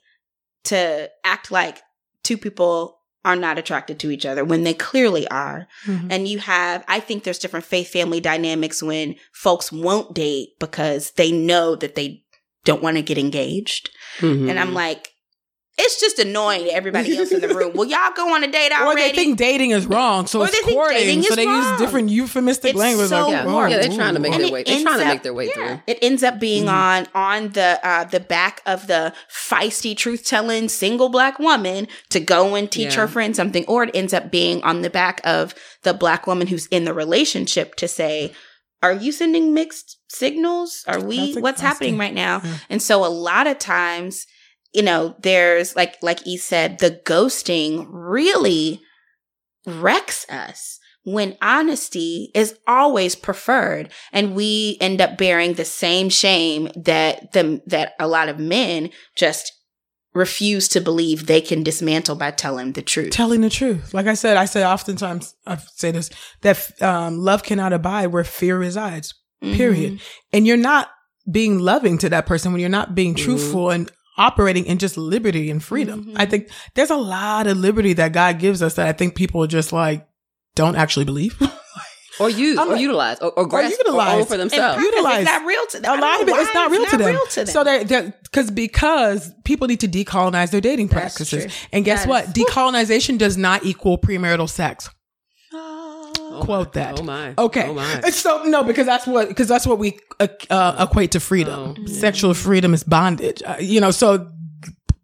to 0.64 1.10
act 1.24 1.52
like 1.52 1.82
two 2.24 2.38
people 2.38 3.00
are 3.26 3.36
not 3.36 3.58
attracted 3.58 4.00
to 4.00 4.12
each 4.12 4.26
other 4.26 4.44
when 4.44 4.64
they 4.64 4.74
clearly 4.74 5.28
are. 5.30 5.68
Mhm. 5.86 6.08
And 6.10 6.28
you 6.28 6.40
have, 6.40 6.84
I 6.88 7.00
think 7.00 7.24
there's 7.24 7.40
different 7.40 7.66
faith 7.66 7.90
family 7.90 8.20
dynamics 8.20 8.84
when 8.84 9.16
folks 9.32 9.72
won't 9.72 10.14
date 10.14 10.50
because 10.60 11.12
they 11.12 11.32
know 11.32 11.76
that 11.76 11.96
they 11.96 12.24
don't 12.66 12.84
want 12.84 12.98
to 12.98 13.02
get 13.04 13.18
engaged. 13.18 13.90
Mhm. 14.20 14.50
And 14.50 14.60
I'm 14.60 14.74
like, 14.74 15.13
it's 15.76 16.00
just 16.00 16.20
annoying 16.20 16.66
to 16.66 16.72
everybody 16.74 17.18
else 17.18 17.32
in 17.32 17.42
the 17.42 17.48
room. 17.48 17.74
Will 17.74 17.86
y'all 17.88 18.12
go 18.16 18.36
on 18.36 18.44
a 18.44 18.48
date 18.52 18.72
Or 18.80 18.84
already? 18.84 19.02
they 19.10 19.16
think 19.16 19.38
dating 19.40 19.72
is 19.72 19.88
wrong, 19.88 20.28
so 20.28 20.42
Or 20.42 20.46
it's 20.48 20.62
courting. 20.62 21.24
So 21.24 21.30
is 21.32 21.36
they 21.36 21.46
use 21.46 21.80
different 21.80 22.10
euphemistic 22.10 22.72
It's 22.72 22.80
language. 22.80 23.10
so 23.10 23.24
like, 23.24 23.32
yeah, 23.32 23.44
oh, 23.48 23.66
yeah, 23.66 23.78
they're 23.80 23.96
trying 23.96 24.14
to 24.14 24.20
make 24.20 24.34
And 24.34 24.44
their 24.44 24.52
way. 24.52 24.64
They're 24.64 24.76
ends 24.76 24.84
trying 24.86 25.00
to 25.00 25.06
make 25.06 25.24
their 25.24 25.34
way 25.34 25.48
yeah, 25.48 25.54
through. 25.54 25.80
It 25.88 25.98
ends 26.04 26.22
up 26.22 26.40
being 26.40 26.66
Mhm. 26.66 26.72
on 26.74 27.08
on 27.16 27.50
the 27.54 27.80
uh, 27.84 28.04
the 28.04 28.20
back 28.20 28.62
of 28.68 28.86
the 28.88 29.14
feisty 29.32 29.98
truth 29.98 30.24
telling 30.26 30.70
single 30.70 31.10
black 31.10 31.40
woman 31.40 31.88
to 32.10 32.20
go 32.20 32.54
and 32.56 32.70
teach 32.72 32.94
Yeah. 32.94 33.02
her 33.02 33.08
friend 33.08 33.36
something, 33.36 33.66
or 33.68 33.84
it 33.84 33.92
ends 33.96 34.14
up 34.14 34.30
being 34.32 34.62
on 34.64 34.84
the 34.84 34.90
back 34.92 35.22
of 35.24 35.56
the 35.82 35.94
black 35.94 36.28
woman 36.28 36.48
who's 36.48 36.68
in 36.68 36.86
the 36.86 36.94
relationship 36.94 37.74
to 37.76 37.88
say, 37.88 38.32
"Are 38.84 38.94
you 38.94 39.12
sending 39.12 39.54
mixed 39.56 39.98
signals? 40.08 40.84
Are 40.88 41.00
we? 41.00 41.34
That's 41.34 41.42
What's 41.42 41.62
happening 41.62 41.98
right 41.98 42.14
now?" 42.14 42.42
Yeah. 42.44 42.54
And 42.70 42.82
so 42.82 43.04
a 43.04 43.08
lot 43.10 43.48
of 43.48 43.58
times, 43.58 44.28
you 44.74 44.82
know, 44.84 45.16
there's 45.20 45.76
like 45.76 45.98
like 46.02 46.26
E 46.28 46.38
said, 46.38 46.80
the 46.80 47.00
ghosting 47.06 47.86
really 47.90 48.82
wrecks 49.66 50.26
us 50.30 50.80
when 51.06 51.38
honesty 51.42 52.32
is 52.34 52.58
always 52.68 53.16
preferred 53.16 53.90
and 54.12 54.36
we 54.36 54.78
end 54.80 55.02
up 55.02 55.18
bearing 55.18 55.54
the 55.54 55.66
same 55.66 56.10
shame 56.10 56.70
that 56.76 57.32
the 57.34 57.62
that 57.68 57.94
a 58.00 58.08
lot 58.08 58.30
of 58.30 58.40
men 58.40 58.90
just 59.16 59.52
refuse 60.14 60.68
to 60.70 60.80
believe 60.80 61.26
they 61.26 61.42
can 61.42 61.64
dismantle 61.64 62.16
by 62.16 62.30
telling 62.30 62.74
the 62.74 62.82
truth. 62.84 63.10
telling 63.12 63.42
the 63.42 63.50
truth. 63.50 63.94
Like 63.96 64.06
I 64.06 64.14
said, 64.14 64.38
I 64.38 64.46
say 64.46 64.64
oftentimes, 64.64 65.34
I 65.48 65.58
say 65.76 65.90
this, 65.90 66.12
that 66.42 66.82
um, 66.84 67.18
love 67.18 67.42
cannot 67.42 67.74
abide 67.74 68.08
where 68.08 68.24
fear 68.24 68.58
resides, 68.60 69.16
period. 69.42 70.00
And 70.32 70.46
you're 70.46 70.56
not 70.56 70.92
being 71.30 71.58
loving 71.58 71.98
to 71.98 72.10
that 72.10 72.28
person 72.28 72.52
when 72.52 72.62
you're 72.62 72.70
not 72.70 72.94
being 72.94 73.16
Mhm. 73.16 73.24
truthful 73.24 73.72
and 73.72 73.90
operating 74.18 74.66
in 74.66 74.78
just 74.78 74.98
liberty 74.98 75.50
and 75.50 75.64
freedom. 75.64 76.06
Mhm. 76.06 76.14
I 76.16 76.26
think 76.26 76.50
there's 76.76 76.90
a 76.92 76.96
lot 76.98 77.48
of 77.48 77.58
liberty 77.58 77.94
that 77.94 78.14
God 78.14 78.40
gives 78.40 78.62
us 78.62 78.76
that 78.76 78.88
I 78.88 78.92
think 78.94 79.16
people 79.16 79.46
just 79.48 79.72
like 79.74 80.08
don't 80.56 80.76
actually 80.76 81.06
believe. 81.06 81.36
or 82.20 82.30
use, 82.30 82.60
or 82.60 82.68
like- 82.68 82.80
utilize, 82.82 83.18
or, 83.22 83.32
or 83.32 83.48
grasp, 83.48 83.74
or 83.74 83.78
utilize. 83.88 84.20
own 84.20 84.26
for 84.26 84.38
themselves. 84.38 84.76
practice, 84.76 84.84
Utilize. 84.94 85.22
It's 85.22 85.32
not 85.32 85.46
real 85.48 85.66
to 85.72 85.80
them. 85.80 85.98
a 85.98 86.02
lot 86.02 86.22
of 86.22 86.28
it, 86.30 86.32
it's 86.36 86.54
not 86.54 86.70
real 86.72 86.86
to 86.86 86.98
them. 86.98 87.08
Real 87.08 87.26
to 87.26 87.36
them. 87.40 87.48
So 87.48 87.64
they're, 87.64 88.14
because 88.24 88.52
because 88.52 89.32
people 89.46 89.68
need 89.68 89.80
to 89.80 89.88
decolonize 89.88 90.52
their 90.52 90.62
dating 90.62 90.88
That's 90.90 91.16
practices. 91.18 91.46
true. 91.46 91.54
And 91.72 91.84
guess 91.84 92.02
Yes. 92.02 92.08
what? 92.08 92.26
Decolonization 92.36 93.18
does 93.18 93.36
not 93.36 93.66
equal 93.66 93.98
premarital 93.98 94.48
sex. 94.48 94.90
Oh 96.34 96.42
Quote 96.42 96.76
my. 96.76 96.82
that. 96.82 97.00
Oh 97.00 97.04
my. 97.04 97.34
Okay. 97.38 97.68
Oh 97.68 97.74
my. 97.74 98.02
So 98.10 98.44
no, 98.44 98.64
because 98.64 98.86
that's 98.86 99.06
what 99.06 99.28
because 99.28 99.48
that's 99.48 99.68
what 99.68 99.80
we 99.80 100.00
uh, 100.20 100.28
uh, 100.50 100.86
equate 100.88 101.12
to 101.12 101.20
freedom. 101.20 101.76
Oh, 101.78 101.82
yeah. 101.82 102.00
Sexual 102.00 102.34
freedom 102.34 102.74
is 102.74 102.84
bondage. 102.84 103.42
Uh, 103.46 103.58
you 103.60 103.80
know, 103.80 103.92
so 103.92 104.30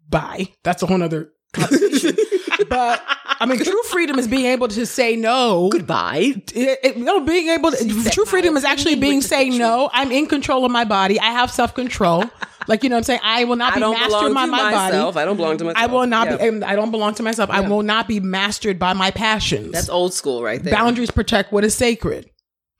bye. 0.08 0.48
That's 0.64 0.82
a 0.82 0.86
whole 0.86 1.02
other 1.02 1.32
conversation. 1.52 2.16
but 2.68 3.02
I 3.40 3.46
mean, 3.46 3.58
true 3.58 3.82
freedom 3.84 4.18
is 4.18 4.28
being 4.28 4.46
able 4.46 4.68
to 4.68 4.84
say 4.84 5.16
no. 5.16 5.68
Goodbye. 5.70 6.34
It, 6.54 6.78
it, 6.82 6.96
no, 6.98 7.20
being 7.20 7.48
able 7.48 7.70
to, 7.72 8.10
true 8.10 8.26
freedom 8.26 8.56
is 8.56 8.64
actually 8.64 8.96
being 8.96 9.22
saying 9.22 9.56
no. 9.56 9.88
I'm 9.92 10.12
in 10.12 10.26
control 10.26 10.64
of 10.64 10.70
my 10.70 10.84
body. 10.84 11.18
I 11.18 11.30
have 11.32 11.50
self 11.50 11.74
control. 11.74 12.24
Like 12.70 12.82
you 12.84 12.88
know, 12.88 12.94
what 12.96 12.98
I'm 13.00 13.04
saying 13.04 13.20
I 13.22 13.44
will 13.44 13.56
not 13.56 13.72
I 13.72 13.76
be 13.76 13.80
mastered 13.80 14.32
by 14.34 14.46
my 14.46 14.70
myself. 14.72 15.14
body. 15.14 15.22
I 15.22 15.24
don't 15.26 15.36
belong 15.36 15.58
to 15.58 15.64
myself. 15.64 15.82
I 15.82 15.86
will 15.92 16.06
not 16.06 16.26
Yeah. 16.40 16.50
be. 16.50 16.62
I 16.62 16.74
don't 16.76 16.90
belong 16.90 17.14
to 17.16 17.22
myself. 17.22 17.50
I 17.50 17.60
will 17.60 17.82
not 17.82 18.08
be 18.08 18.20
mastered 18.20 18.78
by 18.78 18.92
my 18.94 19.10
passions. 19.10 19.72
That's 19.72 19.88
old 19.90 20.14
school 20.14 20.42
right 20.42 20.62
there. 20.62 20.72
Boundaries 20.72 21.10
protect 21.10 21.52
what 21.52 21.64
is 21.64 21.74
sacred. 21.74 22.30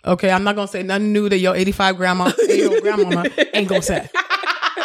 Okay, 0.07 0.31
I'm 0.31 0.45
not 0.45 0.57
gonna 0.57 0.69
say 0.69 0.83
nothing 0.83 1.13
new 1.13 1.29
that 1.29 1.39
your 1.39 1.55
85 1.55 1.97
grandma, 1.99 2.33
year 2.49 2.71
old 2.71 2.81
grandmama 2.83 3.27
ain't 3.53 3.69
gonna 3.69 3.83
say. 3.83 4.09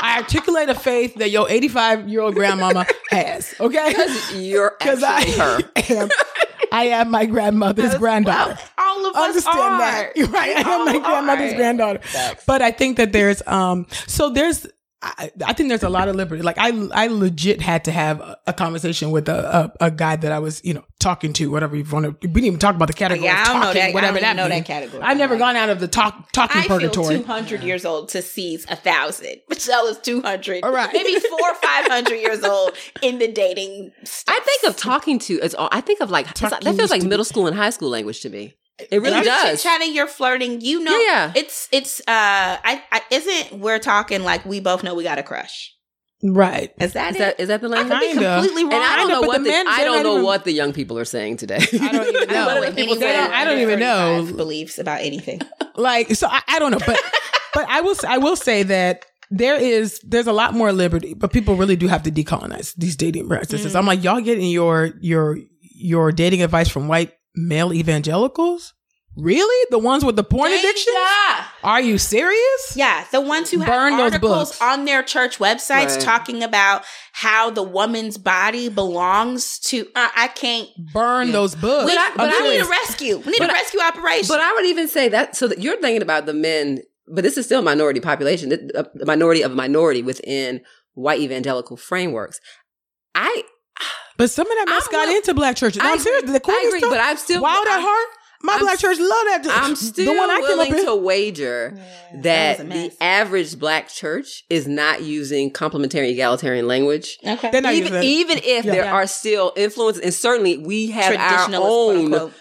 I 0.02 0.18
articulate 0.18 0.70
a 0.70 0.76
faith 0.76 1.16
that 1.16 1.30
your 1.30 1.50
85 1.50 2.10
year 2.10 2.22
old 2.22 2.36
grandmama 2.36 2.86
has. 3.12 3.56
Okay, 3.60 3.90
Because 3.90 4.34
you're 4.36 4.76
because 4.80 5.02
I 5.04 5.24
her. 5.32 5.60
am, 6.02 6.10
I 6.72 6.84
am 6.88 7.12
my 7.12 7.26
grandmother's 7.26 7.96
granddaughter. 7.96 8.58
all 8.78 9.06
of 9.06 9.16
us 9.16 9.22
Understand 9.30 9.58
are. 9.60 9.80
that, 9.80 10.12
You're 10.18 10.28
right? 10.28 10.58
I 10.58 10.70
am 10.70 10.86
my 10.86 11.00
grandmother's 11.00 11.54
are. 11.54 11.56
granddaughter. 11.56 12.02
But 12.46 12.62
I 12.62 12.72
think 12.72 12.98
that 12.98 13.14
there's 13.14 13.42
um, 13.48 13.88
so 14.08 14.30
there's. 14.32 14.68
I, 15.06 15.32
I 15.46 15.54
think 15.54 15.70
there's 15.70 15.84
a 15.84 15.90
lot 15.90 16.08
of 16.08 16.16
liberty. 16.16 16.42
Like 16.42 16.58
I, 16.58 16.70
I 16.94 17.08
legit 17.08 17.62
had 17.62 17.86
to 17.86 17.92
have 17.92 18.20
a, 18.22 18.38
a 18.48 18.54
conversation 18.54 19.12
with 19.12 19.30
a, 19.30 19.72
a, 19.80 19.86
a 19.86 19.92
guy 19.92 20.16
that 20.16 20.32
I 20.32 20.40
was, 20.40 20.64
you 20.66 20.74
know, 20.74 20.84
talking 21.00 21.32
to, 21.34 21.52
whatever 21.52 21.76
you 21.76 21.86
want 21.92 22.06
to. 22.06 22.28
We 22.28 22.34
didn't 22.34 22.46
even 22.46 22.60
talk 22.60 22.76
about 22.76 22.88
the 22.88 22.94
category. 22.94 23.26
Yeah, 23.28 23.34
I 23.40 23.46
don't 23.46 23.54
talking, 23.62 23.68
know 23.68 23.74
that. 23.74 23.94
Whatever 23.94 24.18
I 24.18 24.22
don't 24.22 24.36
that 24.36 24.36
know 24.36 24.50
means. 24.50 24.68
that 24.68 24.74
category. 24.74 25.04
I've 25.04 25.18
never 25.18 25.36
Like- 25.36 25.40
gone 25.40 25.56
out 25.56 25.70
of 25.70 25.80
the 25.80 25.88
talk 25.88 26.32
talking 26.32 26.62
I 26.62 26.68
purgatory. 26.68 27.18
200 27.18 27.62
years 27.62 27.86
old 27.86 28.10
to 28.10 28.22
seize 28.24 28.66
a 28.68 28.76
thousand. 28.76 29.36
Michelle 29.50 29.86
is 29.88 30.00
200. 30.00 30.64
All 30.64 30.72
right. 30.74 30.90
Maybe 30.92 31.20
four 31.20 31.40
or 31.52 31.56
500 31.56 32.16
years 32.16 32.44
old 32.44 32.72
in 33.04 33.20
the 33.20 33.32
dating 33.32 33.92
stuff. 34.04 34.36
I 34.36 34.40
think 34.44 34.64
of 34.74 34.76
talking 34.78 35.20
to 35.20 35.40
as 35.42 35.54
all. 35.54 35.70
I 35.72 35.82
think 35.82 36.02
of 36.02 36.10
like 36.10 36.34
that 36.36 36.64
feels 36.64 36.90
like 36.90 37.04
middle 37.04 37.26
school 37.26 37.46
and 37.48 37.56
high 37.56 37.70
school 37.70 37.90
language 37.90 38.22
to 38.22 38.30
me. 38.30 38.56
It 38.92 39.02
really 39.02 39.16
you're 39.16 39.24
does. 39.24 39.64
chatting, 39.64 39.94
you're 39.96 40.08
flirting. 40.08 40.60
You 40.62 40.84
know, 40.84 40.92
Yeah, 40.92 41.08
yeah. 41.08 41.34
it's 41.36 41.70
it's. 41.72 42.00
uh 42.02 42.04
I, 42.10 42.84
I 42.92 43.02
isn't 43.10 43.60
we're 43.60 43.80
talking 43.80 44.24
like 44.24 44.46
we 44.46 44.60
both 44.60 44.84
know 44.84 44.96
we 44.96 45.04
got 45.04 45.18
a 45.18 45.24
crush. 45.24 45.72
Right. 46.24 46.74
Is 46.80 46.94
that 46.94 47.12
Is 47.12 47.16
it? 47.16 47.20
that 47.20 47.40
is 47.40 47.48
that 47.50 47.62
the 47.62 47.68
I 47.68 47.72
language? 47.72 48.00
could 48.00 48.00
be 48.00 48.14
Kinda. 48.14 48.36
completely 48.36 48.64
wrong. 48.64 48.74
And 48.74 48.84
I 48.84 48.96
don't 48.96 49.08
Kinda, 49.08 49.14
know 49.22 49.28
what 49.28 49.38
the 49.38 49.44
the, 49.44 49.50
men- 49.50 49.68
I 49.68 49.84
don't 49.84 50.04
know 50.04 50.14
even- 50.14 50.24
what 50.26 50.44
the 50.44 50.52
young 50.52 50.74
people 50.74 50.98
are 50.98 51.06
saying 51.06 51.38
today. 51.38 51.58
I 51.58 51.92
don't 51.92 52.08
even 52.16 52.28
know. 52.30 52.46
What 52.48 52.56
do 52.56 52.62
Like, 52.62 52.76
people 52.76 52.96
they 52.96 53.02
say? 53.02 53.18
I 53.20 53.44
don't 53.46 53.60
even 53.60 53.80
know. 53.80 54.30
Beliefs 54.36 54.78
about 54.80 55.02
anything. 55.02 55.42
Like, 55.78 56.16
so 56.16 56.28
I, 56.30 56.42
I 56.48 56.60
don't 56.60 56.72
know, 56.72 56.80
but 56.86 56.98
but 57.54 57.66
I 57.70 57.82
will 57.82 57.96
I 58.08 58.18
will 58.18 58.38
say 58.38 58.64
that 58.64 59.06
there 59.30 59.58
is 59.60 60.00
there's 60.06 60.26
a 60.28 60.32
lot 60.32 60.54
more 60.54 60.72
liberty, 60.72 61.14
but 61.14 61.34
people 61.34 61.56
really 61.58 61.76
do 61.76 61.88
have 61.90 62.04
to 62.04 62.12
decolonize 62.12 62.74
these 62.76 62.96
dating 62.96 63.28
practices. 63.28 63.74
Mm. 63.74 63.80
I'm 63.80 63.86
like, 63.86 64.02
y'all 64.02 64.22
getting 64.22 64.48
your 64.50 64.92
your 65.02 65.38
your 65.62 66.14
dating 66.14 66.42
advice 66.44 66.70
from 66.70 66.88
white 66.88 67.12
male 67.36 67.74
evangelicals? 67.74 68.74
Really? 69.18 69.66
The 69.72 69.80
ones 69.80 70.04
with 70.04 70.18
the 70.18 70.26
porn 70.26 70.52
addiction? 70.52 70.92
Yeah. 70.94 71.46
Are 71.64 71.80
you 71.80 71.98
serious? 71.98 72.74
Yeah, 72.76 73.06
the 73.14 73.22
ones 73.22 73.50
who 73.50 73.60
Burn 73.64 73.94
those 73.96 74.12
articles 74.12 74.50
books. 74.50 74.62
on 74.62 74.84
their 74.84 75.04
church 75.04 75.38
websites 75.40 75.92
Right. 75.96 76.02
talking 76.02 76.44
about 76.44 76.84
how 77.14 77.50
the 77.50 77.64
woman's 77.64 78.18
body 78.18 78.68
belongs 78.68 79.58
to. 79.60 79.88
Uh, 79.96 80.10
I 80.18 80.28
can't. 80.28 80.68
Burn 80.92 81.28
Yeah. 81.28 81.34
those 81.34 81.56
books. 81.56 81.90
We, 81.90 81.98
I- 81.98 82.12
but 82.18 82.34
I 82.34 82.40
need 82.50 82.60
a 82.60 82.66
rescue. 82.66 83.18
We 83.20 83.32
need 83.32 83.40
But 83.40 83.52
a 83.52 83.54
I- 83.54 83.56
rescue 83.62 83.80
operation. 83.80 84.28
But 84.28 84.42
I 84.42 84.52
would 84.54 84.66
even 84.66 84.90
say 84.90 85.08
that 85.08 85.38
so 85.38 85.48
that 85.48 85.60
you're 85.62 85.78
thinking 85.80 86.02
about 86.02 86.26
the 86.26 86.34
men, 86.34 86.80
but 87.08 87.24
this 87.24 87.38
is 87.38 87.46
still 87.46 87.60
a 87.60 87.64
minority 87.64 88.02
population, 88.02 88.50
the 88.50 88.90
the 88.96 89.06
minority 89.06 89.44
of 89.44 89.54
a 89.54 89.56
minority 89.56 90.02
within 90.02 90.60
white 90.94 91.22
evangelical 91.22 91.78
frameworks. 91.78 92.42
I 93.14 93.44
But 94.18 94.30
some 94.30 94.50
of 94.50 94.58
that 94.58 94.66
mess 94.70 94.84
I'm 94.88 94.92
got 94.92 95.08
will- 95.08 95.16
into 95.18 95.34
black 95.34 95.56
churches. 95.58 95.82
No, 95.82 95.90
I 95.90 95.92
I'm 95.94 96.00
serious. 96.00 96.32
The 96.32 96.40
Courtney 96.40 96.66
I 96.66 96.68
agree, 96.68 96.80
stuff, 96.80 96.92
but 96.92 97.00
I'm 97.02 97.18
still 97.18 97.42
Wild 97.42 97.68
at 97.68 97.74
I'm- 97.74 97.82
Heart. 97.84 98.08
My 98.44 98.54
I'm 98.54 98.60
black 98.60 98.78
church 98.78 99.00
love 99.00 99.10
that. 99.10 99.48
I'm 99.50 99.76
still 99.76 100.14
the 100.14 100.20
one 100.20 100.30
I 100.30 100.36
came 100.36 100.44
up 100.44 100.50
willing 100.50 100.78
in. 100.78 100.86
to 100.86 100.96
wager 100.96 101.74
Yeah, 101.76 102.22
that, 102.22 102.60
was 102.60 102.68
a 102.68 102.70
the 102.90 103.04
average 103.04 103.58
black 103.58 103.90
church 103.90 104.44
is 104.52 104.68
not 104.68 105.02
using 105.02 105.50
complementary 105.50 106.12
egalitarian 106.12 106.68
language. 106.68 107.18
okay. 107.26 107.50
Not 107.60 107.74
Even, 107.74 107.94
using 107.94 108.04
even 108.04 108.38
if 108.44 108.66
Yeah. 108.66 108.72
there 108.72 108.84
Yeah. 108.86 108.92
are 108.94 109.08
still 109.08 109.52
influences, 109.56 110.04
and 110.04 110.14
certainly 110.14 110.58
we 110.58 110.88
have 110.92 111.16
our 111.18 111.50
own 111.56 112.32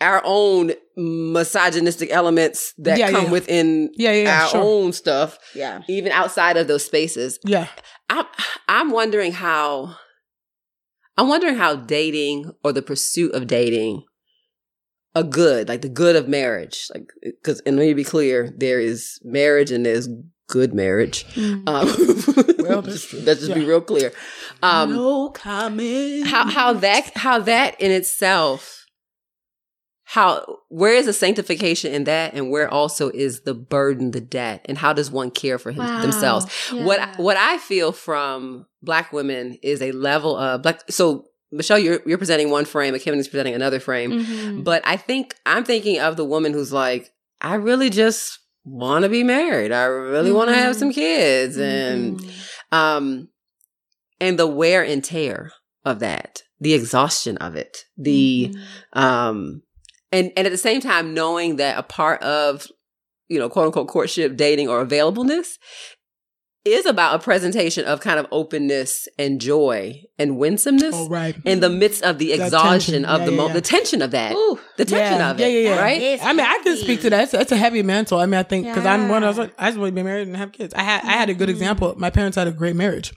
our 0.00 0.22
own 0.24 0.74
misogynistic 0.96 2.10
elements 2.12 2.72
that 2.78 2.98
Yeah, 2.98 3.10
come 3.10 3.24
yeah. 3.24 3.30
within 3.30 3.90
Yeah, 3.96 4.12
yeah, 4.12 4.22
yeah, 4.22 4.42
our 4.44 4.48
sure. 4.50 4.60
own 4.62 4.92
stuff, 4.92 5.38
Yeah. 5.54 5.80
even 5.88 6.12
outside 6.12 6.56
of 6.56 6.68
those 6.68 6.84
spaces. 6.84 7.38
Yeah. 7.44 7.66
I'm 8.08 8.26
I'm 8.68 8.90
wondering 8.92 9.32
how 9.32 9.96
I'm 11.18 11.28
wondering 11.28 11.56
how 11.56 11.76
dating 11.76 12.52
or 12.64 12.72
the 12.72 12.80
pursuit 12.80 13.32
of 13.34 13.46
dating 13.46 14.04
a 15.14 15.24
good, 15.24 15.68
like 15.68 15.82
the 15.82 15.88
good 15.88 16.16
of 16.16 16.28
marriage. 16.28 16.88
Like, 16.94 17.08
because, 17.22 17.60
and 17.66 17.76
let 17.76 17.84
me 17.86 17.92
be 17.94 18.04
clear, 18.04 18.54
there 18.56 18.78
is 18.80 19.18
marriage 19.24 19.70
and 19.70 19.84
there's 19.84 20.08
good 20.48 20.72
marriage. 20.72 21.26
Um, 21.36 21.64
Well, 22.58 22.82
that's 22.82 22.94
just- 22.96 23.08
true. 23.10 23.20
let's 23.20 23.40
just 23.40 23.54
be 23.54 23.64
real 23.64 23.80
clear. 23.80 24.12
Um, 24.62 24.94
no 24.94 25.30
comment. 25.30 26.26
how 26.26 26.48
how 26.50 26.72
that 26.74 27.10
how 27.16 27.38
that 27.40 27.80
in 27.80 27.90
itself 27.90 28.84
how 30.10 30.58
where 30.70 30.94
is 30.94 31.04
the 31.04 31.12
sanctification 31.12 31.92
in 31.92 32.04
that 32.04 32.32
and 32.32 32.50
where 32.50 32.66
also 32.72 33.10
is 33.10 33.42
the 33.42 33.52
burden 33.52 34.10
the 34.12 34.22
debt 34.22 34.64
and 34.64 34.78
how 34.78 34.92
does 34.94 35.10
one 35.10 35.30
care 35.30 35.58
for 35.58 35.70
him, 35.70 35.84
Wow. 35.84 36.00
themselves 36.00 36.46
what 36.72 36.98
Yeah. 36.98 37.14
what 37.18 37.36
i 37.36 37.58
feel 37.58 37.92
from 37.92 38.64
black 38.82 39.12
women 39.12 39.58
is 39.62 39.82
a 39.82 39.92
level 39.92 40.34
of 40.34 40.62
black 40.62 40.80
so 40.90 41.26
michelle 41.52 41.78
you're 41.78 42.00
you're 42.06 42.16
presenting 42.16 42.48
one 42.50 42.64
frame 42.64 42.94
and 42.94 43.02
Kim 43.02 43.18
is 43.18 43.28
presenting 43.28 43.54
another 43.54 43.80
frame 43.80 44.12
Mhm. 44.12 44.64
but 44.64 44.80
i 44.86 44.96
think 44.96 45.34
i'm 45.44 45.64
thinking 45.64 45.98
of 46.00 46.16
the 46.16 46.24
woman 46.24 46.54
who's 46.54 46.72
like 46.72 47.10
i 47.42 47.54
really 47.56 47.90
just 47.90 48.38
want 48.64 49.02
to 49.02 49.10
be 49.10 49.22
married 49.24 49.72
i 49.72 49.84
really 49.84 50.32
want 50.32 50.48
to 50.48 50.56
have 50.56 50.74
some 50.74 50.90
kids 50.92 51.58
and 51.58 52.18
Mhm. 52.18 52.30
um 52.72 53.28
and 54.20 54.38
the 54.38 54.46
wear 54.46 54.82
and 54.82 55.04
tear 55.04 55.52
of 55.84 55.98
that 56.00 56.42
the 56.60 56.72
exhaustion 56.72 57.36
of 57.38 57.56
it 57.56 57.84
the 57.98 58.52
Mhm. 58.54 58.98
um 58.98 59.62
and 60.12 60.32
and 60.36 60.46
at 60.46 60.50
the 60.50 60.56
same 60.58 60.80
time 60.80 61.14
knowing 61.14 61.56
that 61.56 61.78
a 61.78 61.82
part 61.82 62.22
of 62.22 62.66
you 63.28 63.38
know 63.38 63.48
quote 63.48 63.66
unquote 63.66 63.88
courtship 63.88 64.36
dating 64.36 64.68
or 64.68 64.84
availableness 64.84 65.58
is 66.64 66.84
about 66.84 67.14
a 67.14 67.18
presentation 67.22 67.84
of 67.86 68.00
kind 68.00 68.18
of 68.18 68.26
openness 68.30 69.08
and 69.18 69.40
joy 69.40 70.02
and 70.18 70.36
winsomeness 70.36 70.94
Oh, 70.94 71.08
right. 71.08 71.34
in 71.44 71.60
the 71.60 71.70
midst 71.70 72.02
of 72.02 72.18
the 72.18 72.36
That 72.36 72.46
exhaustion 72.46 72.92
tension. 72.92 73.04
of 73.06 73.20
Yeah, 73.20 73.24
the 73.26 73.30
yeah, 73.32 73.36
mo- 73.38 73.46
yeah. 73.46 73.52
the 73.54 73.60
tension 73.62 74.02
of 74.02 74.10
that 74.10 74.32
Ooh. 74.34 74.58
the 74.76 74.84
tension 74.84 75.18
yeah, 75.18 75.30
of 75.30 75.40
it 75.40 75.50
yeah, 75.50 75.70
yeah. 75.70 75.80
right 75.80 76.02
It's 76.02 76.22
I 76.22 76.32
mean, 76.32 76.44
I 76.44 76.58
can 76.62 76.76
speak 76.76 77.00
to 77.02 77.10
that. 77.10 77.22
It's, 77.24 77.34
it's 77.34 77.52
a 77.52 77.56
heavy 77.56 77.82
mantle. 77.82 78.18
I 78.18 78.26
mean, 78.26 78.34
I 78.34 78.42
think 78.42 78.66
because 78.66 78.84
I'm 78.84 79.08
one. 79.08 79.24
I 79.24 79.28
was 79.28 79.38
like, 79.38 79.54
I 79.56 79.68
just 79.68 79.78
want 79.78 79.90
to 79.90 79.94
be 79.94 80.02
married 80.02 80.26
and 80.28 80.36
have 80.36 80.52
kids. 80.52 80.74
I 80.74 80.82
had, 80.82 81.04
I 81.04 81.12
had 81.12 81.30
a 81.30 81.34
good 81.34 81.48
Mhm. 81.48 81.52
example. 81.52 81.94
My 81.96 82.10
parents 82.10 82.36
had 82.36 82.48
a 82.48 82.52
great 82.52 82.76
marriage. 82.76 83.14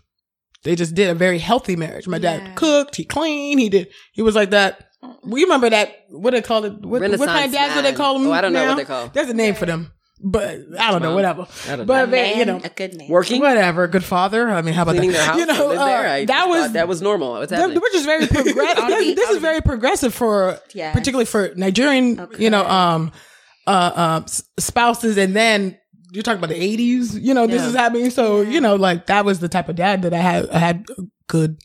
They 0.63 0.75
just 0.75 0.93
did 0.93 1.09
a 1.09 1.15
very 1.15 1.39
healthy 1.39 1.75
marriage. 1.75 2.07
My 2.07 2.19
dad 2.19 2.41
Yeah. 2.41 2.53
cooked. 2.53 2.95
He 2.95 3.03
cleaned. 3.03 3.59
He 3.59 3.67
did. 3.69 3.87
He 4.13 4.21
was 4.21 4.35
like 4.35 4.51
that. 4.51 4.85
We 5.23 5.43
remember 5.43 5.69
that. 5.69 6.05
What 6.09 6.31
they 6.31 6.41
call 6.41 6.65
it? 6.65 6.73
What, 6.85 7.01
what 7.01 7.19
kind 7.27 7.45
of 7.45 7.51
dads 7.51 7.75
do 7.75 7.81
they 7.81 7.93
call 7.93 8.19
them? 8.19 8.27
Oh, 8.27 8.31
I 8.31 8.41
don't 8.41 8.53
know 8.53 8.63
now? 8.63 8.69
what 8.71 8.77
they 8.77 8.85
call. 8.85 9.07
There's 9.09 9.29
a 9.29 9.33
name 9.33 9.55
for 9.55 9.65
them, 9.65 9.91
but 10.23 10.59
I 10.77 10.91
don't 10.91 11.01
know. 11.01 11.15
Well, 11.15 11.35
Whatever. 11.35 11.47
Don't 11.77 11.85
But 11.87 12.07
a 12.07 12.11
they, 12.11 12.29
man, 12.31 12.37
you 12.37 12.45
know, 12.45 12.61
a 12.63 12.69
good 12.69 12.95
man. 12.97 13.09
working 13.09 13.41
whatever. 13.41 13.87
Good 13.87 14.03
father. 14.03 14.47
I 14.49 14.61
mean, 14.61 14.73
how 14.75 14.83
about 14.83 14.91
cleaning 14.95 15.11
that? 15.13 15.17
their 15.17 15.25
house 15.25 15.37
you 15.39 15.45
know, 15.47 15.71
uh, 15.71 15.85
there. 15.85 16.25
That 16.27 16.49
was 16.49 16.73
that 16.73 16.87
was 16.87 17.01
normal 17.01 17.31
what's 17.33 17.49
that- 17.49 17.59
happening 17.59 17.79
which 17.81 17.95
is 17.95 18.05
very 18.05 18.27
progressive. 18.27 18.83
I'll 18.83 18.99
be- 18.99 19.13
this 19.15 19.29
is 19.31 19.37
very 19.37 19.61
progressive 19.61 20.13
for 20.13 20.59
Yes. 20.75 20.93
particularly 20.93 21.25
for 21.25 21.51
Nigerian, 21.55 22.27
you 22.37 22.49
know, 22.51 22.65
um, 22.67 23.11
uh, 23.67 23.69
uh, 23.95 24.25
spouses, 24.59 25.17
and 25.17 25.35
then 25.35 25.77
you're 26.11 26.23
talking 26.23 26.39
about 26.43 26.49
the 26.49 26.59
'80s. 26.77 27.19
You 27.19 27.33
know, 27.33 27.47
this 27.47 27.61
Yeah. 27.63 27.67
is 27.69 27.75
happening. 27.75 28.09
So 28.11 28.41
you 28.41 28.61
know, 28.61 28.75
like 28.75 29.07
that 29.07 29.25
was 29.25 29.39
the 29.39 29.49
type 29.49 29.67
of 29.69 29.75
dad 29.77 30.03
that 30.03 30.13
I 30.13 30.17
had. 30.17 30.49
I 30.49 30.57
had 30.59 30.85
good 31.27 31.57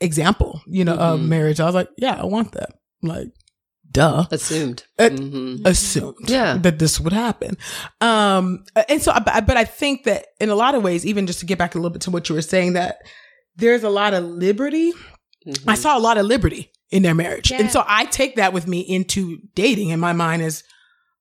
example, 0.00 0.60
you 0.66 0.84
know, 0.84 0.94
of 0.94 1.20
Mhm. 1.20 1.28
marriage. 1.28 1.60
I 1.60 1.64
was 1.66 1.74
like, 1.74 1.88
yeah, 1.98 2.16
I 2.20 2.24
want 2.24 2.52
that. 2.52 2.70
Like, 3.02 3.28
duh, 3.90 4.26
assumed 4.30 4.84
Uh, 4.98 5.08
Mhm. 5.10 5.66
assumed 5.66 6.28
Yeah. 6.28 6.56
that 6.58 6.78
this 6.78 7.00
would 7.00 7.12
happen. 7.12 7.56
Um, 8.00 8.64
and 8.88 9.02
so, 9.02 9.12
but 9.24 9.46
but 9.46 9.56
I 9.56 9.64
think 9.64 10.04
that 10.04 10.26
in 10.40 10.50
a 10.50 10.54
lot 10.54 10.74
of 10.74 10.82
ways, 10.82 11.04
even 11.06 11.26
just 11.26 11.40
to 11.40 11.46
get 11.46 11.58
back 11.58 11.74
a 11.74 11.78
little 11.78 11.90
bit 11.90 12.02
to 12.02 12.10
what 12.10 12.28
you 12.28 12.34
were 12.34 12.42
saying, 12.42 12.74
that 12.74 12.98
there's 13.56 13.82
a 13.84 13.88
lot 13.90 14.14
of 14.14 14.24
liberty 14.24 14.92
Mhm. 15.46 15.62
I 15.66 15.74
saw 15.74 15.96
a 15.96 16.00
lot 16.00 16.18
of 16.18 16.26
liberty 16.26 16.70
in 16.90 17.02
their 17.02 17.14
marriage. 17.14 17.50
Yeah. 17.50 17.58
And 17.60 17.70
so 17.70 17.82
I 17.86 18.04
take 18.06 18.36
that 18.36 18.52
with 18.52 18.66
me 18.66 18.80
into 18.80 19.38
dating 19.54 19.92
and 19.92 20.00
my 20.00 20.12
mind 20.12 20.42
is 20.42 20.62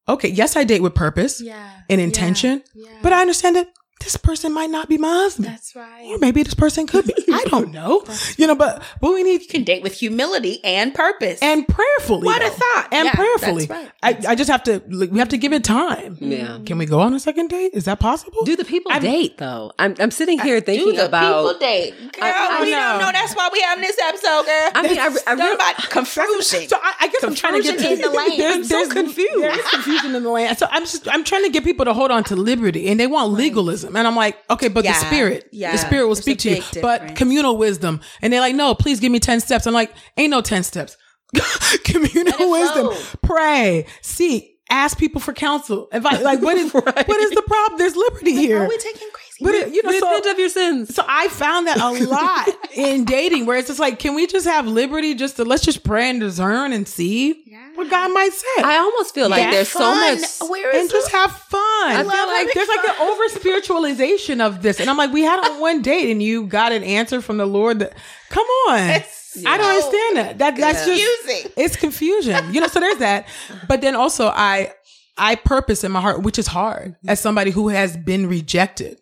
okay, 0.09 0.30
yes, 0.30 0.55
I 0.55 0.63
date 0.63 0.82
with 0.82 0.95
purpose 0.95 1.39
Yeah. 1.41 1.69
and 1.89 1.99
intention, 2.01 2.63
Yeah. 2.73 2.89
but 3.03 3.11
I 3.13 3.21
understand 3.21 3.55
that 3.57 3.67
this 3.99 4.15
person 4.17 4.53
might 4.53 4.69
not 4.69 4.87
be 4.87 4.97
my 4.97 5.09
husband. 5.09 5.47
That's 5.47 5.75
right. 5.75 6.05
or 6.05 6.17
maybe 6.19 6.43
this 6.43 6.53
person 6.53 6.87
could 6.87 7.05
be. 7.05 7.13
I 7.33 7.43
don't 7.45 7.71
know. 7.79 8.03
You 8.37 8.47
know, 8.47 8.55
but 8.55 8.81
but 9.01 9.11
we 9.13 9.23
need 9.23 9.41
You 9.41 9.47
can 9.47 9.63
date 9.63 9.83
with 9.83 9.93
humility 9.93 10.63
and 10.63 10.93
purpose. 10.93 11.39
and 11.41 11.67
prayerfully. 11.67 12.25
what 12.25 12.41
a 12.41 12.49
thought. 12.49 12.87
And 12.91 13.05
Yeah, 13.05 13.13
prayerfully. 13.15 13.65
That's 13.65 13.91
right. 14.03 14.25
I, 14.27 14.31
I 14.31 14.35
just 14.35 14.49
have 14.49 14.63
to 14.63 14.81
we 14.87 15.19
have 15.19 15.29
to 15.29 15.37
give 15.37 15.51
it 15.53 15.63
time. 15.63 16.15
Mm-hmm. 16.15 16.31
yeah 16.31 16.59
Can 16.65 16.77
we 16.77 16.85
go 16.85 16.99
on 16.99 17.13
a 17.13 17.19
second 17.19 17.47
date? 17.49 17.71
Is 17.73 17.85
that 17.85 17.99
possible? 17.99 18.43
do 18.45 18.55
the 18.55 18.65
people 18.65 18.91
I'm- 18.91 19.01
date 19.01 19.37
though 19.37 19.71
i'm 19.79 19.95
i'm 19.99 20.11
sitting 20.11 20.39
here 20.39 20.59
thinking 20.61 20.87
about. 20.89 20.95
Do 20.95 20.97
the 21.01 21.05
about 21.07 21.35
people 21.47 21.59
date. 21.59 21.93
Girl, 22.13 22.23
I- 22.23 22.57
I 22.59 22.61
we 22.61 22.71
know. 22.71 22.77
don't 22.77 22.99
know. 23.01 23.11
That's 23.11 23.33
why 23.35 23.49
we 23.51 23.61
having 23.61 23.81
this 23.83 23.97
episode, 24.07 24.45
girl. 24.45 24.69
I 24.75 24.81
mean, 24.87 24.99
I, 24.99 25.07
re- 25.07 25.21
I 25.27 25.33
re- 25.33 25.53
about 25.55 25.75
confusion. 25.89 26.67
So 26.69 26.77
I, 26.81 26.93
I 27.01 27.07
guess 27.07 27.23
I'm 27.23 27.35
trying 27.35 27.55
to 27.55 27.61
get 27.63 27.77
Confusion 27.77 27.97
to 28.01 28.05
in 28.07 28.11
the 28.11 28.17
land. 28.17 28.39
There's, 28.39 28.55
I'm 28.55 28.63
so 28.63 28.75
there's- 28.75 28.93
confused. 28.93 29.43
There 29.43 29.59
is 29.59 29.67
confusion 29.69 30.15
in 30.15 30.23
the 30.23 30.29
land. 30.29 30.57
So 30.57 30.67
I'm 30.71 30.83
just 30.83 31.07
I'm 31.07 31.23
trying 31.23 31.43
to 31.43 31.49
get 31.49 31.63
people 31.63 31.85
to 31.85 31.93
hold 31.93 32.11
on 32.11 32.23
to 32.25 32.35
liberty, 32.35 32.87
and 32.87 32.99
they 32.99 33.07
want 33.07 33.33
legalism, 33.33 33.86
and 33.95 34.07
I'm 34.07 34.15
like, 34.15 34.38
okay, 34.49 34.67
but 34.67 34.83
Yeah, 34.83 34.93
the 34.93 35.05
spirit, 35.05 35.49
yeah. 35.51 35.71
the 35.71 35.77
spirit 35.77 36.07
will 36.07 36.15
speak 36.15 36.39
to 36.39 36.49
you, 36.49 36.63
big 36.73 36.81
but 36.81 37.15
communal 37.15 37.57
wisdom, 37.57 38.01
and 38.21 38.31
they're 38.31 38.41
like, 38.41 38.55
no, 38.55 38.73
please 38.75 38.99
give 38.99 39.11
me 39.11 39.19
ten 39.19 39.39
steps. 39.39 39.65
I'm 39.67 39.73
like, 39.73 39.91
ain't 40.17 40.31
no 40.31 40.41
ten 40.41 40.63
steps. 40.63 40.97
communal 41.83 42.51
wisdom, 42.51 42.88
flow. 42.93 43.19
pray, 43.21 43.85
seek, 44.01 44.59
ask 44.69 44.97
people 44.97 45.19
for 45.21 45.33
counsel. 45.33 45.88
Invite, 45.91 46.21
like, 46.23 46.41
what 46.41 46.57
is 46.57 46.73
Right. 46.73 47.07
what 47.07 47.19
is 47.19 47.31
the 47.31 47.41
problem? 47.41 47.77
There's 47.77 47.95
liberty 47.95 48.31
here. 48.33 48.63
Are 48.63 48.67
we 48.67 48.77
taking 48.77 49.09
crazy? 49.13 49.26
But 49.39 49.53
it, 49.53 49.73
you 49.73 49.83
know, 49.83 49.91
so, 49.91 50.07
repent 50.09 50.25
of 50.25 50.39
your 50.39 50.49
sins 50.49 50.95
so 50.95 51.03
I 51.07 51.27
found 51.27 51.67
that 51.67 51.77
a 51.77 51.91
lot 52.09 52.47
in 52.75 53.05
dating, 53.05 53.45
where 53.45 53.57
it's 53.57 53.67
just 53.67 53.79
like, 53.79 53.99
can 53.99 54.15
we 54.15 54.25
just 54.27 54.47
have 54.47 54.65
liberty? 54.67 55.13
Just 55.13 55.35
to 55.35 55.45
let's 55.45 55.63
just 55.63 55.83
pray 55.83 56.09
and 56.09 56.19
discern 56.19 56.73
and 56.73 56.88
see 56.88 57.43
Yeah. 57.45 57.59
what 57.75 57.89
God 57.89 58.11
might 58.13 58.31
say, 58.33 58.63
i 58.63 58.77
almost 58.77 59.13
feel 59.13 59.29
like 59.29 59.41
Yeah. 59.41 59.51
there's 59.51 59.69
so 59.69 59.93
much 59.93 60.21
Where 60.49 60.75
is 60.75 60.81
and 60.81 60.89
just 60.89 61.11
have 61.11 61.31
fun. 61.31 61.59
I 61.61 62.01
feel 62.01 62.09
feel 62.11 62.27
like 62.27 62.45
like 62.45 62.53
there's 62.55 62.67
like 62.67 62.85
an 62.89 62.95
over 63.07 63.23
spiritualization 63.29 64.41
of 64.41 64.61
this, 64.61 64.79
and 64.79 64.89
I'm 64.89 64.97
like, 64.97 65.11
we 65.11 65.21
had 65.21 65.39
on 65.39 65.59
one 65.59 65.81
date, 65.81 66.09
and 66.11 66.21
you 66.21 66.47
got 66.47 66.71
an 66.71 66.83
answer 66.83 67.21
from 67.21 67.38
the 67.38 67.45
Lord. 67.45 67.79
That 67.79 67.93
come 68.29 68.45
on, 68.69 68.79
I 68.79 69.57
don't 69.57 69.61
understand 69.69 70.17
that. 70.17 70.38
That 70.39 70.55
that's 70.57 70.88
Yeah. 70.88 70.95
just 70.95 71.21
confusing. 71.25 71.51
it's 71.57 71.75
confusion, 71.75 72.53
you 72.53 72.61
know. 72.61 72.67
So 72.67 72.79
there's 72.79 72.97
that, 72.97 73.27
but 73.67 73.81
then 73.81 73.95
also 73.95 74.27
I 74.27 74.73
I 75.17 75.35
purpose 75.35 75.83
in 75.83 75.91
my 75.91 76.01
heart, 76.01 76.21
which 76.23 76.39
is 76.39 76.47
hard 76.47 76.95
as 77.07 77.19
somebody 77.19 77.51
who 77.51 77.67
has 77.69 77.95
been 77.97 78.27
rejected 78.27 78.97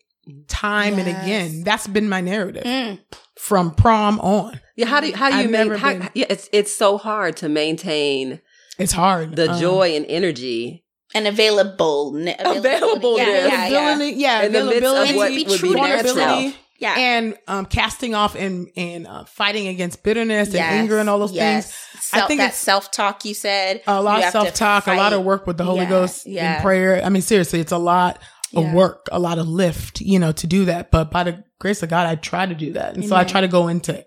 time 0.48 0.94
and 1.00 1.08
again. 1.08 1.64
That's 1.64 1.88
been 1.88 2.10
my 2.10 2.22
narrative 2.22 2.64
Mm. 2.64 3.00
from 3.38 3.72
prom 3.76 4.20
on. 4.20 4.60
yeah 4.76 4.86
how 4.88 5.00
do 5.02 5.08
you 5.08 5.16
how 5.16 5.30
do 5.30 5.38
you 5.38 5.44
I've 5.44 5.50
make 5.70 5.80
how, 5.80 5.94
been- 5.94 6.10
yeah 6.14 6.26
it's 6.30 6.50
it's 6.52 6.76
so 6.76 6.98
hard 6.98 7.38
to 7.38 7.50
maintain 7.50 8.42
It's 8.78 8.92
hard. 8.94 9.36
the 9.36 9.52
Um, 9.52 9.60
joy 9.60 9.96
and 9.96 10.06
energy 10.08 10.84
And 11.14 11.28
available. 11.28 12.16
Available, 12.40 13.18
Yeah, 13.18 13.28
yeah. 13.28 13.36
yeah, 13.36 13.48
yeah. 13.48 13.68
availability, 13.68 14.18
yeah, 14.20 14.42
in 14.44 14.52
the 14.52 14.64
midst 14.66 14.76
of 14.78 14.84
availability, 14.84 15.18
what 15.18 15.30
be 15.30 15.58
true 15.58 15.74
vulnerability. 15.74 16.56
Yeah. 16.78 16.96
and 16.98 17.38
um, 17.48 17.66
casting 17.68 18.14
off 18.16 18.36
and 18.36 18.68
and 18.76 19.08
uh, 19.08 19.24
fighting 19.24 19.68
against 19.68 20.04
bitterness 20.04 20.50
Yes, 20.52 20.56
and 20.56 20.80
anger 20.82 20.98
and 21.00 21.10
all 21.10 21.20
those 21.20 21.32
yes. 21.32 21.72
things. 21.72 22.04
Self, 22.04 22.24
I 22.24 22.28
think 22.28 22.40
that 22.42 22.50
it's 22.50 22.58
self 22.58 22.92
talk 22.92 23.24
you 23.24 23.34
said. 23.34 23.82
a 23.88 24.02
lot 24.02 24.20
You 24.20 24.26
of 24.26 24.32
self 24.34 24.54
talk, 24.54 24.88
a 24.88 24.94
lot 24.96 25.14
of 25.14 25.24
work 25.24 25.48
with 25.48 25.56
the 25.58 25.64
Holy 25.64 25.82
Yeah, 25.84 25.90
Ghost 25.90 26.28
yeah. 26.28 26.58
in 26.58 26.62
prayer. 26.62 27.02
I 27.04 27.08
mean, 27.08 27.22
seriously, 27.22 27.62
it's 27.62 27.72
a 27.72 27.78
lot 27.78 28.20
of 28.54 28.64
Yeah. 28.64 28.74
work, 28.74 29.08
a 29.12 29.20
lot 29.20 29.38
of 29.40 29.48
lift, 29.48 30.02
you 30.02 30.20
know, 30.20 30.32
to 30.34 30.48
do 30.48 30.66
that. 30.66 30.92
But 30.92 31.12
by 31.12 31.24
the 31.24 31.44
grace 31.60 31.82
of 31.84 31.90
God, 31.90 32.08
I 32.08 32.16
try 32.16 32.46
to 32.46 32.56
do 32.56 32.74
that, 32.74 32.96
and 32.96 33.06
so 33.06 33.16
I 33.16 33.24
try 33.24 33.42
to 33.42 33.48
go 33.48 33.68
into 33.68 34.04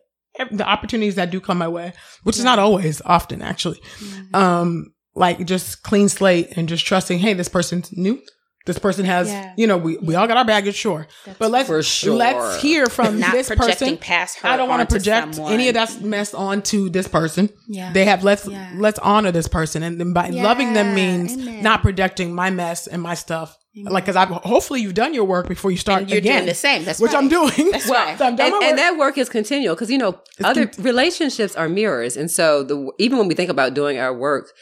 the 0.53 0.65
opportunities 0.69 1.17
that 1.17 1.31
do 1.31 1.41
come 1.41 1.59
my 1.59 1.67
way, 1.69 1.93
which 2.23 2.37
is 2.39 2.45
not 2.45 2.59
always, 2.59 3.03
often 3.05 3.43
actually. 3.43 3.81
Mm-hmm. 3.99 4.37
Um, 4.37 4.93
like 5.17 5.45
just 5.47 5.83
clean 5.83 6.09
slate 6.09 6.57
and 6.57 6.69
just 6.69 6.87
trusting, 6.87 7.19
hey, 7.19 7.35
this 7.35 7.49
person's 7.49 7.91
new. 7.93 8.23
This 8.67 8.79
person 8.79 9.07
has, 9.07 9.29
Yeah. 9.31 9.53
you 9.57 9.67
know, 9.67 9.79
we, 9.79 9.97
we 9.97 10.15
all 10.15 10.27
got 10.29 10.37
our 10.37 10.45
baggage, 10.45 10.75
sure. 10.77 11.09
but 11.39 11.51
let's 11.51 11.69
For 11.69 11.83
sure. 11.83 12.15
let's 12.17 12.61
hear 12.61 12.87
from 12.87 13.19
Not 13.19 13.33
this 13.33 13.49
person. 13.49 13.97
past 13.97 14.41
her. 14.41 14.49
I 14.49 14.57
don't 14.59 14.69
want 14.69 14.87
to 14.87 14.95
project 14.95 15.37
someone. 15.37 15.55
any 15.55 15.69
of 15.69 15.75
that 15.75 16.03
mess 16.03 16.35
onto 16.35 16.91
this 16.91 17.09
person. 17.09 17.49
Yeah. 17.67 17.93
They 17.95 18.05
have 18.05 18.23
let's 18.23 18.47
Yeah. 18.47 18.71
let's 18.77 18.99
honor 18.99 19.33
this 19.33 19.49
person, 19.49 19.83
and 19.83 19.99
then 19.99 20.13
by 20.13 20.29
loving 20.29 20.75
them 20.75 20.95
means 20.95 21.33
Amen. 21.33 21.63
not 21.63 21.81
projecting 21.83 22.35
my 22.35 22.51
mess 22.51 22.87
and 22.87 23.01
my 23.01 23.15
stuff. 23.15 23.57
Like, 23.85 24.05
because 24.05 24.17
I 24.17 24.25
hopefully 24.27 24.81
you've 24.81 24.95
done 24.95 25.15
your 25.15 25.25
work 25.25 25.49
before 25.49 25.71
you 25.71 25.77
start 25.77 26.03
And 26.03 26.11
you're 26.11 26.19
again, 26.19 26.39
doing 26.39 26.47
the 26.47 26.55
same. 26.55 26.85
That's 26.85 27.01
which 27.01 27.13
right. 27.13 27.23
I'm 27.23 27.29
doing. 27.29 27.71
That's 27.71 27.89
well, 27.89 28.05
right. 28.05 28.19
so 28.19 28.27
I've 28.27 28.37
done 28.37 28.47
and, 28.47 28.53
my 28.53 28.59
work. 28.59 28.65
and 28.65 28.79
that 28.79 28.97
work 28.97 29.19
is 29.19 29.29
continual 29.29 29.75
because 29.75 29.91
you 29.91 29.99
know 29.99 30.21
other 30.43 30.71
relationships 30.79 31.55
are 31.57 31.69
mirrors 31.69 32.17
and 32.17 32.31
so 32.31 32.63
the 32.63 32.93
even 32.99 33.19
when 33.19 33.29
we 33.29 33.35
think 33.35 33.51
about 33.51 33.75
doing 33.75 33.99
our 33.99 34.15
work 34.15 34.53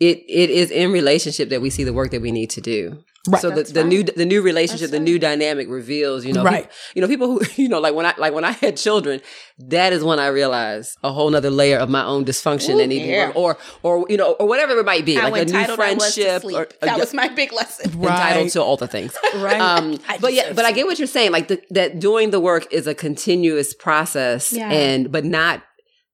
it 0.00 0.18
it 0.28 0.50
is 0.50 0.70
in 0.70 0.92
relationship 0.92 1.48
that 1.50 1.60
we 1.60 1.70
see 1.70 1.84
the 1.84 1.92
work 1.92 2.10
that 2.10 2.20
we 2.20 2.32
need 2.32 2.50
to 2.50 2.60
do 2.60 3.02
Right. 3.28 3.40
so 3.40 3.50
the, 3.50 3.62
the 3.62 3.80
right. 3.82 3.88
new 3.88 4.02
the 4.02 4.24
new 4.24 4.42
relationship 4.42 4.90
That's 4.90 4.98
the 4.98 4.98
new 4.98 5.16
dynamic 5.16 5.68
reveals 5.68 6.24
you 6.24 6.32
know 6.32 6.42
Right. 6.42 6.64
peop- 6.64 6.72
you 6.96 7.02
know 7.02 7.06
people 7.06 7.28
who 7.38 7.40
you 7.62 7.68
know 7.68 7.78
like 7.78 7.94
when 7.94 8.04
i 8.04 8.12
like 8.18 8.32
when 8.34 8.44
i 8.44 8.50
had 8.50 8.76
children 8.76 9.20
that 9.58 9.92
is 9.92 10.02
when 10.02 10.18
i 10.18 10.26
realized 10.26 10.96
a 11.04 11.12
whole 11.12 11.30
nother 11.30 11.48
layer 11.48 11.78
of 11.78 11.88
my 11.88 12.02
own 12.04 12.24
dysfunction 12.24 12.74
Ooh, 12.76 12.80
and 12.80 12.92
even 12.92 13.08
yeah. 13.10 13.32
or 13.36 13.58
or 13.84 14.04
you 14.08 14.16
know 14.16 14.32
or 14.40 14.48
whatever 14.48 14.72
it 14.76 14.84
might 14.84 15.04
be 15.04 15.14
How 15.14 15.30
like 15.30 15.42
a 15.42 15.52
new 15.52 15.56
entitled 15.56 15.78
was 15.78 15.98
friendship 16.14 16.42
sleep. 16.42 16.56
or 16.56 16.68
that 16.80 16.96
a- 16.96 16.98
was 16.98 17.14
my 17.14 17.28
big 17.28 17.52
lesson. 17.52 17.92
Right. 18.00 18.10
entitled 18.12 18.50
to 18.50 18.62
all 18.62 18.76
the 18.76 18.88
things 18.88 19.16
right. 19.36 19.60
um 19.60 19.98
but 20.20 20.32
yeah 20.34 20.52
but 20.52 20.64
i 20.64 20.72
get 20.72 20.86
what 20.86 20.98
you're 20.98 21.06
saying 21.06 21.30
like 21.30 21.46
the, 21.46 21.62
that 21.70 22.00
doing 22.00 22.30
the 22.30 22.40
work 22.40 22.66
is 22.72 22.88
a 22.88 22.94
continuous 22.94 23.72
process 23.72 24.52
Yeah. 24.52 24.68
and 24.68 25.12
but 25.12 25.24
not 25.24 25.62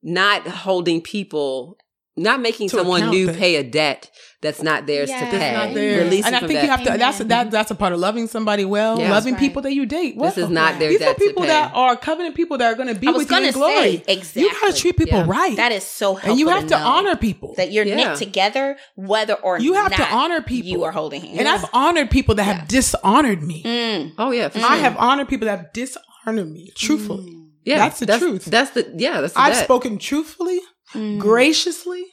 not 0.02 0.46
holding 0.46 1.00
people 1.00 1.78
not 2.18 2.40
making 2.40 2.68
someone 2.68 3.10
new 3.10 3.26
that- 3.26 3.36
pay 3.38 3.56
a 3.56 3.62
debt 3.62 4.10
that's 4.40 4.62
not 4.62 4.86
theirs 4.86 5.08
Yeah. 5.10 5.20
to 5.20 5.26
pay. 5.36 5.52
not 5.52 5.74
there. 5.74 6.04
Release 6.04 6.24
and 6.24 6.36
I 6.36 6.40
think 6.40 6.52
you 6.62 6.68
have 6.68 6.84
to. 6.84 6.96
That's 6.96 7.16
Amen. 7.20 7.28
that. 7.28 7.50
That's 7.50 7.70
a 7.72 7.74
part 7.74 7.92
of 7.92 7.98
loving 7.98 8.28
somebody 8.28 8.64
well, 8.64 8.98
Yeah. 9.00 9.10
loving 9.10 9.34
right. 9.34 9.40
people 9.40 9.62
that 9.62 9.72
you 9.74 9.84
date. 9.84 10.16
This 10.18 10.38
is 10.38 10.48
not 10.48 10.78
their 10.78 10.90
These 10.90 11.00
are 11.00 11.06
debt 11.06 11.18
to 11.18 11.24
people 11.24 11.42
pay. 11.42 11.48
that 11.48 11.72
are 11.74 11.96
covenant 11.96 12.36
people 12.36 12.56
that 12.58 12.72
are 12.72 12.76
going 12.76 12.86
to 12.88 12.94
be 12.94 13.08
with 13.08 13.28
you 13.30 13.36
in 13.36 13.52
glory. 13.52 13.74
say, 13.74 14.04
exactly. 14.06 14.42
You 14.42 14.50
got 14.52 14.74
to 14.74 14.80
treat 14.80 14.96
people 14.96 15.18
Yeah. 15.18 15.24
right, 15.26 15.56
That 15.56 15.72
is 15.72 15.82
so 15.82 16.14
helpful. 16.14 16.30
and 16.30 16.38
you 16.40 16.48
have 16.48 16.66
to 16.68 16.78
know 16.78 16.86
honor 16.86 17.16
people. 17.16 17.54
that 17.56 17.72
you're 17.72 17.84
Yeah. 17.84 17.96
knit 17.96 18.16
together, 18.18 18.76
whether 18.94 19.34
or 19.34 19.58
You 19.58 19.72
have 19.74 19.94
to 19.96 20.04
honor 20.08 20.40
people. 20.40 20.70
You 20.70 20.84
are 20.84 20.92
holding 20.92 21.20
hands. 21.22 21.38
and 21.40 21.48
I've 21.48 21.64
honored 21.72 22.10
people 22.10 22.34
that 22.36 22.44
have 22.44 22.68
dishonored 22.68 23.42
me. 23.42 23.62
Mm. 23.64 24.12
Oh 24.18 24.30
yeah, 24.30 24.48
for 24.50 24.58
I 24.58 24.62
sure. 24.62 24.70
have 24.78 24.96
honored 24.98 25.28
people 25.28 25.46
that 25.46 25.58
have 25.58 25.72
dishonored 25.72 26.50
me. 26.52 26.70
Truthfully, 26.76 27.34
Yeah, 27.64 27.78
that's 27.78 27.98
the 27.98 28.06
truth. 28.18 28.44
That's 28.44 28.70
the 28.70 28.86
yeah. 28.96 29.20
That's 29.20 29.34
the 29.34 29.40
I've 29.40 29.54
debt. 29.54 29.64
spoken 29.64 29.98
truthfully, 29.98 30.60
Mm. 30.95 31.18
graciously, 31.18 32.05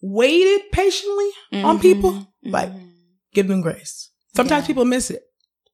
waited 0.00 0.70
patiently 0.72 1.30
on 1.52 1.78
people. 1.80 2.26
Like, 2.44 2.70
Mhm. 2.70 2.90
give 3.34 3.48
them 3.48 3.60
grace. 3.62 4.10
Sometimes 4.36 4.62
Yeah. 4.64 4.66
people 4.66 4.84
miss 4.84 5.10
it. 5.10 5.22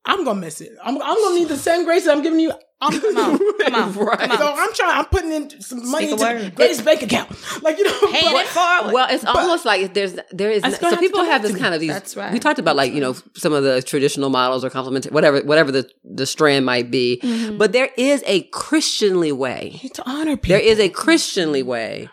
I'm 0.04 0.24
gonna 0.24 0.40
miss 0.40 0.60
it. 0.60 0.72
I'm, 0.82 1.00
I'm 1.02 1.16
gonna 1.16 1.34
need 1.38 1.48
the 1.48 1.56
same 1.68 1.84
grace 1.84 2.04
that 2.04 2.16
I'm 2.16 2.22
giving 2.22 2.40
you. 2.40 2.52
I'm 2.80 2.92
Come 3.00 3.16
on, 3.16 3.38
come 3.38 3.74
on, 3.74 3.92
Right. 4.06 4.18
come 4.20 4.30
on. 4.30 4.38
So 4.38 4.54
I'm 4.56 4.72
trying. 4.72 4.98
I'm 4.98 5.04
putting 5.06 5.32
in 5.32 5.60
some 5.60 5.90
money 5.90 6.06
Speak 6.06 6.20
a 6.20 6.30
into 6.30 6.44
word. 6.44 6.54
Grace 6.54 6.80
bank 6.80 7.02
account. 7.02 7.28
Like 7.62 7.76
you 7.76 7.84
know, 7.84 7.98
Paying 8.12 8.32
but- 8.32 8.44
it 8.44 8.48
forward. 8.48 8.92
Well, 8.94 9.06
it's 9.10 9.24
almost 9.24 9.64
like 9.64 9.94
there's 9.94 10.14
there 10.30 10.50
is 10.50 10.62
It's 10.64 10.78
so 10.78 10.90
have 10.90 11.00
people 11.00 11.24
have 11.24 11.42
this 11.42 11.50
to 11.50 11.54
me. 11.56 11.60
kind 11.60 11.74
of 11.74 11.80
these. 11.80 11.90
That's 11.90 12.16
right. 12.16 12.32
We 12.32 12.38
talked 12.38 12.60
about 12.60 12.76
like 12.76 12.92
you 12.92 13.00
know 13.00 13.14
some 13.34 13.52
of 13.52 13.64
the 13.64 13.82
traditional 13.82 14.30
models 14.30 14.64
or 14.64 14.70
complementary 14.70 15.10
whatever 15.10 15.40
whatever 15.40 15.72
the 15.72 15.90
the 16.04 16.24
strand 16.24 16.64
might 16.66 16.88
be, 16.90 17.20
Mhm. 17.24 17.58
but 17.58 17.72
there 17.72 17.90
is 17.96 18.22
a 18.26 18.42
Christianly 18.52 19.32
way. 19.32 19.80
To 19.94 20.08
honor 20.08 20.36
people. 20.36 20.56
There 20.58 20.60
is 20.64 20.78
a 20.78 20.88
Christianly 20.88 21.64
way. 21.64 22.08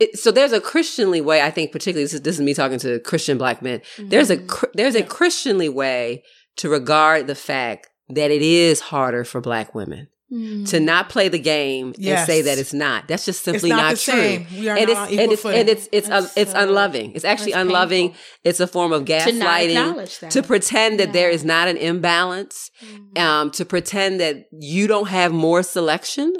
It, 0.00 0.18
so 0.18 0.30
there's 0.32 0.52
a 0.52 0.60
Christianly 0.60 1.20
way. 1.20 1.42
I 1.42 1.50
think 1.50 1.70
particularly 1.72 2.04
this 2.04 2.14
is, 2.14 2.22
this 2.22 2.34
is 2.36 2.40
me 2.40 2.54
talking 2.54 2.78
to 2.80 2.98
Christian 3.00 3.38
black 3.38 3.62
men. 3.62 3.82
There's 3.98 4.30
a 4.30 4.36
Mm-hmm. 4.36 4.46
Chri- 4.48 4.72
there's 4.74 4.94
a 4.96 5.02
Christianly 5.04 5.68
way 5.68 6.22
to 6.56 6.68
regard 6.68 7.26
the 7.28 7.34
fact 7.36 7.88
that 8.10 8.30
it 8.30 8.42
is 8.42 8.80
harder 8.80 9.24
for 9.24 9.40
black 9.40 9.74
women 9.74 10.08
Mm. 10.30 10.68
to 10.68 10.78
not 10.78 11.08
play 11.08 11.28
the 11.28 11.38
game 11.38 11.94
Yes. 11.96 12.18
and 12.18 12.26
say 12.26 12.42
that 12.42 12.58
it's 12.58 12.74
not. 12.74 13.08
That's 13.08 13.24
just 13.24 13.42
simply 13.44 13.70
It's 13.70 13.76
not 13.78 13.82
not, 13.82 13.90
the 13.96 14.02
true. 14.02 14.12
same. 14.20 14.46
We 14.58 14.68
are 14.68 14.76
and 14.76 14.88
not 14.92 15.10
it's 15.10 15.22
and 15.22 15.32
equal 15.32 15.50
it's 15.50 15.58
and 15.58 15.68
it's 15.70 15.88
it's 15.90 16.10
un, 16.10 16.28
it's 16.36 16.52
so- 16.52 16.58
unloving. 16.58 17.12
It's 17.14 17.24
actually 17.24 17.52
unloving. 17.52 18.08
painful. 18.10 18.22
It's 18.44 18.60
a 18.60 18.66
form 18.66 18.92
of 18.92 19.06
gaslighting. 19.06 20.18
that. 20.20 20.30
To 20.32 20.42
pretend 20.42 21.00
that 21.00 21.14
there 21.14 21.30
Yeah. 21.30 21.34
is 21.34 21.44
not 21.46 21.68
an 21.68 21.78
imbalance, 21.78 22.70
Mhm. 22.84 23.18
um, 23.18 23.50
to 23.52 23.64
pretend 23.64 24.20
that 24.20 24.44
you 24.52 24.86
don't 24.86 25.08
have 25.08 25.32
more 25.32 25.62
selection 25.62 26.34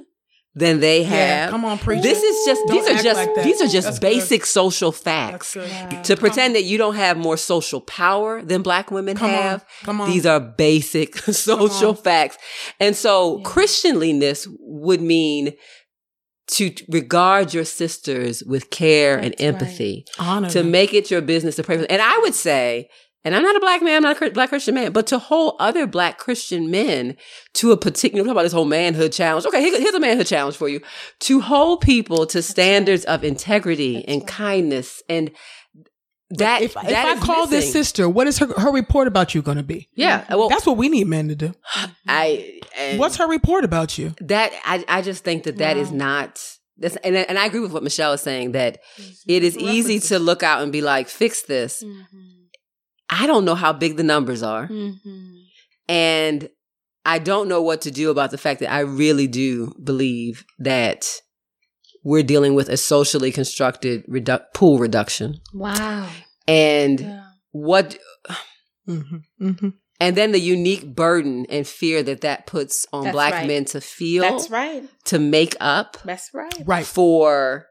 than 0.58 0.80
they 0.80 1.02
Yeah, 1.02 1.08
have. 1.08 1.50
come 1.50 1.64
on, 1.64 1.78
preach. 1.78 2.02
This 2.02 2.22
is 2.22 2.44
just 2.46 2.62
these 2.68 2.86
are 2.88 3.02
just 3.02 3.16
like 3.16 3.44
these 3.44 3.60
are 3.60 3.66
just 3.68 3.86
That's 3.86 3.98
good. 3.98 4.06
basic 4.06 4.44
social 4.46 4.92
facts. 4.92 5.54
Yeah. 5.56 6.02
To 6.02 6.16
pretend 6.16 6.54
that 6.56 6.64
you 6.64 6.78
don't 6.78 6.96
have 6.96 7.16
more 7.16 7.36
social 7.36 7.80
power 7.80 8.42
than 8.42 8.62
black 8.62 8.90
women 8.90 9.16
Come 9.16 9.30
on, 9.30 9.42
have. 9.42 9.64
come 9.84 10.00
on. 10.00 10.10
These 10.10 10.26
are 10.26 10.40
basic 10.40 11.16
social 11.50 11.94
facts. 11.94 12.38
And 12.80 12.96
so 12.96 13.38
Yeah. 13.38 13.44
Christianliness 13.44 14.46
would 14.60 15.00
mean 15.00 15.52
to 16.52 16.74
regard 16.88 17.52
your 17.52 17.64
sisters 17.64 18.42
with 18.42 18.70
care 18.70 19.16
and 19.18 19.32
That's 19.32 19.40
right. 19.42 19.48
empathy, 19.48 20.04
honor 20.18 20.48
to 20.50 20.64
make 20.64 20.94
it 20.94 21.10
your 21.10 21.20
business 21.20 21.56
to 21.56 21.62
pray 21.62 21.76
for 21.76 21.82
them. 21.82 21.88
And 21.90 22.00
I 22.02 22.18
would 22.18 22.34
say, 22.34 22.88
and 23.28 23.36
I'm 23.36 23.42
not 23.42 23.56
a 23.56 23.60
black 23.60 23.82
man, 23.82 23.96
I'm 23.96 24.02
not 24.02 24.22
a 24.22 24.30
black 24.30 24.48
Christian 24.48 24.74
man, 24.74 24.92
but 24.92 25.06
to 25.08 25.18
hold 25.18 25.56
other 25.60 25.86
black 25.86 26.18
Christian 26.18 26.70
men 26.70 27.16
to 27.54 27.72
a 27.72 27.76
particular, 27.76 28.24
talk 28.24 28.32
about 28.32 28.42
this 28.42 28.52
whole 28.52 28.64
manhood 28.64 29.12
challenge. 29.12 29.46
Okay, 29.46 29.62
here's 29.62 29.94
a 29.94 30.00
manhood 30.00 30.26
challenge 30.26 30.56
for 30.56 30.68
you. 30.68 30.80
To 31.20 31.40
hold 31.40 31.80
people 31.80 32.26
to 32.26 32.42
standards 32.42 33.04
of 33.04 33.24
integrity 33.24 34.04
and 34.08 34.26
kindness 34.26 35.02
and 35.08 35.30
that 36.30 36.60
If, 36.62 36.72
if 36.76 36.76
I 36.94 37.12
is 37.14 37.20
call 37.20 37.46
this 37.46 37.72
sister, 37.72 38.08
what 38.08 38.26
is 38.26 38.38
her 38.38 38.46
her 38.60 38.70
report 38.70 39.08
about 39.08 39.34
you 39.34 39.40
going 39.42 39.56
to 39.56 39.62
be? 39.62 39.88
yeah, 39.94 40.24
well, 40.34 40.48
That's 40.50 40.66
what 40.66 40.76
we 40.76 40.88
need 40.90 41.06
men 41.06 41.28
to 41.28 41.34
do. 41.34 41.54
I 42.08 42.60
What's 42.96 43.16
her 43.16 43.26
report 43.26 43.64
about 43.64 43.96
you? 43.98 44.14
that 44.20 44.52
I 44.64 44.84
I 44.88 45.02
just 45.02 45.24
think 45.24 45.44
that 45.44 45.56
that 45.58 45.76
is 45.76 45.88
Wow. 45.90 45.96
not 45.96 46.40
this 46.76 46.96
and 46.96 47.16
and 47.16 47.38
I 47.38 47.46
agree 47.46 47.60
with 47.60 47.72
what 47.72 47.82
Michelle 47.82 48.12
is 48.12 48.20
saying 48.20 48.52
that 48.52 48.78
it 49.26 49.42
is 49.42 49.56
easy 49.56 49.98
to 50.00 50.18
look 50.18 50.42
out 50.42 50.62
and 50.62 50.70
be 50.70 50.80
like 50.82 51.08
fix 51.08 51.42
this. 51.42 51.82
Mhm. 51.82 52.04
I 53.10 53.26
don't 53.26 53.44
know 53.44 53.54
how 53.54 53.72
big 53.72 53.96
the 53.96 54.02
numbers 54.02 54.42
are 54.42 54.68
Mhm. 54.68 54.96
and 55.88 56.48
I 57.04 57.18
don't 57.18 57.48
know 57.48 57.62
what 57.62 57.80
to 57.82 57.90
do 57.90 58.10
about 58.10 58.30
the 58.30 58.38
fact 58.38 58.60
that 58.60 58.70
I 58.70 58.80
really 58.80 59.26
do 59.26 59.72
believe 59.82 60.44
that 60.58 61.06
we're 62.04 62.22
dealing 62.22 62.54
with 62.54 62.68
a 62.68 62.76
socially 62.76 63.32
constructed 63.32 64.04
redu- 64.06 64.44
pool 64.54 64.78
reduction 64.78 65.40
Wow. 65.54 66.08
and 66.46 67.00
Yeah. 67.00 67.22
what 67.52 67.98
Mm-hmm. 68.88 69.16
Mm-hmm. 69.46 69.68
and 70.00 70.16
then 70.16 70.32
the 70.32 70.40
unique 70.40 70.94
burden 70.94 71.44
and 71.50 71.66
fear 71.66 72.02
that 72.02 72.20
that 72.22 72.46
puts 72.46 72.86
on 72.92 73.04
That's 73.04 73.12
black 73.14 73.32
right. 73.34 73.46
men 73.46 73.64
to 73.66 73.80
feel 73.80 74.22
That's 74.22 74.48
right. 74.50 74.88
to 75.06 75.18
make 75.18 75.54
up 75.60 75.98
That's 76.04 76.30
right. 76.32 76.62
Right. 76.64 76.86
for 76.86 77.66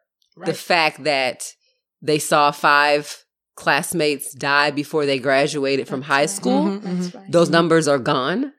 the 0.46 0.54
fact 0.54 1.04
that 1.06 1.54
they 2.02 2.20
saw 2.20 2.52
five 2.52 3.24
classmates 3.58 4.34
die 4.34 4.72
before 4.72 5.06
they 5.06 5.20
graduated 5.20 5.88
from 5.88 6.00
That's 6.00 6.08
high 6.08 6.20
right. 6.22 6.30
school. 6.30 6.64
Mhm. 6.64 6.82
That's 6.84 7.16
right. 7.16 7.32
Those 7.32 7.50
numbers 7.50 7.88
are 7.90 8.00
gone. 8.00 8.54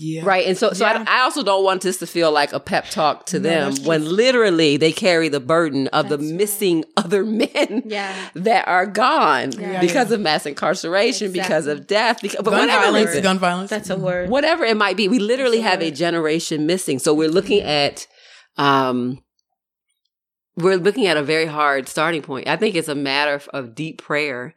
Yeah. 0.00 0.22
Right. 0.24 0.46
And 0.46 0.56
so, 0.56 0.72
so 0.74 0.86
Yeah. 0.86 1.04
I, 1.08 1.18
I 1.18 1.20
also 1.22 1.42
don't 1.42 1.64
want 1.64 1.82
this 1.82 1.98
to 1.98 2.06
feel 2.06 2.30
like 2.30 2.52
a 2.52 2.60
pep 2.60 2.88
talk 2.88 3.26
to 3.26 3.40
No, 3.40 3.48
them 3.48 3.70
that's 3.72 3.84
when 3.84 4.04
literally 4.08 4.76
they 4.76 4.92
carry 4.92 5.28
the 5.28 5.40
burden 5.40 5.88
of 5.88 6.08
the 6.08 6.16
That's 6.16 6.28
right. 6.30 6.36
missing 6.38 6.84
other 6.96 7.24
men 7.24 7.82
Yeah. 7.84 8.14
that 8.36 8.68
are 8.68 8.86
gone 8.86 9.50
Yeah. 9.58 9.80
because 9.80 10.12
of 10.12 10.20
mass 10.20 10.46
incarceration, 10.46 11.32
because 11.32 11.66
of 11.66 11.88
death, 11.88 12.20
because, 12.22 12.36
but 12.44 12.50
Gun 12.52 12.60
whatever 12.60 12.84
violence. 12.84 13.06
reason. 13.08 13.22
Gun 13.24 13.38
violence. 13.40 13.70
That's 13.70 13.90
a 13.90 13.96
word. 13.98 14.30
whatever 14.30 14.64
it 14.64 14.76
might 14.76 14.96
be 14.96 15.08
we 15.08 15.18
literally 15.18 15.58
That's 15.58 15.66
a 15.66 15.70
have 15.70 15.82
a 15.82 15.86
word. 15.86 15.96
generation 15.96 16.64
missing 16.66 17.00
so 17.00 17.12
we're 17.12 17.28
looking 17.28 17.62
at 17.62 18.06
um 18.56 19.18
we're 20.58 20.76
looking 20.76 21.06
at 21.06 21.16
a 21.16 21.22
very 21.22 21.46
hard 21.46 21.88
starting 21.88 22.22
point 22.22 22.46
i 22.48 22.56
think 22.56 22.74
it's 22.74 22.88
a 22.88 22.94
matter 22.94 23.34
of, 23.34 23.48
of 23.54 23.74
deep 23.74 24.02
prayer 24.02 24.54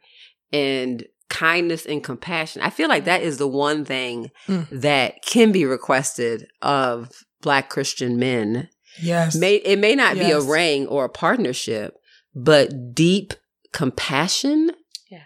and 0.52 1.06
kindness 1.28 1.86
and 1.86 2.04
compassion 2.04 2.60
i 2.62 2.68
feel 2.70 2.88
like 2.88 3.04
that 3.04 3.22
is 3.22 3.38
the 3.38 3.48
one 3.48 3.84
thing 3.84 4.30
Mm. 4.48 4.68
that 4.70 5.22
can 5.24 5.52
be 5.52 5.64
requested 5.64 6.46
of 6.60 7.10
black 7.40 7.70
christian 7.70 8.18
men 8.18 8.68
Yes. 9.00 9.34
may 9.36 9.54
it 9.56 9.78
may 9.78 9.94
not 9.94 10.14
be 10.14 10.30
a 10.30 10.40
ring 10.40 10.86
or 10.88 11.04
a 11.06 11.08
partnership 11.08 11.94
but 12.34 12.94
deep 12.94 13.32
compassion 13.72 14.70
Yeah. 15.10 15.24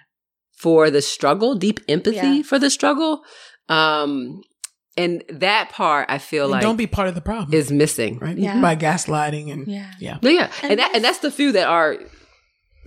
for 0.57 0.91
the 0.91 1.03
struggle 1.03 1.55
deep 1.57 1.81
empathy 1.89 2.17
Yeah. 2.39 2.43
for 2.43 2.59
the 2.59 2.71
struggle 2.71 3.23
um 3.69 4.43
and 4.97 5.23
that 5.29 5.71
part 5.71 6.07
i 6.11 6.19
feel 6.19 6.45
And 6.45 6.53
like 6.53 6.63
don't 6.63 6.77
be 6.77 6.87
part 6.87 7.09
of 7.09 7.15
the 7.15 7.21
problem. 7.21 7.53
is 7.55 7.71
missing 7.71 8.19
right 8.19 8.37
Yeah. 8.37 8.61
by 8.61 8.77
gaslighting 8.77 9.53
and 9.53 9.67
Yeah. 9.67 9.91
yeah. 10.01 10.19
yeah, 10.23 10.31
yeah. 10.31 10.51
And 10.63 10.71
and, 10.73 10.81
that 10.81 10.91
and 10.95 11.05
that's 11.05 11.19
the 11.19 11.31
few 11.31 11.53
that 11.53 11.69
are 11.69 11.99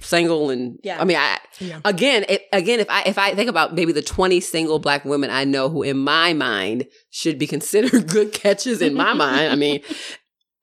single 0.01 0.49
and 0.49 0.80
Yeah. 0.84 1.01
i 1.01 1.03
mean 1.03 1.18
i 1.18 1.38
Yeah. 1.60 1.82
again 1.84 2.26
it, 2.30 2.43
again 2.53 2.80
if 2.80 2.89
i 2.89 3.03
if 3.05 3.18
i 3.18 3.36
think 3.36 3.49
about 3.49 3.76
maybe 3.76 3.91
the 3.91 4.01
20 4.01 4.39
single 4.39 4.80
black 4.80 5.03
women 5.03 5.30
i 5.30 5.43
know 5.43 5.68
who 5.70 5.84
in 5.84 5.97
my 5.97 6.34
mind 6.34 6.88
should 7.10 7.38
be 7.38 7.47
considered 7.55 8.07
good 8.07 8.32
catches 8.32 8.82
in 8.82 8.93
my 8.93 9.14
mind 9.14 9.51
i 9.51 9.55
mean 9.55 9.82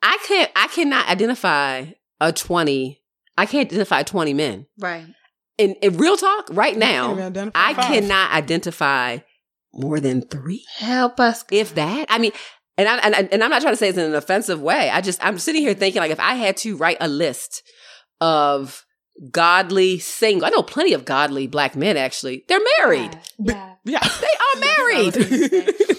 i 0.02 0.16
can't 0.26 0.50
i 0.56 0.68
cannot 0.68 1.06
identify 1.08 1.84
a 2.20 2.32
20 2.32 2.98
i 3.36 3.44
can't 3.44 3.66
identify 3.68 4.02
20 4.02 4.32
men 4.32 4.66
Right. 4.78 5.04
in, 5.58 5.74
in 5.82 5.98
real 5.98 6.16
talk 6.16 6.46
right 6.50 6.76
now 6.76 7.12
i 7.54 7.74
five. 7.74 7.84
cannot 7.84 8.32
identify 8.32 9.18
more 9.76 10.00
than 10.00 10.22
three? 10.22 10.64
Help 10.78 11.20
us. 11.20 11.44
if 11.50 11.74
that? 11.74 12.06
I 12.08 12.18
mean 12.18 12.32
and, 12.78 12.88
I, 12.88 12.96
and, 12.98 13.14
I- 13.14 13.28
and 13.32 13.42
i'm 13.42 13.50
not 13.50 13.62
trying 13.62 13.72
to 13.72 13.76
say 13.78 13.88
it's 13.88 13.98
in 13.98 14.04
an 14.04 14.14
offensive 14.14 14.60
way. 14.60 14.90
I 14.90 15.00
just 15.00 15.24
i'm 15.24 15.38
sitting 15.38 15.62
here 15.62 15.74
thinking 15.74 16.00
like 16.00 16.10
if 16.10 16.20
i 16.20 16.34
had 16.34 16.56
to 16.58 16.76
write 16.76 16.98
a 17.00 17.08
list 17.08 17.62
of 18.20 18.85
godly 19.30 19.98
single 19.98 20.46
i 20.46 20.50
know 20.50 20.62
plenty 20.62 20.92
of 20.92 21.04
godly 21.04 21.46
black 21.46 21.74
men 21.74 21.96
actually. 21.96 22.44
They're 22.48 22.60
married. 22.80 23.18
Yeah. 23.38 23.74
Yeah. 23.84 24.00
they 24.20 24.26
are 24.26 24.60
married. 24.60 25.16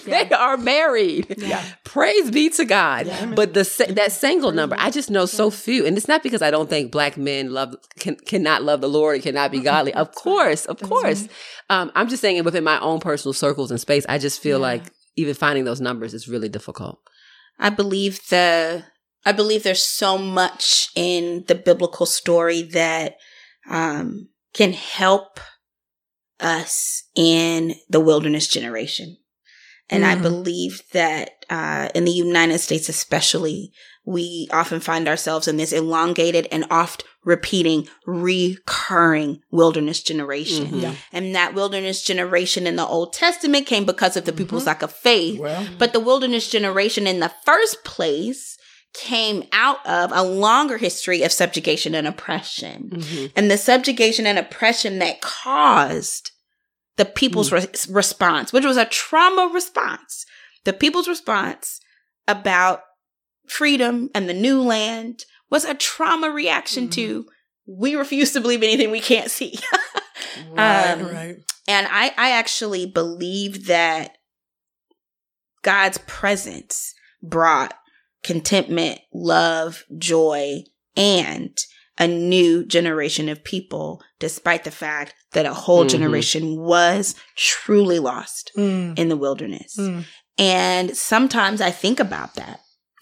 Yeah. 0.06 0.24
they 0.24 0.30
are 0.30 0.56
married. 0.56 1.34
Yeah. 1.38 1.64
praise 1.84 2.30
be 2.30 2.48
to 2.50 2.64
god. 2.64 3.06
Yeah. 3.06 3.26
but 3.34 3.54
the 3.54 3.64
that 3.96 4.12
single 4.12 4.52
number 4.52 4.76
i 4.78 4.90
just 4.90 5.10
know 5.10 5.26
so 5.26 5.50
few. 5.50 5.84
And 5.86 5.96
it's 5.96 6.06
not 6.08 6.22
because 6.22 6.42
i 6.42 6.50
don't 6.50 6.70
think 6.70 6.92
black 6.92 7.16
men 7.16 7.50
love 7.52 7.74
can 7.98 8.14
cannot 8.16 8.62
love 8.62 8.80
the 8.80 8.88
lord 8.88 9.14
and 9.16 9.24
cannot 9.24 9.50
be 9.50 9.60
godly. 9.60 9.92
Of 9.94 10.14
course 10.24 10.64
of 10.66 10.80
course. 10.80 11.28
um, 11.70 11.90
i'm 11.96 12.08
just 12.08 12.20
saying 12.22 12.42
within 12.44 12.64
my 12.64 12.78
own 12.80 13.00
personal 13.00 13.32
circles 13.32 13.70
and 13.72 13.80
space 13.80 14.06
i 14.08 14.18
just 14.18 14.40
feel 14.40 14.58
Yeah. 14.58 14.66
like 14.66 14.82
even 15.16 15.34
finding 15.34 15.64
those 15.64 15.80
numbers 15.80 16.14
is 16.14 16.28
really 16.28 16.48
difficult. 16.48 17.00
I 17.58 17.70
believe 17.70 18.20
the 18.28 18.84
I 19.28 19.32
believe 19.32 19.62
there's 19.62 19.84
so 19.84 20.16
much 20.16 20.88
in 20.96 21.44
the 21.48 21.54
biblical 21.54 22.06
story 22.06 22.62
that 22.62 23.16
um, 23.68 24.28
can 24.54 24.72
help 24.72 25.38
us 26.40 27.02
in 27.14 27.74
the 27.90 28.00
wilderness 28.00 28.48
generation. 28.48 29.18
And 29.90 30.04
I 30.04 30.14
Mm. 30.16 30.22
believe 30.22 30.82
that 30.92 31.30
uh, 31.50 31.88
in 31.94 32.04
the 32.04 32.10
United 32.10 32.58
States, 32.58 32.88
especially, 32.90 33.72
we 34.04 34.48
often 34.52 34.80
find 34.80 35.08
ourselves 35.08 35.48
in 35.48 35.56
this 35.58 35.72
elongated 35.72 36.46
and 36.52 36.64
oft 36.70 37.04
repeating, 37.24 37.88
recurring 38.06 39.40
wilderness 39.50 40.02
generation. 40.02 40.66
Mhm. 40.72 40.82
Yeah. 40.82 40.94
And 41.12 41.34
that 41.34 41.54
wilderness 41.54 42.02
generation 42.02 42.66
in 42.66 42.76
the 42.76 42.86
Old 42.86 43.12
Testament 43.14 43.66
came 43.66 43.84
because 43.86 44.16
of 44.16 44.24
the 44.26 44.32
people's 44.32 44.62
Mm-hmm. 44.62 44.68
lack 44.68 44.82
of 44.82 44.92
faith. 44.92 45.38
Well, 45.38 45.66
But 45.78 45.92
the 45.92 46.00
wilderness 46.00 46.48
generation 46.48 47.06
in 47.06 47.20
the 47.20 47.32
first 47.44 47.82
place 47.84 48.56
came 48.94 49.44
out 49.52 49.84
of 49.86 50.10
a 50.12 50.22
longer 50.22 50.78
history 50.78 51.22
of 51.22 51.30
subjugation 51.32 51.94
and 51.94 52.06
oppression. 52.06 52.90
Mhm. 52.94 53.32
And 53.36 53.50
the 53.50 53.58
subjugation 53.58 54.26
and 54.26 54.38
oppression 54.38 54.98
that 54.98 55.20
caused 55.20 56.30
the 56.96 57.04
people's 57.04 57.52
re- 57.52 57.66
response, 57.88 58.52
which 58.52 58.64
was 58.64 58.76
a 58.76 58.84
trauma 58.86 59.50
response, 59.52 60.24
the 60.64 60.72
people's 60.72 61.06
response 61.08 61.80
about 62.26 62.82
freedom 63.46 64.10
and 64.14 64.28
the 64.28 64.34
new 64.34 64.60
land 64.60 65.24
was 65.50 65.64
a 65.64 65.74
trauma 65.74 66.30
reaction 66.30 66.88
to 66.90 67.26
we 67.66 67.94
refuse 67.94 68.32
to 68.32 68.40
believe 68.40 68.62
anything 68.62 68.90
we 68.90 69.00
can't 69.00 69.30
see. 69.30 69.58
right, 70.52 70.90
Um, 70.92 71.06
right. 71.08 71.36
And 71.68 71.86
I, 71.90 72.12
I 72.16 72.30
actually 72.30 72.86
believe 72.86 73.66
that 73.66 74.16
God's 75.62 75.98
presence 75.98 76.94
brought 77.22 77.74
contentment, 78.22 79.00
love, 79.12 79.84
joy, 79.96 80.62
and 80.96 81.56
a 81.98 82.06
new 82.06 82.64
generation 82.64 83.28
of 83.28 83.42
people, 83.42 84.00
despite 84.20 84.64
the 84.64 84.70
fact 84.70 85.14
that 85.32 85.46
a 85.46 85.54
whole 85.54 85.84
Mhm. 85.84 85.88
generation 85.90 86.56
was 86.60 87.14
truly 87.36 87.98
lost 87.98 88.52
Mm, 88.56 88.98
in 88.98 89.08
the 89.08 89.16
wilderness. 89.16 89.74
mm. 89.78 90.04
And 90.38 90.96
sometimes 90.96 91.60
I 91.60 91.70
think 91.72 91.98
about 91.98 92.34
that 92.36 92.60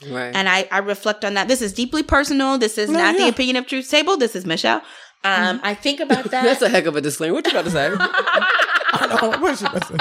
Right. 0.08 0.34
and 0.34 0.48
I, 0.48 0.66
I 0.70 0.78
reflect 0.78 1.24
on 1.24 1.34
that. 1.34 1.48
This 1.48 1.60
is 1.62 1.72
deeply 1.72 2.02
personal. 2.02 2.56
This 2.58 2.78
is 2.78 2.88
No, 2.90 2.98
not 2.98 3.16
the 3.18 3.28
opinion 3.28 3.56
of 3.56 3.66
Truth 3.66 3.90
Table. 3.90 4.16
This 4.16 4.34
is 4.34 4.46
Michelle. 4.46 4.82
Um, 5.24 5.60
I 5.62 5.74
think 5.74 6.00
about 6.00 6.24
that. 6.30 6.44
That's 6.44 6.62
a 6.62 6.68
heck 6.68 6.86
of 6.86 6.96
a 6.96 7.00
disclaimer. 7.00 7.34
What 7.34 7.44
you 7.46 7.50
about 7.52 7.64
to 7.66 7.70
say? 7.70 7.90
I 7.98 9.06
know. 9.20 9.38
What 9.38 9.60
you 9.60 9.66
about 9.66 9.82
to 9.82 9.88
say? 9.88 9.96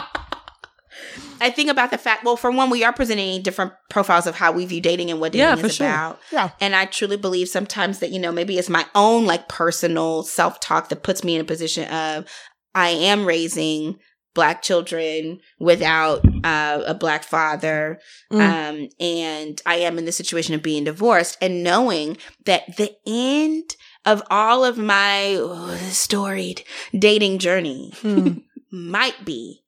I 1.42 1.50
think 1.50 1.70
about 1.70 1.92
the 1.92 1.98
fact, 1.98 2.24
well, 2.24 2.38
for 2.38 2.50
one, 2.52 2.70
we 2.70 2.84
are 2.84 2.94
presenting 2.94 3.42
different 3.42 3.74
profiles 3.90 4.26
of 4.28 4.36
how 4.36 4.52
we 4.52 4.66
view 4.66 4.82
dating 4.82 5.12
and 5.12 5.20
what 5.20 5.32
dating 5.34 5.48
Yeah, 5.48 5.56
is 5.56 5.62
for 5.62 5.70
sure. 5.70 5.88
about. 5.88 6.20
Yeah. 6.32 6.50
And 6.62 6.76
I 6.76 6.86
truly 6.86 7.18
believe 7.18 7.50
sometimes 7.50 8.00
that, 8.00 8.12
you 8.12 8.20
know, 8.20 8.32
maybe 8.32 8.58
it's 8.58 8.70
my 8.70 8.86
own 8.96 9.26
like 9.26 9.48
personal 9.50 10.24
self 10.24 10.60
talk 10.60 10.90
that 10.90 11.04
puts 11.04 11.24
me 11.24 11.36
in 11.36 11.42
a 11.42 11.46
position 11.46 11.90
of 11.90 12.26
I 12.74 12.90
am 12.90 13.26
raising 13.26 14.00
black 14.34 14.62
children 14.62 15.40
without 15.60 16.22
uh, 16.44 16.84
a 16.86 16.94
black 16.94 17.24
father. 17.24 18.00
Mm. 18.34 18.40
Um, 18.82 18.90
and 19.00 19.62
I 19.66 19.76
am 19.78 19.98
in 19.98 20.04
the 20.06 20.12
situation 20.12 20.54
of 20.56 20.62
being 20.64 20.84
divorced 20.84 21.38
and 21.42 21.64
knowing 21.64 22.18
that 22.46 22.76
the 22.78 22.94
end 23.08 23.76
of 24.06 24.22
all 24.30 24.66
of 24.66 24.78
my 24.78 25.36
oh, 25.40 25.76
storied 25.90 26.64
dating 26.98 27.40
journey 27.40 27.92
Mm. 28.02 28.44
might 28.72 29.24
be 29.24 29.62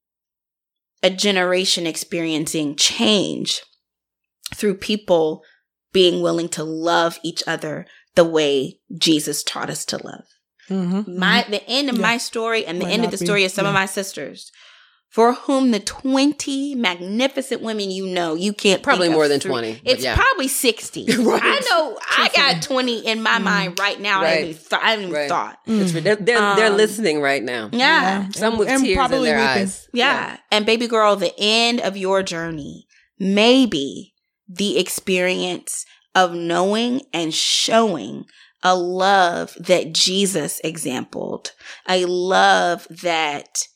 a 1.08 1.10
generation 1.10 1.88
experiencing 1.88 2.76
change 2.76 3.62
through 4.54 4.76
people 4.76 5.42
being 5.94 6.22
willing 6.22 6.50
to 6.50 6.64
love 6.66 7.18
each 7.24 7.42
other 7.48 7.86
the 8.16 8.26
way 8.26 8.80
Jesus 8.98 9.42
taught 9.42 9.70
us 9.70 9.86
to 9.86 9.98
love. 10.04 10.26
Mhm, 10.70 11.08
My 11.08 11.46
the 11.50 11.64
end 11.70 11.90
of 11.90 11.96
Yeah. 11.96 12.02
my 12.02 12.18
story 12.18 12.66
and 12.66 12.82
the 12.82 12.86
Might 12.86 12.92
end 12.92 13.06
of 13.06 13.12
the 13.12 13.18
be, 13.18 13.26
story 13.26 13.46
of 13.46 13.52
some 13.54 13.66
of 13.66 13.74
my 13.74 13.86
sisters. 13.86 14.52
For 15.10 15.34
whom 15.34 15.72
the 15.72 15.80
20 15.80 16.76
magnificent 16.76 17.62
women 17.62 17.90
you 17.90 18.06
know, 18.06 18.36
you 18.36 18.54
can't 18.54 18.84
Probably 18.84 19.06
think 19.08 19.14
of 19.14 19.18
more 19.18 19.28
than 19.28 19.40
three- 19.40 19.50
20, 19.50 19.82
It's 19.86 20.04
yeah. 20.04 20.16
probably 20.16 20.48
60. 20.48 21.06
Right. 21.18 21.42
I 21.44 21.60
know 21.70 21.98
I 22.18 22.30
got 22.36 22.62
20 22.62 23.00
in 23.08 23.24
my 23.24 23.40
Mm. 23.40 23.44
mind 23.44 23.80
right 23.80 24.00
now. 24.00 24.22
I 24.22 24.28
haven't 24.28 24.50
even, 24.50 24.62
th- 24.62 24.82
I 24.82 24.90
haven't 24.92 25.04
even 25.06 25.16
Right. 25.16 25.30
thought. 25.30 25.60
It's, 25.66 25.92
Mm. 25.92 26.04
they're 26.04 26.16
they're, 26.18 26.56
they're 26.56 26.72
Um, 26.72 26.78
listening 26.78 27.22
right 27.22 27.42
now. 27.42 27.70
Yeah. 27.72 28.28
Some 28.36 28.58
with 28.58 28.68
And 28.68 28.82
tears 28.84 28.92
in 28.92 28.96
probably 28.98 29.30
their 29.30 29.38
weeping. 29.40 29.64
eyes. 29.64 29.88
Yeah. 29.94 30.38
And 30.52 30.66
baby 30.66 30.88
girl, 30.88 31.16
the 31.16 31.34
end 31.40 31.80
of 31.82 31.98
your 31.98 32.22
journey 32.22 32.86
maybe 33.20 34.14
the 34.48 34.78
experience 34.78 35.86
of 36.14 36.34
knowing 36.34 37.02
and 37.14 37.34
showing 37.34 38.26
a 38.64 38.76
love 38.76 39.56
that 39.60 39.94
Jesus 39.94 40.60
exampled, 40.64 41.54
a 41.90 42.06
love 42.06 42.88
that 42.90 43.68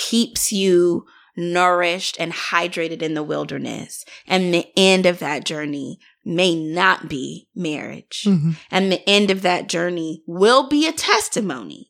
keeps 0.00 0.50
you 0.50 1.04
nourished 1.36 2.16
and 2.18 2.32
hydrated 2.32 3.02
in 3.02 3.14
the 3.14 3.22
wilderness. 3.22 4.04
And 4.26 4.52
the 4.52 4.66
end 4.76 5.06
of 5.06 5.18
that 5.20 5.44
journey 5.44 5.98
may 6.24 6.54
not 6.54 7.08
be 7.08 7.48
marriage. 7.54 8.24
Mhm. 8.26 8.56
And 8.70 8.90
the 8.90 9.08
end 9.08 9.30
of 9.30 9.42
that 9.42 9.68
journey 9.68 10.22
will 10.26 10.68
be 10.68 10.86
a 10.86 10.92
testimony, 10.92 11.89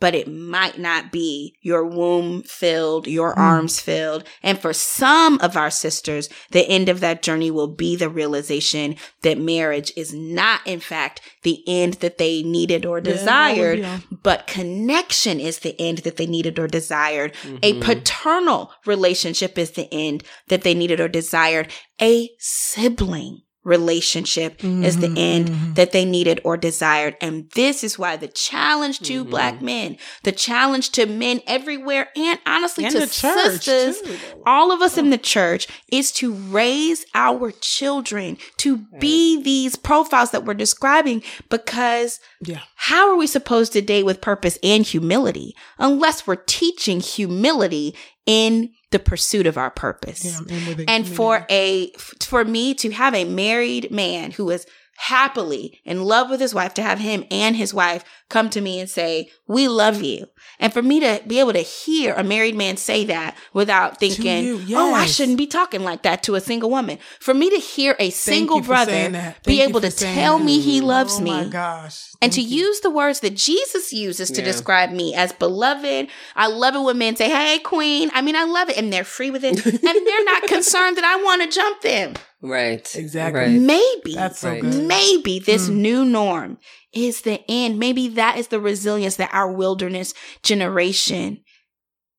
but 0.00 0.14
it 0.14 0.28
might 0.28 0.78
not 0.78 1.10
be 1.10 1.54
your 1.62 1.84
womb 1.86 2.42
filled, 2.42 3.06
your 3.06 3.34
Mm. 3.34 3.38
arms 3.38 3.80
filled. 3.80 4.24
And 4.42 4.58
for 4.60 4.72
some 4.72 5.38
of 5.40 5.56
our 5.56 5.70
sisters, 5.70 6.28
the 6.50 6.66
end 6.68 6.88
of 6.88 7.00
that 7.00 7.22
journey 7.22 7.50
will 7.50 7.68
be 7.68 7.96
the 7.96 8.08
realization 8.10 8.96
that 9.22 9.38
marriage 9.38 9.92
is 9.96 10.12
not, 10.12 10.60
in 10.66 10.80
fact, 10.80 11.20
the 11.42 11.62
end 11.66 11.94
that 11.94 12.18
they 12.18 12.42
needed 12.42 12.84
or 12.84 12.98
Yeah, 12.98 13.04
desired, 13.12 13.78
be 13.78 13.84
a- 13.84 14.02
but 14.22 14.46
connection 14.46 15.40
is 15.40 15.60
the 15.60 15.78
end 15.80 15.98
that 15.98 16.16
they 16.16 16.26
needed 16.26 16.58
or 16.58 16.68
desired. 16.68 17.32
A 17.62 17.72
Mhm. 17.74 17.80
paternal 17.80 18.70
relationship 18.84 19.58
is 19.58 19.70
the 19.72 19.92
end 19.92 20.22
that 20.48 20.62
they 20.62 20.74
needed 20.74 21.00
or 21.00 21.08
desired. 21.08 21.72
A 22.02 22.28
sibling 22.38 23.40
relationship 23.66 24.62
is 24.62 24.98
the 25.00 25.08
Mhm, 25.08 25.18
end 25.18 25.50
mhm. 25.50 25.74
that 25.74 25.92
they 25.92 26.04
needed 26.04 26.40
or 26.44 26.56
desired. 26.56 27.16
And 27.20 27.50
this 27.54 27.82
is 27.84 27.98
why 27.98 28.16
the 28.16 28.28
challenge 28.28 29.00
to 29.00 29.24
Mhm. 29.24 29.30
black 29.30 29.60
men, 29.60 29.96
the 30.22 30.32
challenge 30.32 30.90
to 30.92 31.04
men 31.06 31.40
everywhere, 31.46 32.08
and 32.16 32.38
honestly 32.46 32.84
And 32.84 32.94
to 32.94 33.06
sisters, 33.08 34.00
too. 34.00 34.16
all 34.46 34.70
of 34.72 34.80
us 34.82 34.96
in 34.96 35.10
the 35.10 35.18
church, 35.18 35.66
is 35.90 36.12
to 36.12 36.32
raise 36.32 37.04
our 37.14 37.50
children 37.60 38.38
to 38.58 38.78
be 39.00 39.42
these 39.42 39.74
profiles 39.76 40.30
that 40.30 40.44
we're 40.44 40.54
describing 40.54 41.22
because 41.50 42.20
Yeah. 42.44 42.60
how 42.76 43.10
are 43.10 43.16
we 43.16 43.26
supposed 43.26 43.72
to 43.72 43.82
date 43.82 44.04
with 44.04 44.20
purpose 44.20 44.58
and 44.62 44.86
humility 44.86 45.54
unless 45.78 46.26
we're 46.26 46.36
teaching 46.36 47.00
humility 47.00 47.94
in 48.26 48.72
the 48.90 48.98
pursuit 48.98 49.46
of 49.46 49.56
our 49.56 49.70
purpose? 49.70 50.24
Yeah, 50.24 50.40
and 50.48 50.84
and 50.88 51.08
for 51.08 51.46
a 51.50 51.90
for 52.20 52.44
me 52.44 52.74
to 52.74 52.90
have 52.90 53.14
a 53.14 53.24
married 53.24 53.90
man 53.90 54.32
who 54.32 54.50
is 54.50 54.66
happily 54.98 55.80
in 55.84 56.02
love 56.02 56.30
with 56.30 56.40
his 56.40 56.54
wife 56.54 56.74
to 56.74 56.82
have 56.82 56.98
him 56.98 57.24
and 57.30 57.56
his 57.56 57.72
wife 57.72 58.04
come 58.28 58.50
to 58.50 58.60
me 58.60 58.80
and 58.80 58.90
say 58.90 59.30
we 59.46 59.68
love 59.68 60.02
you 60.02 60.26
and 60.58 60.72
for 60.72 60.82
me 60.82 60.98
to 61.00 61.22
be 61.26 61.38
able 61.38 61.52
to 61.52 61.60
hear 61.60 62.14
a 62.14 62.24
married 62.24 62.54
man 62.56 62.76
say 62.76 63.04
that 63.04 63.36
without 63.52 63.98
thinking 64.00 64.44
you, 64.44 64.64
oh 64.76 64.94
i 64.94 65.06
shouldn't 65.06 65.38
be 65.38 65.46
talking 65.46 65.82
like 65.84 66.02
that 66.02 66.22
to 66.22 66.34
a 66.34 66.40
single 66.40 66.70
woman 66.70 66.98
for 67.20 67.34
me 67.34 67.48
to 67.50 67.56
hear 67.56 67.94
a 67.98 68.10
single 68.10 68.60
brother 68.60 69.34
be 69.44 69.60
able 69.60 69.80
to 69.80 69.90
tell 69.90 70.38
that. 70.38 70.44
me 70.44 70.60
he 70.60 70.80
loves 70.80 71.18
oh 71.18 71.22
me 71.22 71.30
my 71.30 71.44
gosh. 71.44 72.10
and 72.20 72.32
to 72.32 72.40
you. 72.40 72.64
use 72.66 72.80
the 72.80 72.90
words 72.90 73.20
that 73.20 73.36
Jesus 73.36 73.92
uses 73.92 74.30
to 74.30 74.40
Yeah. 74.40 74.46
describe 74.46 74.90
me 74.90 75.14
as 75.14 75.32
beloved. 75.32 76.08
I 76.34 76.46
love 76.48 76.74
it 76.74 76.80
when 76.80 76.98
men 76.98 77.16
say, 77.16 77.28
Hey, 77.28 77.58
queen. 77.58 78.10
I 78.14 78.22
mean, 78.22 78.34
I 78.36 78.44
love 78.44 78.68
it. 78.70 78.76
And 78.76 78.92
they're 78.92 79.04
free 79.04 79.30
with 79.30 79.44
it. 79.44 79.64
and 79.66 79.82
they're 79.82 80.24
not 80.24 80.42
concerned 80.44 80.96
that 80.96 81.04
I 81.04 81.22
want 81.22 81.42
to 81.42 81.48
jump 81.48 81.82
them. 81.82 82.14
Right. 82.42 82.94
Exactly. 82.94 83.40
Right. 83.40 83.50
Maybe, 83.60 84.14
That's 84.14 84.40
so 84.40 84.50
Right. 84.50 84.60
good. 84.62 84.84
maybe 84.86 85.38
this 85.38 85.68
Mm. 85.68 85.74
new 85.76 86.04
norm 86.04 86.58
is 86.92 87.22
the 87.22 87.40
end. 87.48 87.78
Maybe 87.78 88.08
that 88.08 88.38
is 88.38 88.48
the 88.48 88.60
resilience 88.60 89.16
that 89.16 89.30
our 89.32 89.50
wilderness 89.50 90.12
generation 90.42 91.42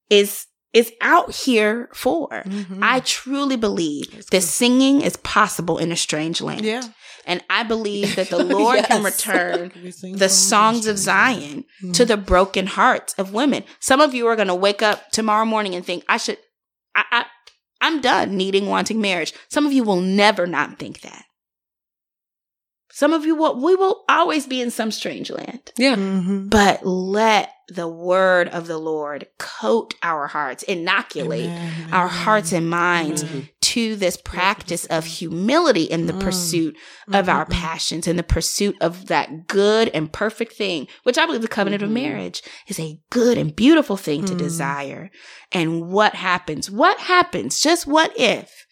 is 0.10 0.46
is 0.74 0.92
out 1.02 1.34
here 1.34 1.90
for. 1.94 2.28
Mhm. 2.46 2.80
I 2.82 3.00
truly 3.00 3.56
believe 3.56 4.28
that 4.30 4.42
singing 4.42 5.02
is 5.02 5.16
possible 5.18 5.78
in 5.78 5.92
a 5.92 5.96
strange 5.96 6.40
land. 6.42 6.66
yeah. 6.66 6.84
And 7.26 7.44
I 7.50 7.64
believe 7.64 8.16
that 8.16 8.30
the 8.30 8.44
Lord 8.44 8.84
can 8.86 9.02
return 9.04 9.72
the 10.14 10.30
songs 10.30 10.86
of 10.86 10.98
Zion 10.98 11.66
to 11.94 12.06
the 12.06 12.18
broken 12.18 12.68
hearts 12.68 13.14
of 13.18 13.34
women. 13.34 13.64
Some 13.80 14.02
of 14.02 14.14
you 14.14 14.28
are 14.28 14.36
going 14.36 14.50
to 14.50 14.56
wake 14.56 14.82
up 14.82 15.10
tomorrow 15.12 15.46
morning 15.46 15.74
and 15.74 15.86
think, 15.86 16.04
I 16.08 16.18
should, 16.18 16.38
I, 16.94 17.04
I, 17.12 17.26
I'm 17.82 18.02
done 18.02 18.36
needing, 18.36 18.68
wanting 18.68 19.00
marriage. 19.02 19.34
Some 19.50 19.66
of 19.66 19.74
you 19.74 19.84
will 19.84 20.02
never 20.02 20.48
not 20.48 20.80
think 20.80 21.02
that. 21.02 21.26
Some 22.92 23.14
of 23.14 23.26
you 23.26 23.36
will, 23.36 23.62
we 23.62 23.76
will 23.76 24.04
always 24.10 24.48
be 24.48 24.62
in 24.62 24.72
some 24.72 24.92
strange 24.92 25.30
land. 25.30 25.72
Yeah. 25.78 25.96
Mhm. 25.96 26.50
But 26.50 26.86
let 26.86 27.52
the 27.70 27.88
word 27.88 28.48
of 28.50 28.68
the 28.68 28.78
Lord 28.78 29.28
coat 29.38 29.94
our 30.02 30.28
hearts, 30.28 30.64
inoculate 30.64 31.46
Amen, 31.50 31.90
our 31.94 32.06
amen. 32.08 32.18
hearts 32.24 32.54
and 32.54 32.70
minds 32.70 33.24
Mhm. 33.26 33.50
to 33.60 33.96
this 33.98 34.16
practice 34.16 34.86
of 34.86 35.06
humility 35.06 35.84
in 35.84 36.06
the 36.06 36.14
Mm. 36.14 36.22
pursuit 36.22 36.78
of 37.12 37.28
our 37.28 37.46
Mhm. 37.46 37.50
passions 37.52 38.08
and 38.08 38.18
the 38.18 38.24
pursuit 38.24 38.78
of 38.80 39.08
that 39.08 39.48
good 39.48 39.90
and 39.94 40.14
perfect 40.14 40.54
thing, 40.54 40.88
which 41.04 41.18
I 41.18 41.26
believe 41.26 41.42
the 41.42 41.48
covenant 41.50 41.84
of 41.84 41.90
Mhm. 41.90 41.94
marriage 42.04 42.42
is 42.68 42.80
a 42.80 43.00
good 43.10 43.38
and 43.38 43.54
beautiful 43.54 43.98
thing 43.98 44.24
to 44.26 44.34
Mm. 44.34 44.38
desire. 44.38 45.12
And 45.52 45.90
what 45.90 46.16
happens? 46.16 46.72
What 46.72 47.00
happens? 47.00 47.60
Just 47.60 47.86
what 47.86 48.18
if 48.18 48.66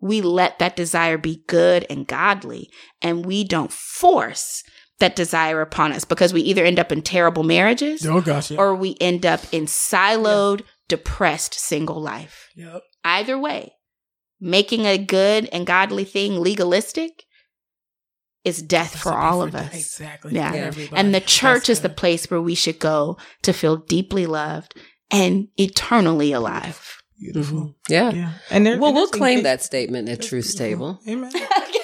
we 0.00 0.22
let 0.22 0.58
that 0.58 0.76
desire 0.76 1.18
be 1.18 1.42
good 1.48 1.84
and 1.90 2.06
godly 2.06 2.70
and 3.02 3.26
we 3.26 3.44
don't 3.44 3.72
force 3.72 4.62
that 5.00 5.14
desire 5.16 5.60
upon 5.60 5.92
us 5.92 6.04
because 6.04 6.32
we 6.32 6.40
either 6.42 6.64
end 6.64 6.78
up 6.78 6.90
in 6.92 7.02
terrible 7.02 7.42
marriages 7.44 8.04
Oh 8.06 8.20
gosh, 8.20 8.50
yeah. 8.50 8.58
or 8.58 8.74
we 8.74 8.96
end 9.00 9.24
up 9.24 9.40
in 9.52 9.66
siloed, 9.66 10.62
depressed 10.88 11.54
single 11.54 12.00
life. 12.00 12.48
yep. 12.56 12.82
Either 13.04 13.38
way, 13.38 13.72
making 14.40 14.84
a 14.86 14.98
good 14.98 15.48
and 15.52 15.66
godly 15.66 16.04
thing 16.04 16.40
legalistic 16.40 17.24
is 18.44 18.62
death 18.62 18.96
for 18.98 19.12
all 19.12 19.42
of 19.42 19.54
us. 19.54 19.74
Exactly. 19.74 20.34
Yeah. 20.34 20.70
Yeah. 20.74 20.86
And 20.94 21.14
the 21.14 21.20
church 21.20 21.66
That's 21.66 21.70
is 21.70 21.80
the 21.82 21.88
place 21.88 22.30
where 22.30 22.40
we 22.40 22.54
should 22.54 22.78
go 22.78 23.16
to 23.42 23.52
feel 23.52 23.76
deeply 23.76 24.26
loved 24.26 24.74
and 25.10 25.48
eternally 25.56 26.32
alive. 26.32 27.02
beautiful. 27.18 27.76
Yeah. 27.88 28.10
Yeah. 28.10 28.32
And 28.50 28.64
there, 28.66 28.78
Well, 28.78 28.88
and 28.90 28.96
we'll 28.96 29.08
claim 29.08 29.38
engage- 29.38 29.44
that 29.44 29.62
statement 29.62 30.08
at 30.08 30.18
that's 30.18 30.28
Truth 30.28 30.56
beautiful. 30.56 31.00
Table. 31.04 31.30
Amen. 31.32 31.32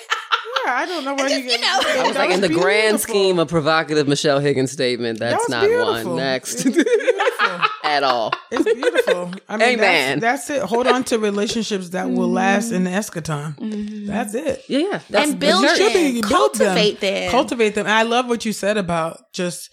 Yeah, 0.64 0.72
I 0.72 0.86
don't 0.86 1.04
know 1.04 1.14
where 1.14 1.28
just, 1.28 1.42
you 1.42 1.44
you 1.44 1.48
get. 1.50 1.60
know. 1.60 1.80
that 1.82 1.98
I 1.98 2.08
was 2.08 2.16
like, 2.16 2.30
in 2.30 2.40
the 2.40 2.48
was 2.48 2.56
grand 2.58 3.00
scheme 3.00 3.38
of 3.38 3.48
provocative 3.48 4.08
Michelle 4.08 4.40
Higgins 4.40 4.72
statement, 4.72 5.18
that's 5.18 5.42
was 5.42 5.48
not 5.48 5.64
beautiful. 5.64 6.12
one. 6.12 6.16
Next. 6.16 6.66
At 7.84 8.02
all. 8.02 8.32
It's 8.50 8.64
beautiful. 8.64 9.32
I 9.48 9.56
mean, 9.56 9.68
Amen. 9.78 10.20
That's, 10.20 10.46
that's 10.48 10.62
it. 10.62 10.66
Hold 10.66 10.86
on 10.86 11.04
to 11.04 11.18
relationships 11.18 11.90
that 11.90 12.08
will 12.08 12.26
mm-hmm. 12.26 12.34
last 12.34 12.72
in 12.72 12.84
the 12.84 12.90
eschaton. 12.90 13.58
Mm-hmm. 13.58 14.06
That's 14.06 14.34
it. 14.34 14.64
Yeah, 14.68 14.78
yeah. 14.78 15.00
That's 15.10 15.30
and 15.30 15.40
build 15.40 15.64
the 15.64 15.68
church. 15.68 15.76
should 15.76 15.92
be- 15.92 16.20
them, 16.20 16.30
build 16.30 16.54
them. 16.54 16.68
cultivate 16.68 17.00
them. 17.00 17.30
Cultivate 17.30 17.74
them. 17.74 17.86
And 17.86 17.94
I 17.94 18.02
love 18.02 18.28
what 18.28 18.44
you 18.44 18.52
said 18.52 18.76
about 18.76 19.32
just. 19.32 19.70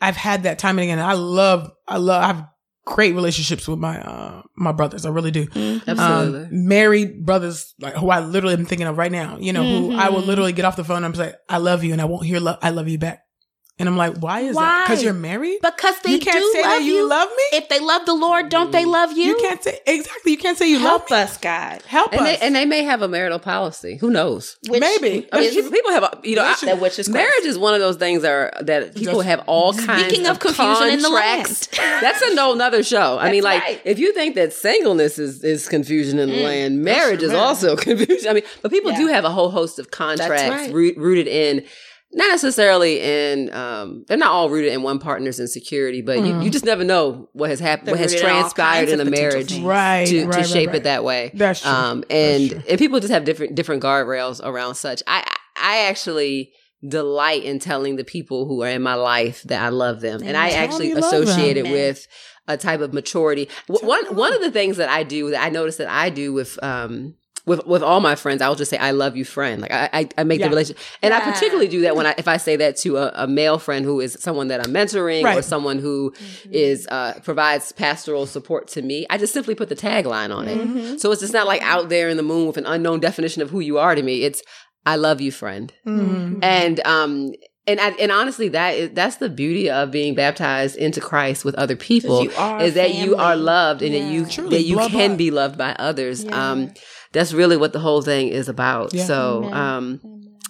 I've 0.00 0.16
had 0.16 0.42
that 0.42 0.58
time 0.58 0.80
and 0.80 0.84
again. 0.84 0.98
I 0.98 1.12
love. 1.12 1.70
I 1.86 1.98
love. 1.98 2.24
I 2.24 2.26
have 2.26 2.46
great 2.84 3.14
relationships 3.14 3.68
with 3.68 3.78
my 3.78 4.00
uh 4.00 4.42
my 4.56 4.72
brothers. 4.72 5.06
I 5.06 5.10
really 5.10 5.30
do. 5.30 5.46
Mhm. 5.46 5.82
Absolutely. 5.86 6.40
Um, 6.44 6.48
married 6.68 7.24
brothers, 7.24 7.74
like 7.80 7.94
who 7.94 8.10
I 8.10 8.20
literally 8.20 8.54
am 8.54 8.64
thinking 8.66 8.86
of 8.86 8.98
right 8.98 9.12
now. 9.12 9.38
You 9.40 9.52
know, 9.52 9.62
who 9.64 9.96
I 9.96 10.08
will 10.08 10.22
Mhm. 10.22 10.26
literally 10.26 10.52
get 10.52 10.64
off 10.64 10.76
the 10.76 10.84
phone 10.84 10.98
and 10.98 11.06
I'm 11.06 11.12
like, 11.12 11.36
"I 11.48 11.58
love 11.58 11.84
you," 11.84 11.92
and 11.92 12.00
I 12.00 12.04
won't 12.06 12.26
hear 12.26 12.40
lo- 12.40 12.58
"I 12.60 12.70
love 12.70 12.88
you" 12.88 12.98
back. 12.98 13.22
And 13.78 13.88
I'm 13.88 13.96
like, 13.96 14.18
"Why 14.18 14.40
is 14.40 14.54
that? 14.54 14.84
Because 14.86 15.02
you're 15.02 15.14
married. 15.14 15.58
because 15.62 15.98
they 16.00 16.12
you 16.12 16.18
can't 16.20 16.36
do 16.36 16.50
say 16.52 16.62
love 16.62 16.70
that 16.70 16.82
you, 16.84 17.08
love 17.08 17.28
me. 17.28 17.58
If 17.58 17.68
they 17.70 17.80
love 17.80 18.04
the 18.06 18.14
Lord, 18.14 18.48
don't 18.50 18.70
they 18.70 18.84
love 18.84 19.12
you? 19.12 19.24
You 19.24 19.36
can't 19.40 19.62
say 19.64 19.80
exactly. 19.86 20.30
You 20.32 20.38
can't 20.38 20.58
say 20.58 20.70
you 20.70 20.78
help 20.78 21.10
love 21.10 21.18
me. 21.18 21.24
us, 21.24 21.38
God. 21.38 21.82
Help 21.86 22.12
And 22.12 22.20
us. 22.20 22.26
they, 22.38 22.46
and 22.46 22.54
they 22.54 22.66
may 22.66 22.84
have 22.84 23.00
a 23.00 23.08
marital 23.08 23.38
policy. 23.38 23.96
Who 23.96 24.10
knows? 24.10 24.58
Which 24.68 24.78
Maybe. 24.80 25.26
I 25.32 25.40
mean, 25.40 25.50
people- 25.54 25.70
people 25.72 25.90
have, 25.90 26.02
a, 26.04 26.20
you 26.22 26.36
know, 26.36 26.44
I- 26.44 26.54
that 26.66 26.80
which 26.80 26.98
is 26.98 27.08
Christ. 27.08 27.12
marriage 27.12 27.44
is 27.46 27.58
one 27.58 27.72
of 27.74 27.80
those 27.80 27.96
things 27.96 28.22
that, 28.22 28.30
are, 28.30 28.52
that 28.60 28.94
people 28.94 29.14
Just- 29.14 29.26
have 29.26 29.42
all 29.46 29.72
kinds 29.72 30.04
Speaking 30.04 30.26
of 30.26 30.38
confusion 30.38 30.88
in 30.90 30.98
the 31.00 31.08
contracts. 31.08 31.76
land. 31.78 32.02
That's 32.02 32.22
a 32.22 32.34
no 32.34 32.52
another 32.52 32.82
show. 32.84 33.18
I 33.18 33.32
mean, 33.32 33.42
like, 33.42 33.62
right. 33.62 33.80
if 33.86 33.98
you 33.98 34.12
think 34.12 34.34
that 34.34 34.52
singleness 34.52 35.18
is, 35.18 35.42
is 35.42 35.66
confusion 35.66 36.18
in 36.18 36.28
the 36.28 36.36
Mm. 36.36 36.44
land, 36.44 36.82
marriage 36.82 37.22
is 37.22 37.30
right. 37.32 37.38
also 37.38 37.74
confusion. 37.88 38.28
I 38.30 38.34
mean, 38.34 38.44
but 38.60 38.70
people 38.70 38.92
Yeah. 38.92 38.98
do 38.98 39.06
have 39.08 39.24
a 39.24 39.30
whole 39.30 39.50
host 39.50 39.78
of 39.78 39.90
contracts 39.90 40.70
right. 40.72 40.72
rooted 40.72 41.26
in. 41.26 41.64
Not 42.14 42.28
necessarily 42.28 43.00
in, 43.00 43.52
um, 43.54 44.04
they're 44.06 44.18
not 44.18 44.30
all 44.30 44.50
rooted 44.50 44.72
in 44.74 44.82
one 44.82 44.98
partner's 44.98 45.40
insecurity, 45.40 46.02
but 46.02 46.18
you, 46.18 46.42
you 46.42 46.50
just 46.50 46.64
never 46.64 46.84
know 46.84 47.30
what 47.32 47.48
has 47.48 47.58
happened, 47.58 47.88
They're 47.88 47.94
what 47.94 48.00
has 48.00 48.12
rooted 48.12 48.28
in 48.28 48.34
transpired 48.34 48.88
in 48.90 49.00
a 49.00 49.04
marriage 49.06 49.58
right, 49.60 50.06
to, 50.06 50.26
right, 50.26 50.32
to 50.32 50.38
right, 50.38 50.46
shape 50.46 50.68
right. 50.68 50.76
it 50.76 50.82
that 50.82 51.04
way. 51.04 51.30
That's 51.32 51.62
true. 51.62 51.70
Um, 51.70 52.00
That's 52.00 52.12
and 52.12 52.50
true. 52.50 52.62
and 52.68 52.78
people 52.78 53.00
just 53.00 53.12
have 53.12 53.24
different 53.24 53.54
different 53.54 53.82
guardrails 53.82 54.44
around 54.44 54.74
such. 54.74 55.02
I 55.06 55.24
I 55.56 55.86
actually 55.88 56.52
delight 56.86 57.44
in 57.44 57.58
telling 57.58 57.96
the 57.96 58.04
people 58.04 58.46
who 58.46 58.62
are 58.62 58.68
in 58.68 58.82
my 58.82 58.94
life 58.94 59.42
that 59.44 59.62
I 59.62 59.70
love 59.70 60.00
them, 60.00 60.20
and 60.22 60.36
I 60.36 60.50
actually 60.50 60.88
you 60.88 60.98
associate 60.98 61.54
them. 61.54 61.66
it 61.66 61.72
with 61.72 62.06
a 62.46 62.58
type 62.58 62.80
of 62.80 62.92
maturity. 62.92 63.48
W- 63.68 63.88
One 63.88 64.14
one 64.14 64.34
of 64.34 64.40
the 64.42 64.50
things 64.50 64.76
that 64.76 64.90
I 64.90 65.02
do 65.02 65.30
that 65.30 65.42
I 65.42 65.48
notice 65.48 65.76
that 65.78 65.88
I 65.88 66.10
do 66.10 66.34
with 66.34 66.62
um. 66.62 67.14
With 67.44 67.66
with 67.66 67.82
all 67.82 67.98
my 68.00 68.14
friends, 68.14 68.40
I'll 68.40 68.54
just 68.54 68.70
say 68.70 68.76
I 68.78 68.92
love 68.92 69.16
you, 69.16 69.24
friend. 69.24 69.60
Like 69.62 69.72
I 69.72 69.90
I, 69.92 70.08
I 70.18 70.22
make 70.24 70.38
Yeah. 70.38 70.46
the 70.46 70.50
relationship, 70.50 70.80
and 71.02 71.12
I 71.12 71.18
particularly 71.20 71.66
do 71.66 71.80
that 71.80 71.96
when 71.96 72.06
I 72.06 72.14
if 72.16 72.28
I 72.28 72.36
say 72.36 72.54
that 72.56 72.76
to 72.78 72.98
a, 72.98 73.10
a 73.14 73.26
male 73.26 73.58
friend 73.58 73.84
who 73.84 73.98
is 74.00 74.16
someone 74.20 74.46
that 74.48 74.64
I'm 74.64 74.72
mentoring 74.72 75.22
or 75.22 75.26
Right. 75.26 75.44
someone 75.44 75.78
who 75.80 76.14
is 76.52 76.86
uh, 76.88 77.14
provides 77.24 77.72
pastoral 77.72 78.26
support 78.26 78.68
to 78.68 78.82
me. 78.82 79.06
I 79.10 79.18
just 79.18 79.32
simply 79.32 79.56
put 79.56 79.68
the 79.68 79.74
tagline 79.76 80.32
on 80.32 80.46
it. 80.46 80.56
Mm-hmm. 80.56 80.96
So 80.98 81.10
it's 81.10 81.20
just 81.20 81.32
not 81.32 81.48
like 81.48 81.62
out 81.62 81.88
there 81.88 82.08
in 82.08 82.16
the 82.16 82.22
moon 82.22 82.46
with 82.46 82.58
an 82.58 82.66
unknown 82.66 83.00
definition 83.00 83.42
of 83.42 83.50
who 83.50 83.58
you 83.58 83.76
are 83.76 83.96
to 83.96 84.02
me. 84.02 84.22
It's 84.22 84.40
I 84.86 84.94
love 84.94 85.20
you, 85.20 85.32
friend. 85.32 85.72
Mhm. 85.84 86.38
And 86.42 86.80
um 86.86 87.32
and 87.64 87.78
I, 87.80 87.90
and 87.90 88.10
honestly, 88.10 88.48
that 88.48 88.74
is 88.74 88.90
that's 88.92 89.16
the 89.16 89.28
beauty 89.28 89.70
of 89.70 89.90
being 89.92 90.14
baptized 90.16 90.76
into 90.76 91.00
Christ 91.00 91.44
with 91.44 91.54
other 91.56 91.76
people 91.76 92.24
you 92.24 92.32
are 92.36 92.60
is 92.60 92.74
that 92.74 92.94
you 92.94 93.14
are 93.16 93.36
loved 93.36 93.82
and 93.82 93.94
that 93.94 94.12
you 94.12 94.26
Truly, 94.26 94.56
that 94.58 94.62
you 94.64 94.78
can 94.88 95.10
bought. 95.12 95.18
be 95.18 95.30
loved 95.30 95.58
by 95.58 95.72
others. 95.78 96.24
Yeah. 96.24 96.50
Um, 96.52 96.72
that's 97.12 97.32
really 97.32 97.56
what 97.56 97.72
the 97.72 97.78
whole 97.80 98.02
thing 98.02 98.28
is 98.28 98.48
about. 98.48 98.92
Yeah. 98.94 99.04
So 99.04 99.44
Amen. 99.44 99.54
um. 99.54 100.00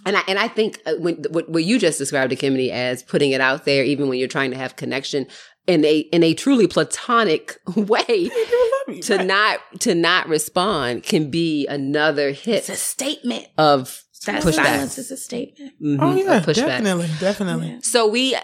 And 0.05 0.17
I 0.17 0.23
and 0.27 0.37
I 0.37 0.49
think 0.49 0.81
uh, 0.85 0.95
when 0.99 1.23
what, 1.31 1.49
what 1.49 1.63
you 1.63 1.79
just 1.79 1.97
described, 1.97 2.31
to 2.31 2.37
Kimmy, 2.37 2.71
as 2.71 3.05
putting 3.05 3.31
it 3.31 3.41
out 3.41 3.65
there, 3.65 3.85
even 3.85 4.09
when 4.09 4.19
you're 4.19 4.27
trying 4.27 4.51
to 4.51 4.57
have 4.57 4.75
connection 4.75 5.29
in 5.69 5.85
a 5.85 5.99
in 5.99 6.25
a 6.25 6.35
truly 6.35 6.67
platonic 6.67 7.57
way, 7.77 8.05
People 8.29 9.01
to 9.03 9.17
right. 9.19 9.27
not 9.27 9.61
to 9.79 9.95
not 9.95 10.29
respond 10.29 11.05
can 11.05 11.31
be 11.31 11.69
another 11.69 12.33
hit 12.33 12.57
It's 12.57 12.69
a 12.69 12.75
statement. 12.75 13.47
of 13.57 14.03
That 14.27 14.43
pushback. 14.43 14.55
silence 14.65 14.99
is 14.99 15.13
a 15.13 15.17
statement. 15.17 15.73
Mhm, 15.81 15.99
Oh 16.03 16.17
yeah, 16.17 16.41
pushback. 16.41 16.55
definitely, 16.67 17.11
definitely. 17.21 17.79
So 17.83 18.09
we, 18.09 18.37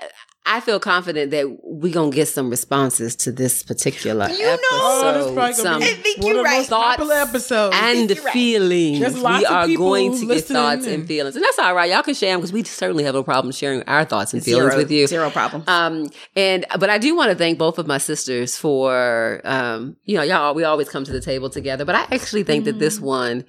I 0.51 0.61
feel 0.61 0.81
confident 0.81 1.31
that 1.33 1.47
we 1.63 1.91
gonna 1.91 2.11
get 2.11 2.27
some 2.29 2.49
responses 2.51 3.15
to 3.17 3.31
this 3.31 3.63
particular 3.63 4.29
You 4.31 4.39
know- 4.43 4.53
episode. 4.55 4.69
Oh, 4.81 5.35
this 5.47 5.59
some 5.59 5.83
I 5.83 5.87
think 5.87 6.19
one 6.19 6.27
you're 6.29 6.37
of 6.39 6.39
the 6.39 6.43
right. 6.45 6.59
most 6.59 6.71
popular 6.71 7.15
Thoughts 7.17 7.29
episodes. 7.31 7.77
and 7.79 8.11
you're 8.11 8.25
right. 8.25 8.33
feelings. 8.33 9.01
There's 9.01 9.19
lots 9.19 9.41
we 9.41 9.45
of 9.47 9.53
are 9.53 9.67
people 9.67 9.85
going 9.87 10.19
to 10.19 10.27
get 10.27 10.45
thoughts 10.45 10.87
and 10.87 10.95
and- 10.95 11.07
feelings, 11.07 11.37
and 11.37 11.45
that's 11.45 11.59
all 11.59 11.75
right. 11.75 11.91
Y'all 11.91 12.03
can 12.03 12.15
share 12.15 12.33
them 12.33 12.41
because 12.41 12.53
we 12.53 12.65
certainly 12.65 13.05
have 13.05 13.15
no 13.15 13.23
problem 13.23 13.53
sharing 13.53 13.83
our 13.83 14.05
thoughts 14.05 14.33
and 14.33 14.43
feelings 14.43 14.73
Zero, 14.73 14.77
with 14.83 14.91
you. 14.91 15.07
Zero 15.07 15.29
problem. 15.31 15.63
Um, 15.67 16.09
and 16.35 16.65
but 16.81 16.89
I 16.91 16.99
do 16.99 17.15
want 17.15 17.31
to 17.31 17.37
thank 17.37 17.59
both 17.59 17.79
of 17.79 17.87
my 17.87 17.99
sisters 17.99 18.57
for 18.57 19.43
um, 19.45 19.97
you 20.05 20.17
know, 20.17 20.23
y'all 20.23 20.55
we 20.55 20.65
always 20.65 20.89
come 20.89 21.05
to 21.05 21.13
the 21.13 21.21
table 21.21 21.51
together, 21.51 21.85
but 21.85 21.95
I 21.95 22.07
actually 22.11 22.43
think 22.43 22.65
that 22.65 22.79
this 22.79 22.99
one 22.99 23.45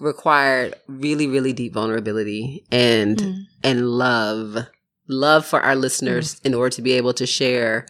required 0.00 0.74
really, 0.88 1.26
really 1.26 1.52
deep 1.52 1.74
vulnerability 1.74 2.64
and 2.70 3.16
Mm. 3.18 3.34
and 3.64 3.88
love. 3.88 4.66
Love 5.10 5.44
for 5.44 5.60
our 5.60 5.74
listeners 5.74 6.36
mm. 6.36 6.46
in 6.46 6.54
order 6.54 6.70
to 6.76 6.82
be 6.82 6.92
able 6.92 7.12
to 7.14 7.26
share 7.26 7.86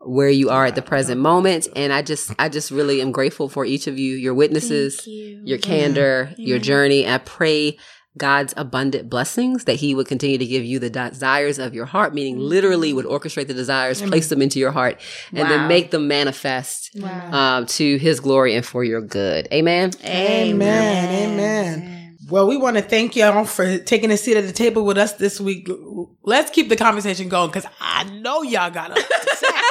where 0.00 0.28
you 0.28 0.50
are 0.50 0.66
at 0.66 0.74
the 0.74 0.82
present 0.82 1.20
moment. 1.20 1.66
And 1.74 1.92
I 1.92 2.02
just 2.02 2.32
I 2.38 2.48
just 2.48 2.70
really 2.70 3.00
am 3.00 3.10
grateful 3.10 3.48
for 3.48 3.64
each 3.64 3.86
of 3.86 3.98
you, 3.98 4.14
your 4.14 4.34
witnesses, 4.34 5.06
you. 5.06 5.40
your 5.44 5.58
candor, 5.58 6.32
your 6.36 6.58
journey. 6.58 7.08
I 7.08 7.18
pray 7.18 7.78
God's 8.16 8.52
abundant 8.56 9.08
blessings 9.08 9.64
that 9.64 9.76
He 9.76 9.94
would 9.94 10.06
continue 10.06 10.38
to 10.38 10.46
give 10.46 10.64
you 10.64 10.78
the 10.78 10.90
desires 10.90 11.58
of 11.58 11.74
your 11.74 11.86
heart, 11.86 12.14
meaning 12.14 12.34
mm-hmm. 12.36 12.44
literally 12.44 12.92
would 12.92 13.06
orchestrate 13.06 13.46
the 13.46 13.54
desires, 13.54 14.00
mm-hmm. 14.00 14.10
place 14.10 14.28
them 14.28 14.42
into 14.42 14.58
your 14.58 14.72
heart, 14.72 15.00
and 15.32 15.48
then 15.48 15.68
make 15.68 15.90
them 15.90 16.08
manifest 16.08 16.90
Wow. 16.96 17.32
um, 17.32 17.66
to 17.66 17.96
His 17.98 18.20
glory 18.20 18.54
and 18.54 18.66
for 18.66 18.84
your 18.84 19.00
good. 19.00 19.48
Amen. 19.52 19.92
Amen. 20.04 21.32
Amen. 21.32 21.97
Well, 22.30 22.46
we 22.46 22.58
want 22.58 22.76
to 22.76 22.82
thank 22.82 23.16
y'all 23.16 23.44
for 23.46 23.78
taking 23.78 24.10
a 24.10 24.16
seat 24.18 24.36
at 24.36 24.46
the 24.46 24.52
table 24.52 24.84
with 24.84 24.98
us 24.98 25.14
this 25.14 25.40
week. 25.40 25.66
Let's 26.22 26.50
keep 26.50 26.68
the 26.68 26.76
conversation 26.76 27.30
going 27.30 27.48
because 27.48 27.64
I 27.80 28.04
know 28.04 28.42
y'all 28.42 28.70
got. 28.70 28.94
Tweet 28.94 29.06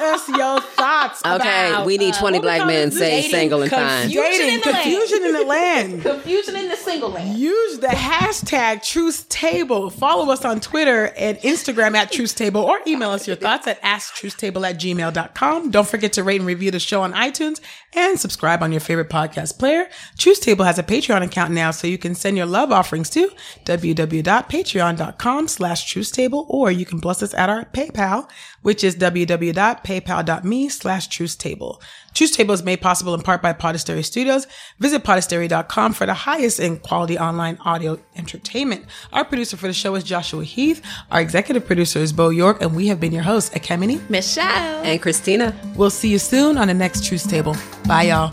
us 0.00 0.28
your 0.28 0.60
thoughts. 0.60 1.22
Okay, 1.24 1.70
about, 1.70 1.86
we 1.86 1.96
need 1.98 2.14
uh, 2.14 2.20
20 2.20 2.38
what 2.38 2.42
we 2.42 2.46
black 2.46 2.66
men 2.66 2.90
say 2.90 3.22
single 3.22 3.62
and 3.62 3.70
fine. 3.70 4.02
Confusion 4.02 4.22
Dating 4.22 4.54
in 4.54 4.60
the 4.60 4.70
land. 4.70 4.82
confusion 4.82 5.24
in 5.24 5.32
the 5.32 5.44
land. 5.44 6.02
Confusion 6.10 6.56
in 6.56 6.68
the 6.68 6.76
single 6.76 7.10
land. 7.10 7.38
Use 7.38 7.78
the 7.78 7.88
hashtag 7.88 8.82
Truth 8.84 9.28
Table. 9.28 9.90
Follow 9.90 10.32
us 10.32 10.44
on 10.44 10.60
Twitter 10.60 11.12
and 11.16 11.38
Instagram 11.38 11.94
at 11.94 12.12
Truth 12.12 12.34
Table 12.36 12.62
or 12.62 12.78
email 12.86 13.10
us 13.10 13.26
your 13.26 13.36
thoughts 13.36 13.66
at 13.66 13.80
asktruthstable 13.82 14.68
at 14.68 14.78
gmail.com. 14.78 15.70
Don't 15.70 15.88
forget 15.88 16.12
to 16.14 16.24
rate 16.24 16.40
and 16.40 16.46
review 16.46 16.70
the 16.70 16.80
show 16.80 17.02
on 17.02 17.12
iTunes 17.12 17.60
and 17.94 18.18
subscribe 18.18 18.62
on 18.62 18.72
your 18.72 18.80
favorite 18.80 19.08
podcast 19.08 19.58
player. 19.58 19.88
Truth 20.18 20.40
Table 20.42 20.64
has 20.64 20.78
a 20.78 20.82
Patreon 20.82 21.22
account 21.22 21.52
now, 21.52 21.70
so 21.70 21.86
you 21.86 21.98
can 21.98 22.14
send 22.14 22.36
your 22.36 22.46
love 22.46 22.72
offerings 22.72 23.10
to 23.10 23.30
www.patreon.com 23.64 25.48
slash 25.48 25.92
truthstable 25.92 26.48
or 26.48 26.70
you 26.70 26.84
can 26.84 26.98
bless 26.98 27.22
us 27.22 27.34
at 27.34 27.48
our 27.48 27.64
PayPal, 27.66 28.28
which 28.62 28.84
is 28.84 28.96
www.paypal.me 28.96 30.68
slash 30.68 31.08
truthstable. 31.08 31.80
Truth 32.12 32.32
Table 32.32 32.54
is 32.54 32.62
made 32.62 32.80
possible 32.80 33.14
in 33.14 33.22
part 33.22 33.40
by 33.40 33.52
Podastery 33.52 34.04
Studios. 34.04 34.46
Visit 34.78 35.04
podastery.com 35.04 35.92
for 35.92 36.06
the 36.06 36.14
highest 36.14 36.60
in 36.60 36.78
quality 36.78 37.18
online 37.18 37.58
audio 37.64 37.98
entertainment. 38.16 38.84
Our 39.12 39.24
producer 39.24 39.56
for 39.56 39.66
the 39.66 39.72
show 39.72 39.94
is 39.94 40.04
Joshua 40.04 40.44
Heath. 40.44 40.84
Our 41.10 41.20
executive 41.20 41.66
producer 41.66 42.00
is 42.00 42.12
Bo 42.12 42.30
York, 42.30 42.60
and 42.60 42.74
we 42.74 42.88
have 42.88 43.00
been 43.00 43.12
your 43.12 43.22
hosts, 43.22 43.54
Ekemini. 43.54 44.08
Michelle. 44.10 44.82
And 44.82 45.00
Christina. 45.00 45.54
We'll 45.76 45.90
see 45.90 46.08
you 46.08 46.18
soon 46.18 46.58
on 46.58 46.68
the 46.68 46.74
next 46.74 47.04
Truth 47.04 47.28
Table. 47.28 47.56
Bye, 47.86 48.04
y'all. 48.04 48.30